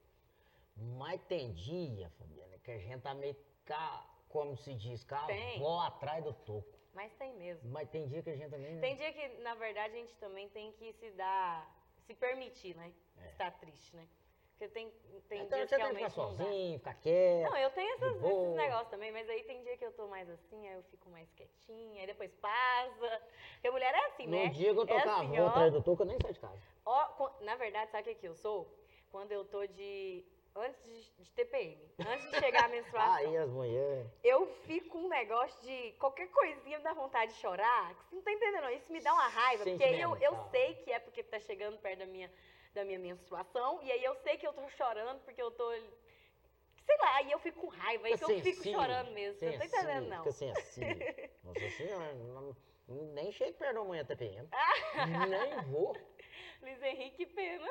Mas 0.76 1.20
tem 1.22 1.52
dia, 1.52 2.10
Fabiana, 2.18 2.58
que 2.58 2.70
a 2.70 2.78
gente 2.78 3.00
tá 3.00 3.14
meio, 3.14 3.36
ca... 3.64 4.06
como 4.28 4.56
se 4.56 4.74
diz, 4.74 5.02
com 5.02 5.14
a 5.14 5.26
Tem. 5.26 5.56
avó 5.56 5.80
atrás 5.80 6.22
do 6.22 6.32
toco. 6.32 6.78
Mas 6.94 7.12
tem 7.14 7.34
mesmo. 7.34 7.70
Mas 7.70 7.88
tem 7.88 8.06
dia 8.06 8.22
que 8.22 8.30
a 8.30 8.36
gente 8.36 8.50
também... 8.50 8.80
Tem 8.80 8.96
dia 8.96 9.12
que, 9.12 9.28
na 9.38 9.54
verdade, 9.54 9.94
a 9.94 9.98
gente 9.98 10.14
também 10.16 10.48
tem 10.50 10.72
que 10.72 10.92
se 10.92 11.10
dar, 11.12 11.68
se 12.06 12.14
permitir, 12.14 12.74
né? 12.76 12.92
É. 13.16 13.28
Estar 13.30 13.50
triste, 13.52 13.96
né? 13.96 14.06
Porque 14.58 14.68
tem, 14.74 14.92
tem 15.28 15.42
então 15.42 15.56
dias 15.58 15.68
você 15.70 15.76
que 15.76 15.82
ficar 15.82 15.84
realmente 15.84 16.02
dá. 16.02 16.10
sozinho, 16.10 16.78
ficar 16.80 16.94
quieto. 16.94 17.50
Não, 17.50 17.56
eu 17.58 17.70
tenho 17.70 17.94
essas- 17.94 18.16
esses 18.24 18.54
negócios 18.56 18.88
também, 18.88 19.12
mas 19.12 19.28
aí 19.30 19.44
tem 19.44 19.62
dia 19.62 19.76
que 19.76 19.84
eu 19.84 19.92
tô 19.92 20.08
mais 20.08 20.28
assim, 20.28 20.66
aí 20.68 20.74
eu 20.74 20.82
fico 20.84 21.08
mais 21.10 21.30
quietinha, 21.34 22.00
aí 22.00 22.06
depois 22.08 22.34
passa. 22.34 23.22
Porque 23.54 23.70
mulher 23.70 23.94
é 23.94 24.06
assim, 24.06 24.26
No 24.26 24.32
né? 24.36 24.48
dia 24.48 24.74
que 24.74 24.80
eu 24.80 24.86
tô 24.86 24.94
é 24.98 25.02
com 25.02 25.08
a 25.10 25.20
avó 25.20 25.46
atrás 25.46 25.72
do 25.72 25.80
toco, 25.82 26.02
eu 26.02 26.06
nem 26.06 26.18
saio 26.20 26.34
de 26.34 26.40
casa. 26.40 26.60
Ó, 26.84 27.30
na 27.42 27.54
verdade, 27.54 27.90
sabe 27.92 28.10
o 28.10 28.14
que, 28.14 28.20
que 28.20 28.26
eu 28.28 28.34
sou? 28.34 28.68
Quando 29.12 29.30
eu 29.32 29.44
tô 29.44 29.64
de. 29.66 30.24
Antes 30.56 30.82
de, 30.82 31.22
de 31.22 31.30
TPM, 31.34 31.78
antes 32.00 32.28
de 32.30 32.36
chegar 32.40 32.64
a 32.64 32.68
menstruação, 32.68 33.14
Aí 33.28 33.36
as 33.36 33.48
mulheres... 33.48 34.08
eu 34.24 34.44
fico 34.64 34.88
com 34.88 34.98
um 35.04 35.08
negócio 35.08 35.60
de 35.62 35.92
qualquer 36.00 36.26
coisinha 36.32 36.78
me 36.78 36.82
dá 36.82 36.92
vontade 36.94 37.32
de 37.32 37.38
chorar. 37.38 37.94
que 37.94 38.04
Você 38.06 38.16
não 38.16 38.22
tá 38.22 38.32
entendendo, 38.32 38.62
não. 38.62 38.70
Isso 38.70 38.90
me 38.92 39.00
dá 39.00 39.12
uma 39.12 39.28
raiva. 39.28 39.62
Porque 39.62 39.84
aí 39.84 40.00
eu, 40.00 40.16
eu 40.16 40.36
sei 40.50 40.74
que 40.76 40.90
é 40.90 40.98
porque 40.98 41.22
tá 41.22 41.38
chegando 41.38 41.78
perto 41.78 42.00
da 42.00 42.06
minha, 42.06 42.28
da 42.74 42.84
minha 42.84 42.98
menstruação. 42.98 43.80
E 43.82 43.90
aí 43.92 44.02
eu 44.04 44.14
sei 44.16 44.36
que 44.36 44.46
eu 44.46 44.52
tô 44.52 44.68
chorando 44.70 45.20
porque 45.24 45.40
eu 45.42 45.50
tô. 45.50 45.70
Sei 45.72 46.96
lá, 46.98 47.16
aí 47.16 47.30
eu 47.30 47.38
fico 47.38 47.60
com 47.60 47.68
raiva. 47.68 48.06
Aí 48.06 48.12
eu 48.12 48.18
fico 48.18 48.32
sensível, 48.32 48.80
chorando 48.80 49.10
mesmo. 49.12 49.38
Você 49.38 49.50
não 49.50 49.58
tá 49.58 49.64
entendendo, 49.66 49.84
sensível, 49.84 50.08
não. 50.08 50.18
Fica 50.24 50.32
sensível. 50.32 51.30
Nossa 51.44 51.70
senhora, 51.70 52.14
não- 52.14 52.56
nem 53.14 53.30
chego 53.32 53.58
perto 53.58 53.74
da 53.74 53.84
manhã 53.84 54.04
TPM. 54.04 54.48
nem 55.28 55.62
vou. 55.70 55.94
Luiz 56.62 56.82
Henrique, 56.82 57.16
que 57.18 57.26
pena. 57.26 57.66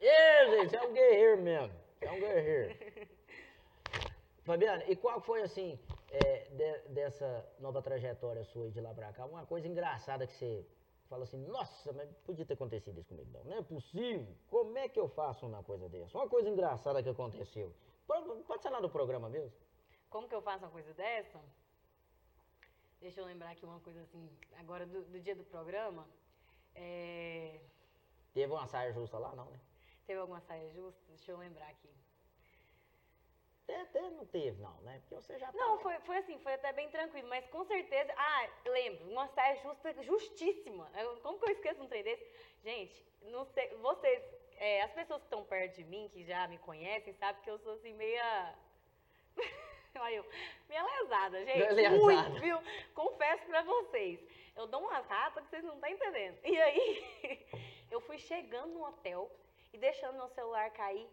Ê, 0.00 0.50
gente, 0.62 0.76
é 0.76 0.82
um 0.82 0.92
guerreiro 0.92 1.40
mesmo. 1.42 1.72
É 2.00 2.10
um 2.10 2.18
guerreiro. 2.20 2.76
Fabiana, 4.44 4.84
e 4.86 4.94
qual 4.94 5.20
foi, 5.20 5.42
assim, 5.42 5.78
é, 6.10 6.44
de- 6.50 6.88
dessa 6.94 7.48
nova 7.58 7.80
trajetória 7.82 8.44
sua 8.44 8.70
de 8.70 8.80
lá 8.80 8.92
pra 8.94 9.12
cá? 9.12 9.24
Uma 9.24 9.44
coisa 9.46 9.66
engraçada 9.66 10.26
que 10.26 10.34
você 10.34 10.64
fala 11.06 11.24
assim, 11.24 11.38
nossa, 11.46 11.92
mas 11.92 12.10
podia 12.24 12.44
ter 12.44 12.54
acontecido 12.54 12.98
isso 12.98 13.08
comigo. 13.08 13.30
Não, 13.32 13.44
não 13.44 13.56
é 13.56 13.62
possível. 13.62 14.36
Como 14.48 14.76
é 14.76 14.88
que 14.88 14.98
eu 14.98 15.08
faço 15.08 15.46
uma 15.46 15.62
coisa 15.62 15.88
dessa? 15.88 16.16
Uma 16.18 16.28
coisa 16.28 16.48
engraçada 16.48 17.02
que 17.02 17.08
aconteceu. 17.08 17.74
Pode, 18.06 18.42
pode 18.44 18.62
ser 18.62 18.70
lá 18.70 18.80
no 18.80 18.90
programa 18.90 19.28
mesmo? 19.28 19.52
Como 20.08 20.28
que 20.28 20.34
eu 20.34 20.42
faço 20.42 20.64
uma 20.64 20.70
coisa 20.70 20.92
dessa? 20.94 21.40
Deixa 23.00 23.20
eu 23.20 23.26
lembrar 23.26 23.50
aqui 23.50 23.64
uma 23.64 23.80
coisa 23.80 24.00
assim, 24.02 24.30
agora 24.58 24.86
do, 24.86 25.02
do 25.04 25.20
dia 25.20 25.34
do 25.34 25.44
programa. 25.44 26.06
É, 26.74 27.60
Teve 28.36 28.52
uma 28.52 28.66
saia 28.66 28.92
justa 28.92 29.18
lá, 29.18 29.34
não, 29.34 29.46
né? 29.46 29.58
Teve 30.06 30.20
alguma 30.20 30.40
saia 30.42 30.70
justa? 30.70 31.00
Deixa 31.08 31.32
eu 31.32 31.38
lembrar 31.38 31.68
aqui. 31.68 31.88
Até, 33.68 33.80
até 33.80 34.00
não 34.10 34.24
teve, 34.26 34.62
não, 34.62 34.80
né? 34.82 35.00
Porque 35.00 35.14
você 35.16 35.36
já 35.40 35.50
Não, 35.52 35.70
tava- 35.76 35.80
foi, 35.80 35.98
foi 36.00 36.16
assim, 36.18 36.38
foi 36.38 36.54
até 36.54 36.72
bem 36.72 36.88
tranquilo, 36.88 37.28
mas 37.28 37.44
com 37.48 37.64
certeza. 37.64 38.14
Ah, 38.16 38.48
lembro, 38.66 39.10
uma 39.10 39.26
saia 39.28 39.56
justa, 39.56 39.92
justíssima. 40.04 40.88
Eu- 40.96 41.16
Como 41.20 41.38
que 41.40 41.46
eu 41.46 41.52
esqueço 41.52 41.82
um 41.82 41.88
trem 41.88 42.04
desse? 42.04 42.24
Gente, 42.62 43.04
não 43.22 43.44
sei, 43.44 43.68
vocês, 43.78 44.22
é, 44.58 44.82
as 44.82 44.92
pessoas 44.92 45.20
que 45.20 45.26
estão 45.26 45.42
perto 45.44 45.74
de 45.74 45.84
mim, 45.84 46.08
que 46.12 46.22
já 46.24 46.46
me 46.46 46.58
conhecem, 46.58 47.12
sabem 47.14 47.42
que 47.42 47.50
eu 47.50 47.58
sou 47.58 47.72
assim, 47.72 47.92
meia. 47.94 48.54
Olha 49.98 50.14
eu, 50.14 50.26
meia 50.68 50.84
lesada, 51.00 51.44
gente. 51.44 51.72
Lesada. 51.72 51.96
Muito, 51.98 52.40
viu? 52.40 52.58
Confesso 52.94 53.46
pra 53.46 53.62
vocês. 53.62 54.20
Eu 54.54 54.66
dou 54.68 54.80
umas 54.80 55.04
ratas 55.06 55.42
que 55.44 55.50
vocês 55.50 55.64
não 55.64 55.74
estão 55.74 55.90
entendendo. 55.90 56.38
E 56.44 56.60
aí, 56.60 57.06
eu 57.90 58.00
fui 58.00 58.18
chegando 58.18 58.74
no 58.74 58.84
hotel 58.86 59.28
e 59.72 59.78
deixando 59.78 60.14
meu 60.16 60.28
celular 60.28 60.70
cair. 60.70 61.08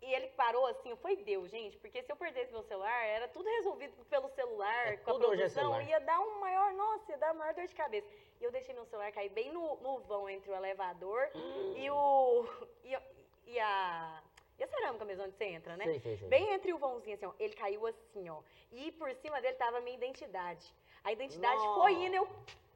E 0.00 0.14
ele 0.14 0.28
parou 0.28 0.64
assim, 0.66 0.94
foi 0.96 1.16
Deus, 1.16 1.50
gente, 1.50 1.76
porque 1.78 2.00
se 2.02 2.10
eu 2.12 2.16
perdesse 2.16 2.52
meu 2.52 2.62
celular, 2.62 3.04
era 3.04 3.26
tudo 3.28 3.48
resolvido 3.48 3.92
pelo 4.04 4.28
celular, 4.28 4.92
É, 4.92 4.96
com 4.96 5.10
a 5.10 5.14
é 5.14 5.18
produção, 5.18 5.48
celular. 5.48 5.82
ia 5.88 5.98
dar 6.00 6.20
um 6.20 6.38
maior, 6.38 6.72
nossa, 6.74 7.10
ia 7.10 7.18
dar 7.18 7.32
uma 7.32 7.40
maior 7.40 7.54
dor 7.54 7.66
de 7.66 7.74
cabeça. 7.74 8.06
E 8.40 8.44
eu 8.44 8.52
deixei 8.52 8.72
meu 8.74 8.84
celular 8.86 9.10
cair 9.10 9.28
bem 9.30 9.50
no, 9.52 9.76
no 9.78 9.98
vão 10.00 10.28
entre 10.30 10.50
o 10.50 10.54
elevador 10.54 11.28
e 11.74 11.90
o. 11.90 12.46
E, 12.84 12.94
a- 12.94 13.02
e 13.46 13.58
a. 13.58 14.22
E 14.56 14.64
a 14.64 14.66
cerâmica 14.68 15.04
mesmo 15.04 15.24
onde 15.24 15.36
você 15.36 15.44
entra, 15.44 15.76
né? 15.76 15.84
Sei, 15.84 16.00
sei, 16.00 16.16
sei. 16.16 16.28
Bem 16.28 16.52
entre 16.52 16.72
o 16.72 16.78
vãozinho, 16.78 17.14
assim, 17.14 17.26
ó. 17.26 17.32
Ele 17.38 17.54
caiu 17.54 17.86
assim, 17.86 18.28
ó. 18.28 18.40
E 18.72 18.90
por 18.92 19.12
cima 19.16 19.40
dele 19.40 19.54
tava 19.56 19.78
a 19.78 19.80
minha 19.80 19.96
identidade. 19.96 20.72
A 21.04 21.12
identidade 21.12 21.62
Nossa. 21.64 21.80
foi 21.80 21.92
indo, 21.92 22.16
eu 22.16 22.28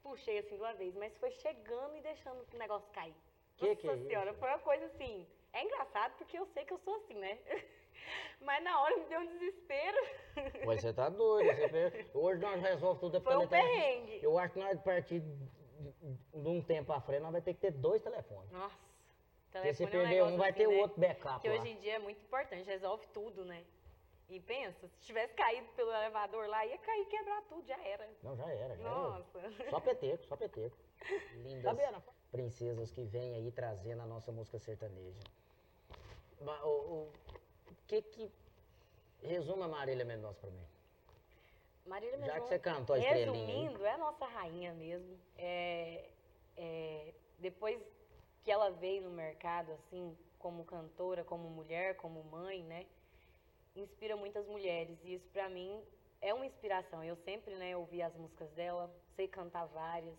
puxei 0.03 0.39
assim 0.39 0.55
de 0.57 0.63
uma 0.63 0.75
vez, 0.75 0.95
mas 0.97 1.17
foi 1.19 1.31
chegando 1.33 1.97
e 1.97 2.01
deixando 2.01 2.45
o 2.53 2.57
negócio 2.57 2.89
cair. 2.93 3.15
Que 3.57 3.67
Nossa 3.69 3.81
que 3.81 3.89
é 3.89 3.97
senhora, 3.97 4.31
isso? 4.31 4.39
foi 4.39 4.49
uma 4.49 4.59
coisa 4.61 4.85
assim. 4.87 5.27
É 5.53 5.63
engraçado 5.65 6.15
porque 6.17 6.39
eu 6.39 6.47
sei 6.47 6.65
que 6.65 6.73
eu 6.73 6.79
sou 6.79 6.95
assim, 6.97 7.15
né? 7.15 7.39
Mas 8.41 8.63
na 8.65 8.81
hora 8.81 8.97
me 8.97 9.05
deu 9.05 9.21
um 9.21 9.27
desespero. 9.27 9.97
Mas 10.67 10.81
você 10.81 10.93
tá 10.93 11.09
doido. 11.09 11.55
Você 11.55 11.69
vê- 11.69 12.07
Hoje 12.15 12.41
nós 12.41 12.61
resolvemos 12.61 13.01
tudo 13.01 13.21
Foi 13.21 13.37
um 13.37 13.47
perrengue. 13.47 14.21
Eu 14.23 14.39
acho 14.39 14.55
que 14.55 14.61
nós, 14.61 14.81
partir 14.81 15.21
de 15.21 16.49
um 16.49 16.61
tempo 16.63 16.93
à 16.93 17.01
frente, 17.01 17.21
nós 17.23 17.31
vamos 17.31 17.45
ter 17.45 17.55
que 17.55 17.61
ter 17.61 17.71
dois 17.71 18.03
telefones. 18.03 18.51
Nossa. 18.51 18.77
Porque 19.53 19.75
se 19.75 19.87
telefone 19.87 20.17
é 20.17 20.23
um 20.25 20.27
perder 20.27 20.35
um, 20.35 20.39
vai 20.39 20.51
assim, 20.51 20.59
ter 20.59 20.67
o 20.67 20.71
né? 20.71 20.77
outro 20.79 21.01
backup 21.01 21.41
Que 21.43 21.49
lá. 21.49 21.55
hoje 21.55 21.69
em 21.69 21.77
dia 21.79 21.95
é 21.95 21.99
muito 21.99 22.23
importante, 22.23 22.65
resolve 22.67 23.07
tudo, 23.09 23.45
né? 23.45 23.63
E 24.29 24.41
pensa, 24.41 24.89
se 24.89 24.99
tivesse 25.01 25.35
caído 25.35 25.69
pelo 25.77 25.93
elevador 25.93 26.49
lá, 26.49 26.65
ia 26.65 26.79
cair, 26.79 27.05
quebrar 27.07 27.43
tudo, 27.43 27.67
já 27.67 27.79
era. 27.85 28.09
Não, 28.23 28.35
já 28.35 28.49
era, 28.51 28.75
já 28.77 28.83
era. 28.83 28.91
Nossa. 28.91 29.41
Só 29.69 29.79
peteco, 29.79 30.25
só 30.25 30.37
peteco. 30.37 30.77
Lindas 31.37 31.77
princesas 32.33 32.91
que 32.91 33.05
vêm 33.05 33.35
aí 33.35 33.53
trazendo 33.53 34.03
a 34.03 34.07
nossa 34.07 34.33
música 34.33 34.59
sertaneja. 34.59 35.21
O, 36.65 36.69
o 36.69 37.13
que 37.87 38.03
que... 38.03 38.33
Resuma 39.23 39.67
a 39.67 39.69
Marília 39.69 40.05
Mendonça 40.05 40.41
pra 40.41 40.51
mim. 40.51 40.67
Marília 41.87 42.19
Já 42.19 42.25
que 42.25 42.31
Mendonça, 42.33 42.49
você 42.49 42.59
cantou 42.59 42.97
a 42.97 42.99
estrelinha. 42.99 43.47
Resumindo, 43.47 43.85
é 43.85 43.93
a 43.93 43.99
nossa 43.99 44.27
rainha 44.27 44.73
mesmo. 44.73 45.17
É, 45.37 46.09
é, 46.57 47.15
depois 47.39 47.81
que 48.43 48.51
ela 48.51 48.71
veio 48.71 49.03
no 49.03 49.11
mercado, 49.11 49.71
assim, 49.73 50.17
como 50.39 50.65
cantora, 50.65 51.23
como 51.23 51.49
mulher, 51.49 51.97
como 51.97 52.25
mãe, 52.25 52.65
né? 52.65 52.87
Inspira 53.77 54.17
muitas 54.17 54.47
mulheres. 54.47 54.99
E 55.05 55.15
isso 55.15 55.29
pra 55.33 55.49
mim 55.49 55.81
é 56.21 56.35
uma 56.35 56.47
inspiração. 56.47 57.05
Eu 57.05 57.15
sempre, 57.17 57.55
né, 57.55 57.77
ouvi 57.77 58.03
as 58.03 58.15
músicas 58.17 58.51
dela, 58.53 58.93
sei 59.15 59.29
cantar 59.29 59.67
várias. 59.67 60.17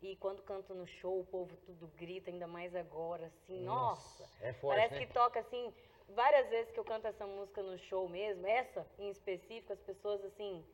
E 0.00 0.14
quando 0.16 0.42
canto 0.42 0.74
no 0.74 0.86
show, 0.86 1.18
o 1.20 1.24
povo 1.24 1.56
tudo 1.66 1.88
grita, 1.96 2.30
ainda 2.30 2.46
mais 2.46 2.74
agora, 2.76 3.26
assim, 3.26 3.64
nossa. 3.64 4.24
É 4.40 4.52
forte, 4.52 4.76
Parece 4.76 4.94
né? 4.94 5.06
que 5.06 5.12
toca 5.12 5.40
assim, 5.40 5.74
várias 6.08 6.48
vezes 6.48 6.70
que 6.70 6.78
eu 6.78 6.84
canto 6.84 7.06
essa 7.06 7.26
música 7.26 7.62
no 7.62 7.76
show 7.78 8.08
mesmo, 8.08 8.46
essa 8.46 8.86
em 8.98 9.10
específico, 9.10 9.72
as 9.72 9.80
pessoas 9.80 10.24
assim, 10.24 10.64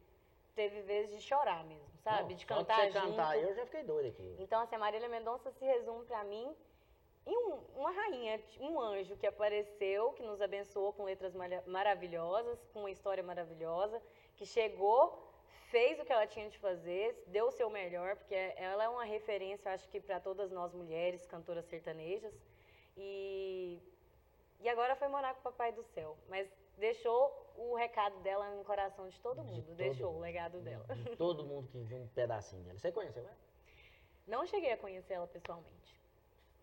teve 0.54 0.82
vezes 0.82 1.10
de 1.16 1.22
chorar 1.22 1.64
mesmo, 1.64 1.88
sabe? 2.02 2.30
Não, 2.30 2.36
de 2.36 2.46
só 2.46 2.54
cantar 2.54 2.86
de 2.86 2.92
você 2.92 2.98
junto. 3.00 3.10
cantar, 3.16 3.38
eu 3.38 3.54
já 3.54 3.64
fiquei 3.64 3.82
doido 3.82 4.08
aqui. 4.08 4.36
Então, 4.38 4.60
assim, 4.60 4.76
a 4.76 4.78
Marília 4.78 5.08
Mendonça 5.08 5.50
se 5.52 5.64
resume 5.64 6.04
pra 6.04 6.22
mim 6.24 6.54
em 7.26 7.34
um- 7.34 7.60
uma 7.76 7.90
rainha, 7.90 8.38
um 8.60 8.78
anjo 8.78 9.16
que 9.16 9.26
apareceu, 9.26 10.12
que 10.12 10.22
nos 10.22 10.42
abençoou 10.42 10.92
com 10.92 11.04
letras 11.04 11.32
maravilhosas, 11.66 12.62
com 12.74 12.80
uma 12.80 12.90
história 12.90 13.22
maravilhosa, 13.24 14.00
que 14.36 14.44
chegou, 14.44 15.18
fez 15.74 15.98
o 15.98 16.04
que 16.04 16.12
ela 16.12 16.24
tinha 16.34 16.48
de 16.48 16.56
fazer, 16.58 17.06
deu 17.26 17.46
o 17.46 17.50
seu 17.50 17.68
melhor, 17.68 18.14
porque 18.14 18.34
ela 18.68 18.84
é 18.84 18.88
uma 18.88 19.02
referência, 19.04 19.72
acho 19.72 19.88
que 19.88 20.00
para 20.00 20.20
todas 20.20 20.52
nós 20.52 20.72
mulheres, 20.72 21.26
cantoras 21.26 21.64
sertanejas. 21.66 22.32
E, 22.96 23.82
e 24.60 24.68
agora 24.68 24.94
foi 24.94 25.08
morar 25.08 25.34
com 25.34 25.40
o 25.40 25.42
Papai 25.42 25.72
do 25.72 25.82
Céu, 25.82 26.16
mas 26.28 26.48
deixou 26.78 27.18
o 27.56 27.74
recado 27.74 28.16
dela 28.20 28.48
no 28.54 28.64
coração 28.64 29.08
de 29.08 29.18
todo 29.20 29.42
De 29.42 29.48
mundo, 29.50 29.66
todo 29.66 29.76
deixou 29.76 30.06
mundo. 30.12 30.18
o 30.18 30.22
legado 30.22 30.60
dela. 30.60 30.84
De 30.94 31.16
todo 31.16 31.44
mundo 31.44 31.66
que 31.72 31.78
viu 31.82 31.98
um 31.98 32.06
pedacinho 32.08 32.62
dela. 32.62 32.78
Você 32.78 32.92
conheceu 32.92 33.24
ela? 33.24 33.36
Não 34.28 34.46
cheguei 34.46 34.70
a 34.70 34.76
conhecer 34.76 35.14
ela 35.14 35.26
pessoalmente. 35.26 36.00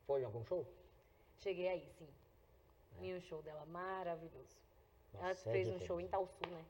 Foi 0.07 0.21
em 0.21 0.23
algum 0.25 0.43
show? 0.45 0.65
Cheguei 1.39 1.67
aí, 1.67 1.89
sim. 1.97 2.07
Em 3.01 3.13
um 3.17 3.19
show 3.21 3.41
dela 3.41 3.65
maravilhoso. 3.65 4.55
Nossa, 5.13 5.25
ela 5.25 5.31
é 5.31 5.35
fez 5.35 5.67
um 5.67 5.71
diferente. 5.71 5.87
show 5.87 5.99
em 5.99 6.07
Talsu, 6.07 6.39
né? 6.49 6.63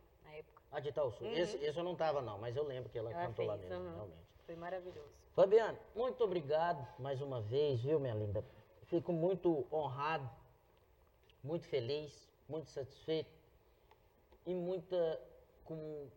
Época. 0.72 0.78
Ah, 0.78 0.80
de 0.80 0.92
Sul. 1.18 1.28
Uhum. 1.28 1.34
Esse, 1.34 1.58
esse 1.58 1.78
eu 1.78 1.84
não 1.84 1.96
tava, 1.96 2.22
não, 2.22 2.38
mas 2.38 2.56
eu 2.56 2.64
lembro 2.64 2.90
que 2.90 2.98
ela, 2.98 3.12
Ela 3.12 3.28
cantou 3.28 3.46
lá 3.46 3.58
fez, 3.58 3.70
mesmo, 3.70 3.86
aham. 3.86 3.96
realmente. 3.96 4.22
Foi 4.46 4.56
maravilhoso. 4.56 5.10
Fabiano, 5.34 5.78
muito 5.96 6.24
obrigado 6.24 6.86
mais 7.00 7.22
uma 7.22 7.42
vez, 7.42 7.82
viu, 7.82 8.00
minha 8.00 8.14
linda? 8.14 8.44
Fico 8.84 9.14
muito 9.14 9.66
honrado, 9.72 10.30
muito 11.44 11.66
feliz, 11.68 12.30
muito 12.50 12.70
satisfeito 12.70 13.32
e 14.46 14.54
muita 14.54 15.22
com 15.64 16.08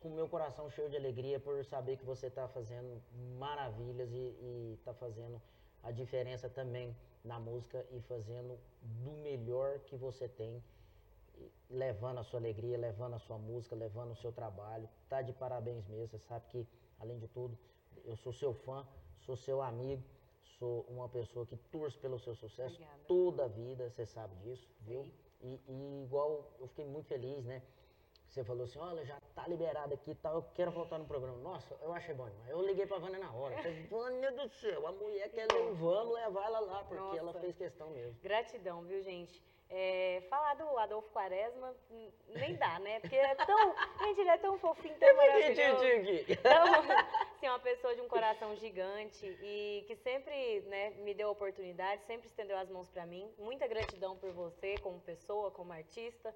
com 0.00 0.08
meu 0.08 0.26
coração 0.26 0.70
cheio 0.70 0.88
de 0.88 0.96
alegria 0.96 1.38
por 1.38 1.62
saber 1.66 1.98
que 1.98 2.04
você 2.04 2.28
está 2.28 2.48
fazendo 2.48 3.02
maravilhas 3.38 4.10
e 4.10 4.74
está 4.78 4.94
fazendo 4.94 5.40
a 5.82 5.90
diferença 5.90 6.48
também 6.48 6.96
na 7.22 7.38
música 7.38 7.84
e 7.92 8.00
fazendo 8.00 8.58
do 8.80 9.10
melhor 9.22 9.78
que 9.80 9.96
você 9.96 10.26
tem, 10.26 10.62
levando 11.68 12.18
a 12.18 12.24
sua 12.24 12.40
alegria, 12.40 12.76
levando 12.76 13.14
a 13.14 13.18
sua 13.18 13.38
música, 13.38 13.74
levando 13.76 14.12
o 14.12 14.16
seu 14.16 14.32
trabalho. 14.32 14.88
Tá 15.08 15.22
de 15.22 15.32
parabéns 15.32 15.86
mesmo, 15.88 16.08
você 16.08 16.18
sabe 16.18 16.46
que, 16.48 16.66
além 16.98 17.18
de 17.18 17.28
tudo, 17.28 17.56
eu 18.04 18.16
sou 18.16 18.32
seu 18.32 18.52
fã, 18.54 18.86
sou 19.20 19.36
seu 19.36 19.60
amigo, 19.62 20.02
sou 20.58 20.82
uma 20.88 21.08
pessoa 21.08 21.46
que 21.46 21.56
torce 21.56 21.96
pelo 21.98 22.18
seu 22.18 22.34
sucesso 22.34 22.74
Obrigada. 22.74 23.04
toda 23.06 23.44
a 23.44 23.48
vida, 23.48 23.88
você 23.90 24.04
sabe 24.04 24.34
disso, 24.36 24.68
viu? 24.80 25.10
E, 25.42 25.60
e 25.68 26.04
igual 26.04 26.52
eu 26.58 26.68
fiquei 26.68 26.84
muito 26.84 27.08
feliz, 27.08 27.44
né? 27.44 27.62
Você 28.28 28.44
falou 28.44 28.62
assim, 28.62 28.78
olha, 28.78 29.04
já 29.04 29.20
tá 29.34 29.48
liberado 29.48 29.92
aqui 29.92 30.12
e 30.12 30.14
tal, 30.14 30.36
eu 30.36 30.42
quero 30.54 30.70
voltar 30.70 30.98
no 30.98 31.04
programa. 31.04 31.36
Nossa, 31.38 31.76
eu 31.82 31.92
achei 31.92 32.14
bom 32.14 32.28
demais. 32.28 32.48
Eu 32.48 32.64
liguei 32.64 32.86
pra 32.86 32.98
Vânia 32.98 33.18
na 33.18 33.32
hora. 33.32 33.56
Falei, 33.56 33.86
Vânia 33.88 34.30
do 34.30 34.48
céu, 34.48 34.86
a 34.86 34.92
mulher 34.92 35.28
quer 35.30 35.48
vamos 35.74 36.14
levar 36.14 36.44
ela 36.46 36.60
lá, 36.60 36.84
porque 36.84 37.18
ela 37.18 37.32
Nossa. 37.32 37.40
fez 37.40 37.56
questão 37.56 37.90
mesmo. 37.90 38.16
Gratidão, 38.22 38.82
viu, 38.82 39.02
gente? 39.02 39.42
É, 39.72 40.24
falar 40.28 40.54
do 40.54 40.76
Adolfo 40.78 41.08
Quaresma 41.10 41.72
nem 42.26 42.56
dá, 42.56 42.80
né? 42.80 42.98
Porque 42.98 43.14
é 43.14 43.36
tão. 43.36 43.74
Gente, 44.00 44.20
ele 44.20 44.30
é 44.30 44.38
tão 44.38 44.58
fofinho, 44.58 44.96
tão 44.98 45.16
maravilhoso. 45.16 45.84
Então, 46.28 46.64
assim, 47.36 47.48
uma 47.48 47.58
pessoa 47.60 47.94
de 47.94 48.00
um 48.00 48.08
coração 48.08 48.56
gigante 48.56 49.24
e 49.40 49.84
que 49.86 49.94
sempre 49.94 50.60
né, 50.62 50.90
me 50.98 51.14
deu 51.14 51.30
oportunidade, 51.30 52.02
sempre 52.04 52.26
estendeu 52.26 52.58
as 52.58 52.68
mãos 52.68 52.88
pra 52.88 53.06
mim. 53.06 53.32
Muita 53.38 53.68
gratidão 53.68 54.16
por 54.16 54.32
você 54.32 54.76
como 54.78 54.98
pessoa, 55.00 55.52
como 55.52 55.72
artista. 55.72 56.34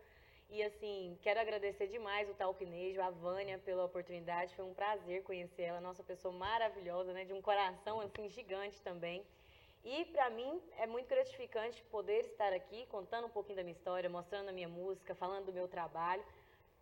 E 0.49 0.63
assim, 0.63 1.19
quero 1.21 1.41
agradecer 1.41 1.89
demais 1.89 2.31
o 2.31 2.35
Talquinejo, 2.35 3.03
a 3.03 3.11
Vânia 3.11 3.59
pela 3.59 3.85
oportunidade. 3.85 4.55
Foi 4.55 4.65
um 4.65 4.75
prazer 4.75 5.25
conhecer 5.25 5.63
ela, 5.63 5.81
nossa 5.81 6.05
pessoa 6.05 6.33
maravilhosa, 6.33 7.13
né? 7.13 7.25
De 7.25 7.33
um 7.33 7.43
coração 7.43 8.01
assim 8.01 8.29
gigante 8.29 8.81
também. 8.81 9.27
E 9.85 10.05
pra 10.07 10.31
mim 10.31 10.63
é 10.79 10.87
muito 10.87 11.07
gratificante 11.09 11.83
poder 11.85 12.21
estar 12.25 12.53
aqui 12.53 12.87
contando 12.87 13.27
um 13.27 13.31
pouquinho 13.31 13.57
da 13.57 13.63
minha 13.63 13.75
história, 13.75 14.09
mostrando 14.09 14.49
a 14.49 14.53
minha 14.53 14.69
música, 14.69 15.15
falando 15.15 15.47
do 15.47 15.53
meu 15.53 15.69
trabalho. 15.69 16.25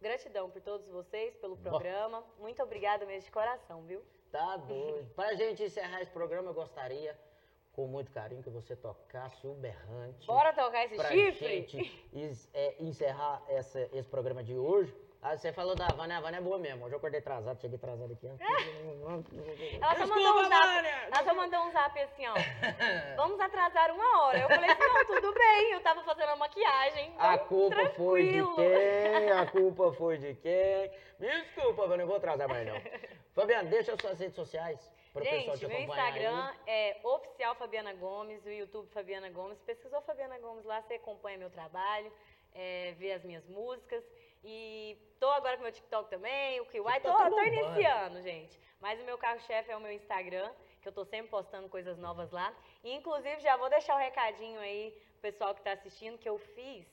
Gratidão 0.00 0.48
por 0.50 0.60
todos 0.62 0.86
vocês, 0.88 1.34
pelo 1.36 1.56
Bom. 1.56 1.62
programa. 1.70 2.24
Muito 2.38 2.62
obrigada 2.62 3.04
mesmo 3.04 3.24
de 3.24 3.30
coração, 3.32 3.82
viu? 3.82 4.02
Tá 4.30 4.56
doido. 4.56 5.12
Pra 5.14 5.34
gente 5.34 5.62
encerrar 5.64 6.00
esse 6.00 6.10
programa, 6.10 6.50
eu 6.50 6.54
gostaria, 6.54 7.18
com 7.72 7.86
muito 7.86 8.10
carinho, 8.12 8.42
que 8.42 8.50
você 8.50 8.76
tocasse 8.76 9.46
o 9.46 9.54
berrante. 9.54 10.26
Bora 10.26 10.52
tocar 10.52 10.84
esse 10.84 10.94
pra 10.96 11.08
chifre? 11.10 11.66
gente 11.66 12.48
é, 12.54 12.76
encerrar 12.82 13.42
essa- 13.48 13.88
esse 13.92 14.08
programa 14.08 14.42
de 14.44 14.56
hoje 14.56 14.94
Ah, 15.24 15.36
você 15.36 15.52
falou 15.52 15.76
da 15.76 15.86
Vânia, 15.86 16.16
a 16.16 16.20
Vânia 16.20 16.38
é 16.38 16.40
boa 16.40 16.58
mesmo. 16.58 16.84
Hoje 16.84 16.94
eu 16.94 16.98
acordei 16.98 17.20
atrasado, 17.20 17.60
cheguei 17.60 17.76
atrasado 17.76 18.12
aqui. 18.12 18.26
Ela 18.26 19.94
só, 19.94 20.06
mandou 20.08 20.40
um 20.40 20.48
zap, 20.48 20.86
ela 21.12 21.24
só 21.24 21.34
mandou 21.34 21.60
um 21.60 21.70
zap 21.70 22.00
assim, 22.00 22.26
ó. 22.26 22.34
Vamos 23.16 23.38
atrasar 23.38 23.92
uma 23.92 24.24
hora. 24.24 24.40
Eu 24.40 24.48
falei 24.48 24.68
assim, 24.68 24.82
não, 24.82 25.04
tudo 25.06 25.32
bem. 25.32 25.70
Eu 25.70 25.80
tava 25.80 26.02
fazendo 26.02 26.30
a 26.30 26.36
maquiagem. 26.36 27.14
A 27.18 27.38
culpa 27.38 27.88
foi 27.90 28.24
de 28.24 28.32
tranquilo. 28.32 28.56
quem? 28.56 29.30
A 29.30 29.46
culpa 29.52 29.92
foi 29.92 30.18
de 30.18 30.34
quem? 30.34 30.90
Me 31.20 31.28
desculpa, 31.42 31.82
Vânia, 31.86 31.94
eu 31.94 31.98
não 31.98 32.06
vou 32.08 32.16
atrasar 32.16 32.48
mais 32.48 32.66
não. 32.66 32.74
Fabiana, 33.32 33.70
deixa 33.70 33.96
suas 33.96 34.18
redes 34.18 34.34
sociais 34.34 34.90
para 35.12 35.22
o 35.22 35.24
pessoal 35.24 35.56
te 35.56 35.60
Gente, 35.60 35.72
meu 35.72 35.82
Instagram 35.82 36.46
aí. 36.46 36.56
é 36.66 37.00
oficial 37.04 37.54
Fabiana 37.54 37.94
Gomes, 37.94 38.44
o 38.44 38.50
YouTube 38.50 38.88
Fabiana 38.92 39.30
Gomes. 39.30 39.56
Pesquisou 39.60 40.02
Fabiana 40.02 40.36
Gomes 40.40 40.64
lá, 40.64 40.82
você 40.82 40.94
acompanha 40.94 41.38
meu 41.38 41.50
trabalho, 41.50 42.12
é, 42.54 42.92
vê 42.98 43.12
as 43.12 43.22
minhas 43.22 43.46
músicas. 43.46 44.02
E 44.44 44.96
tô 45.20 45.30
agora 45.30 45.56
com 45.56 45.62
meu 45.62 45.72
TikTok 45.72 46.10
também, 46.10 46.60
o 46.60 46.66
Kiwai. 46.66 47.00
Tô, 47.00 47.08
tá 47.08 47.30
tô 47.30 47.40
iniciando, 47.42 48.20
gente. 48.22 48.58
Mas 48.80 49.00
o 49.00 49.04
meu 49.04 49.16
carro-chefe 49.16 49.70
é 49.70 49.76
o 49.76 49.80
meu 49.80 49.92
Instagram, 49.92 50.52
que 50.80 50.88
eu 50.88 50.92
tô 50.92 51.04
sempre 51.04 51.30
postando 51.30 51.68
coisas 51.68 51.96
novas 51.98 52.30
lá. 52.32 52.52
E, 52.82 52.92
inclusive, 52.92 53.40
já 53.40 53.56
vou 53.56 53.70
deixar 53.70 53.94
o 53.94 53.98
recadinho 53.98 54.58
aí 54.58 54.90
pro 55.12 55.30
pessoal 55.30 55.54
que 55.54 55.62
tá 55.62 55.72
assistindo, 55.72 56.18
que 56.18 56.28
eu 56.28 56.38
fiz 56.38 56.84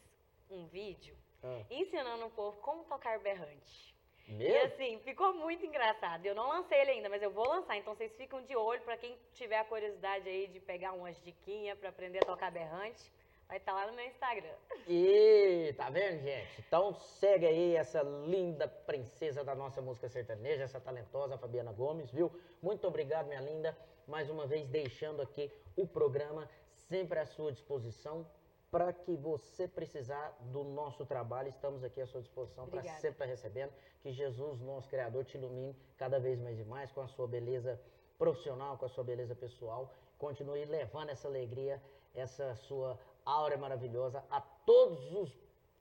um 0.49 0.67
vídeo 0.67 1.17
Ah, 1.43 1.61
ensinando 1.71 2.25
o 2.25 2.29
povo 2.29 2.57
como 2.61 2.83
tocar 2.83 3.17
berrante. 3.19 3.95
E 4.27 4.33
Mesmo? 4.33 4.65
assim, 4.67 4.99
ficou 4.99 5.33
muito 5.33 5.65
engraçado. 5.65 6.23
Eu 6.23 6.35
não 6.35 6.49
lancei 6.49 6.79
ele 6.81 6.91
ainda, 6.91 7.09
mas 7.09 7.23
eu 7.23 7.31
vou 7.31 7.47
lançar. 7.47 7.75
Então 7.77 7.95
vocês 7.95 8.15
ficam 8.15 8.43
de 8.43 8.55
olho 8.55 8.81
pra 8.81 8.95
quem 8.95 9.17
tiver 9.33 9.57
a 9.57 9.65
curiosidade 9.65 10.29
aí 10.29 10.47
de 10.47 10.59
pegar 10.59 10.93
umas 10.93 11.19
diquinhas 11.23 11.79
pra 11.79 11.89
aprender 11.89 12.19
a 12.19 12.27
tocar 12.27 12.51
berrante. 12.51 13.11
Vai 13.49 13.57
estar 13.57 13.73
lá 13.73 13.87
no 13.87 13.93
meu 13.93 14.05
Instagram. 14.05 14.53
E 14.87 15.73
tá 15.75 15.89
vendo, 15.89 16.21
gente? 16.21 16.61
Então 16.67 16.93
segue 16.93 17.47
aí 17.47 17.75
essa 17.75 18.03
linda 18.03 18.67
princesa 18.67 19.43
da 19.43 19.55
nossa 19.55 19.81
música 19.81 20.07
sertaneja, 20.07 20.65
essa 20.65 20.79
talentosa 20.79 21.35
Fabiana 21.35 21.71
Gomes, 21.71 22.11
viu? 22.11 22.31
Muito 22.61 22.87
obrigado, 22.87 23.25
minha 23.25 23.41
linda. 23.41 23.75
Mais 24.07 24.29
uma 24.29 24.45
vez 24.45 24.67
deixando 24.67 25.19
aqui 25.19 25.51
o 25.75 25.87
programa 25.87 26.47
sempre 26.87 27.17
à 27.17 27.25
sua 27.25 27.51
disposição. 27.51 28.23
Para 28.69 28.93
que 28.93 29.15
você 29.15 29.67
precisar 29.67 30.37
do 30.51 30.63
nosso 30.63 31.03
trabalho, 31.03 31.49
estamos 31.49 31.83
aqui 31.83 31.99
à 31.99 32.05
sua 32.05 32.21
disposição 32.21 32.67
para 32.67 32.83
sempre 32.83 33.09
estar 33.09 33.25
recebendo. 33.25 33.73
Que 33.99 34.11
Jesus, 34.11 34.61
nosso 34.61 34.87
Criador, 34.89 35.25
te 35.25 35.37
ilumine 35.39 35.75
cada 35.97 36.19
vez 36.19 36.39
mais 36.39 36.59
e 36.59 36.63
mais 36.63 36.91
com 36.91 37.01
a 37.01 37.07
sua 37.07 37.27
beleza 37.27 37.81
profissional, 38.15 38.77
com 38.77 38.85
a 38.85 38.89
sua 38.89 39.03
beleza 39.03 39.33
pessoal. 39.33 39.91
Continue 40.19 40.65
levando 40.65 41.09
essa 41.09 41.27
alegria, 41.27 41.81
essa 42.13 42.55
sua 42.55 42.99
aura 43.29 43.57
maravilhosa 43.57 44.23
a 44.29 44.41
todos 44.41 45.13
os 45.13 45.37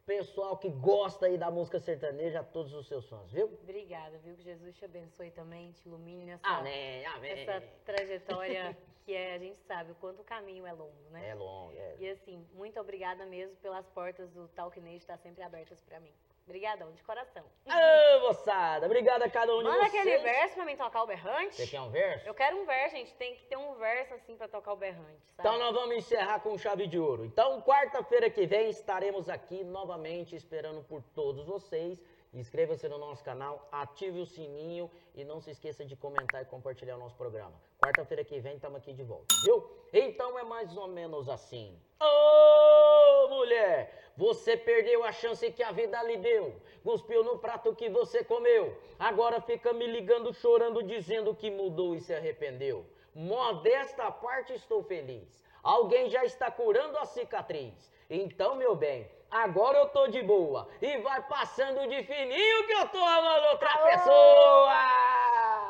pessoal 0.08 0.56
que 0.56 0.70
gosta 0.70 1.26
aí 1.26 1.36
da 1.36 1.50
música 1.50 1.78
sertaneja, 1.78 2.40
a 2.40 2.42
todos 2.42 2.72
os 2.72 2.88
seus 2.88 3.06
fãs, 3.06 3.30
viu? 3.30 3.46
Obrigada, 3.62 4.16
viu? 4.18 4.34
Que 4.36 4.42
Jesus 4.42 4.74
te 4.74 4.84
abençoe 4.86 5.30
também, 5.30 5.70
te 5.72 5.86
ilumine 5.86 6.24
nessa, 6.24 6.48
Amém, 6.48 7.04
amém. 7.04 7.34
nessa 7.34 7.60
trajetória 7.84 8.74
que 9.04 9.14
é, 9.14 9.34
a 9.34 9.38
gente 9.38 9.58
sabe 9.66 9.92
o 9.92 9.94
quanto 9.96 10.22
o 10.22 10.24
caminho 10.24 10.66
é 10.66 10.72
longo, 10.72 11.10
né? 11.10 11.28
É 11.28 11.34
longo, 11.34 11.72
é. 11.76 11.96
E 11.98 12.08
assim, 12.08 12.42
muito 12.54 12.80
obrigada 12.80 13.26
mesmo 13.26 13.54
pelas 13.56 13.86
portas 13.88 14.30
do 14.30 14.48
Talk 14.48 14.80
Nation 14.80 14.96
estar 14.96 15.18
sempre 15.18 15.42
abertas 15.42 15.78
pra 15.82 16.00
mim. 16.00 16.12
Obrigadão, 16.48 16.90
de 16.92 17.02
coração. 17.02 17.44
Ô, 17.66 18.20
moçada, 18.20 18.86
obrigado 18.86 19.22
a 19.22 19.28
cada 19.28 19.54
um 19.54 19.58
de 19.58 19.64
Manda 19.64 19.80
vocês. 19.80 19.94
aquele 20.00 20.18
verso 20.22 20.54
pra 20.54 20.64
mim 20.64 20.76
tocar 20.78 21.02
o 21.02 21.06
berrante. 21.06 21.56
Você 21.56 21.66
quer 21.66 21.82
um 21.82 21.90
verso? 21.90 22.26
Eu 22.26 22.32
quero 22.32 22.56
um 22.56 22.64
verso, 22.64 22.96
gente. 22.96 23.14
Tem 23.16 23.34
que 23.34 23.44
ter 23.44 23.58
um 23.58 23.74
verso 23.74 24.14
assim 24.14 24.34
pra 24.34 24.48
tocar 24.48 24.72
o 24.72 24.76
berrante, 24.76 25.20
sabe? 25.36 25.40
Então 25.46 25.58
nós 25.58 25.74
vamos 25.74 25.94
encerrar 25.96 26.40
com 26.40 26.56
chave 26.56 26.86
de 26.86 26.98
ouro. 26.98 27.26
Então, 27.26 27.60
quarta-feira 27.60 28.30
que 28.30 28.46
vem 28.46 28.70
estaremos 28.70 29.28
aqui 29.28 29.62
novamente 29.62 30.34
esperando 30.34 30.82
por 30.84 31.02
todos 31.14 31.44
vocês. 31.44 32.02
Inscreva-se 32.32 32.88
no 32.88 32.96
nosso 32.96 33.22
canal, 33.22 33.68
ative 33.70 34.18
o 34.20 34.26
sininho 34.26 34.90
e 35.14 35.24
não 35.24 35.42
se 35.42 35.50
esqueça 35.50 35.84
de 35.84 35.96
comentar 35.96 36.40
e 36.40 36.46
compartilhar 36.46 36.96
o 36.96 36.98
nosso 36.98 37.14
programa. 37.16 37.60
Quarta-feira 37.78 38.24
que 38.24 38.40
vem 38.40 38.54
estamos 38.54 38.78
aqui 38.78 38.94
de 38.94 39.02
volta, 39.02 39.34
viu? 39.44 39.70
Então 39.92 40.38
é 40.38 40.44
mais 40.44 40.74
ou 40.78 40.88
menos 40.88 41.28
assim. 41.28 41.78
Ô, 42.00 42.97
mulher, 43.28 44.10
você 44.16 44.56
perdeu 44.56 45.04
a 45.04 45.12
chance 45.12 45.50
que 45.52 45.62
a 45.62 45.70
vida 45.70 46.02
lhe 46.02 46.16
deu. 46.16 46.60
Cuspiu 46.82 47.22
no 47.22 47.38
prato 47.38 47.74
que 47.74 47.88
você 47.88 48.24
comeu. 48.24 48.76
Agora 48.98 49.40
fica 49.40 49.72
me 49.72 49.86
ligando, 49.86 50.34
chorando, 50.34 50.82
dizendo 50.82 51.34
que 51.34 51.50
mudou 51.50 51.94
e 51.94 52.00
se 52.00 52.12
arrependeu. 52.12 52.84
Modesta 53.14 54.10
parte 54.10 54.52
estou 54.54 54.82
feliz. 54.82 55.44
Alguém 55.62 56.08
já 56.08 56.24
está 56.24 56.50
curando 56.50 56.98
a 56.98 57.04
cicatriz. 57.04 57.92
Então, 58.10 58.56
meu 58.56 58.74
bem, 58.74 59.10
agora 59.30 59.78
eu 59.78 59.88
tô 59.90 60.08
de 60.08 60.22
boa. 60.22 60.68
E 60.80 60.98
vai 60.98 61.22
passando 61.28 61.86
de 61.88 62.02
fininho 62.02 62.66
que 62.66 62.72
eu 62.72 62.88
tô 62.88 62.98
amando 62.98 63.46
outra 63.48 63.70
Alô! 63.70 63.84
pessoa! 63.86 65.66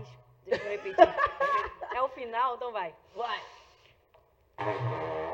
Ixi, 0.00 0.18
deixa 0.44 0.64
eu 0.64 0.70
repetir. 0.70 1.14
É 1.94 2.02
o 2.02 2.08
final, 2.08 2.56
então 2.56 2.72
vai. 2.72 2.94
Vai! 3.14 3.40
Thank 4.58 4.80
you. 4.80 5.25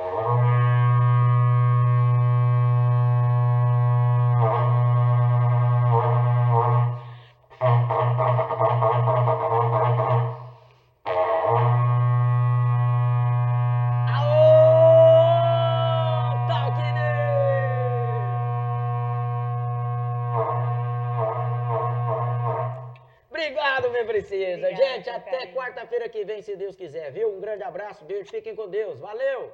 Princesa. 24.05 24.67
Obrigada, 24.67 24.95
Gente, 24.95 25.11
até 25.11 25.47
quarta-feira 25.49 26.09
que 26.09 26.25
vem, 26.25 26.43
se 26.43 26.57
Deus 26.57 26.77
quiser, 26.77 27.11
viu? 27.11 27.35
Um 27.35 27.41
grande 27.41 27.63
abraço, 27.63 28.05
beijo, 28.05 28.31
fiquem 28.31 28.55
com 28.55 28.69
Deus. 28.69 28.99
Valeu! 28.99 29.53